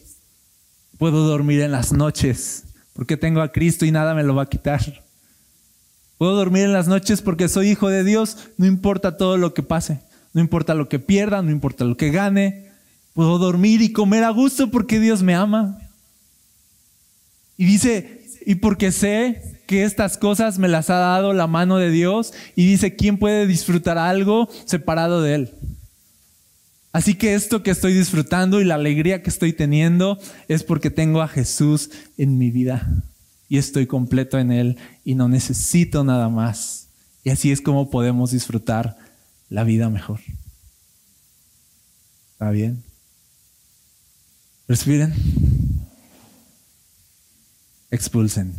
Puedo 0.99 1.27
dormir 1.27 1.63
en 1.63 1.73
las 1.73 1.93
noches 1.93 2.63
porque 2.93 3.17
tengo 3.17 3.41
a 3.41 3.51
Cristo 3.51 3.85
y 3.85 3.91
nada 3.91 4.15
me 4.15 4.23
lo 4.23 4.37
va 4.37 4.45
a 4.45 4.49
quitar. 4.49 5.02
Puedo 6.23 6.37
dormir 6.37 6.62
en 6.62 6.73
las 6.73 6.87
noches 6.87 7.20
porque 7.20 7.49
soy 7.49 7.70
hijo 7.70 7.89
de 7.89 8.05
Dios, 8.05 8.37
no 8.57 8.64
importa 8.64 9.16
todo 9.16 9.37
lo 9.37 9.55
que 9.55 9.64
pase, 9.64 10.03
no 10.33 10.41
importa 10.41 10.73
lo 10.73 10.89
que 10.89 11.01
pierda, 11.01 11.43
no 11.43 11.51
importa 11.51 11.85
lo 11.85 11.97
que 11.97 12.12
gane. 12.12 12.68
Puedo 13.12 13.39
dormir 13.39 13.83
y 13.83 13.91
comer 13.91 14.23
a 14.23 14.31
gusto 14.31 14.70
porque 14.70 15.01
Dios 15.01 15.25
me 15.25 15.35
ama. 15.35 15.81
Y 17.57 17.64
dice, 17.64 18.23
y 18.47 18.55
porque 18.55 18.93
sé 18.93 19.59
que 19.66 19.83
estas 19.83 20.16
cosas 20.16 20.61
me 20.61 20.68
las 20.68 20.91
ha 20.91 20.99
dado 20.99 21.33
la 21.33 21.49
mano 21.49 21.79
de 21.79 21.91
Dios, 21.91 22.33
y 22.55 22.68
dice, 22.68 22.95
¿quién 22.95 23.18
puede 23.18 23.49
disfrutar 23.49 23.99
algo 23.99 24.49
separado 24.64 25.23
de 25.23 25.35
Él? 25.35 25.51
Así 26.93 27.14
que 27.14 27.35
esto 27.35 27.64
que 27.64 27.73
estoy 27.73 27.95
disfrutando 27.95 28.61
y 28.61 28.64
la 28.64 28.77
alegría 28.77 29.25
que 29.25 29.31
estoy 29.31 29.55
teniendo 29.55 30.20
es 30.47 30.62
porque 30.62 30.91
tengo 30.91 31.20
a 31.20 31.27
Jesús 31.27 31.91
en 32.16 32.39
mi 32.39 32.53
vida 32.53 33.03
y 33.53 33.59
estoy 33.59 33.87
completo 33.87 34.39
en 34.39 34.51
Él 34.51 34.79
y 35.05 35.15
no 35.15 35.29
necesito 35.29 36.05
nada 36.05 36.31
más. 36.31 36.89
Y 37.23 37.29
así 37.29 37.53
es 37.53 37.61
como 37.61 37.91
podemos 37.91 38.31
disfrutar 38.31 38.97
la 39.51 39.63
vida 39.63 39.91
mejor. 39.91 40.21
¿Está 42.33 42.51
bien? 42.51 42.83
Respiren. 44.69 45.13
Expulsen. 47.91 48.55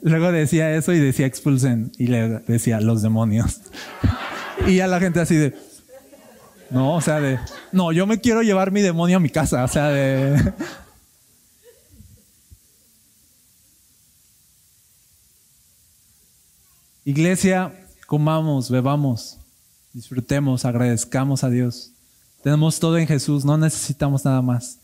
Luego 0.00 0.32
decía 0.32 0.74
eso 0.74 0.94
y 0.94 0.98
decía 0.98 1.26
expulsen 1.26 1.92
y 1.98 2.06
le 2.06 2.38
decía 2.48 2.80
los 2.80 3.02
demonios. 3.02 3.60
Y 4.66 4.80
a 4.80 4.86
la 4.86 4.98
gente 4.98 5.20
así 5.20 5.34
de, 5.34 5.54
no, 6.70 6.94
o 6.94 7.00
sea, 7.02 7.20
de, 7.20 7.38
no, 7.70 7.92
yo 7.92 8.06
me 8.06 8.18
quiero 8.18 8.40
llevar 8.40 8.72
mi 8.72 8.80
demonio 8.80 9.18
a 9.18 9.20
mi 9.20 9.28
casa, 9.28 9.62
o 9.62 9.68
sea, 9.68 9.90
de... 9.90 10.54
Iglesia, 17.06 17.72
comamos, 18.08 18.68
bebamos, 18.68 19.38
disfrutemos, 19.92 20.64
agradezcamos 20.64 21.44
a 21.44 21.50
Dios. 21.50 21.92
Tenemos 22.42 22.80
todo 22.80 22.98
en 22.98 23.06
Jesús, 23.06 23.44
no 23.44 23.56
necesitamos 23.56 24.24
nada 24.24 24.42
más. 24.42 24.80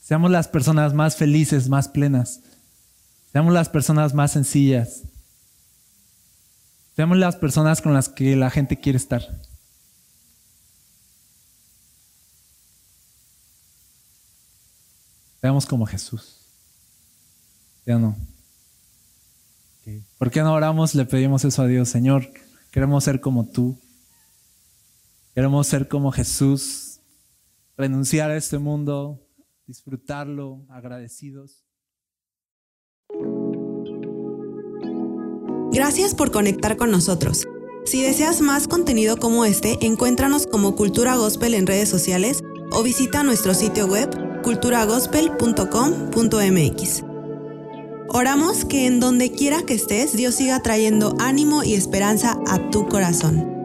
Seamos 0.00 0.30
las 0.30 0.48
personas 0.48 0.94
más 0.94 1.16
felices, 1.16 1.68
más 1.68 1.86
plenas. 1.86 2.40
Seamos 3.32 3.52
las 3.52 3.68
personas 3.68 4.14
más 4.14 4.32
sencillas. 4.32 5.02
Seamos 6.96 7.18
las 7.18 7.36
personas 7.36 7.82
con 7.82 7.92
las 7.92 8.08
que 8.08 8.34
la 8.34 8.48
gente 8.48 8.80
quiere 8.80 8.96
estar. 8.96 9.20
Seamos 15.42 15.66
como 15.66 15.84
Jesús. 15.84 16.40
¿Ya 17.84 17.98
no? 17.98 18.16
¿Por 20.18 20.30
qué 20.30 20.40
no 20.40 20.52
oramos? 20.52 20.94
Le 20.94 21.04
pedimos 21.04 21.44
eso 21.44 21.62
a 21.62 21.66
Dios. 21.66 21.88
Señor, 21.88 22.30
queremos 22.70 23.04
ser 23.04 23.20
como 23.20 23.48
tú. 23.48 23.78
Queremos 25.34 25.66
ser 25.66 25.88
como 25.88 26.12
Jesús. 26.12 27.00
Renunciar 27.76 28.30
a 28.30 28.36
este 28.36 28.58
mundo, 28.58 29.20
disfrutarlo, 29.66 30.64
agradecidos. 30.68 31.64
Gracias 35.70 36.14
por 36.14 36.32
conectar 36.32 36.76
con 36.76 36.90
nosotros. 36.90 37.46
Si 37.84 38.02
deseas 38.02 38.40
más 38.40 38.66
contenido 38.66 39.16
como 39.16 39.44
este, 39.44 39.78
encuéntranos 39.86 40.46
como 40.46 40.74
Cultura 40.74 41.14
Gospel 41.16 41.54
en 41.54 41.68
redes 41.68 41.88
sociales 41.88 42.42
o 42.72 42.82
visita 42.82 43.22
nuestro 43.22 43.54
sitio 43.54 43.86
web 43.86 44.10
culturagospel.com.mx. 44.42 47.07
Oramos 48.10 48.64
que 48.64 48.86
en 48.86 49.00
donde 49.00 49.30
quiera 49.30 49.64
que 49.64 49.74
estés, 49.74 50.16
Dios 50.16 50.36
siga 50.36 50.60
trayendo 50.62 51.14
ánimo 51.18 51.62
y 51.62 51.74
esperanza 51.74 52.38
a 52.46 52.70
tu 52.70 52.88
corazón. 52.88 53.57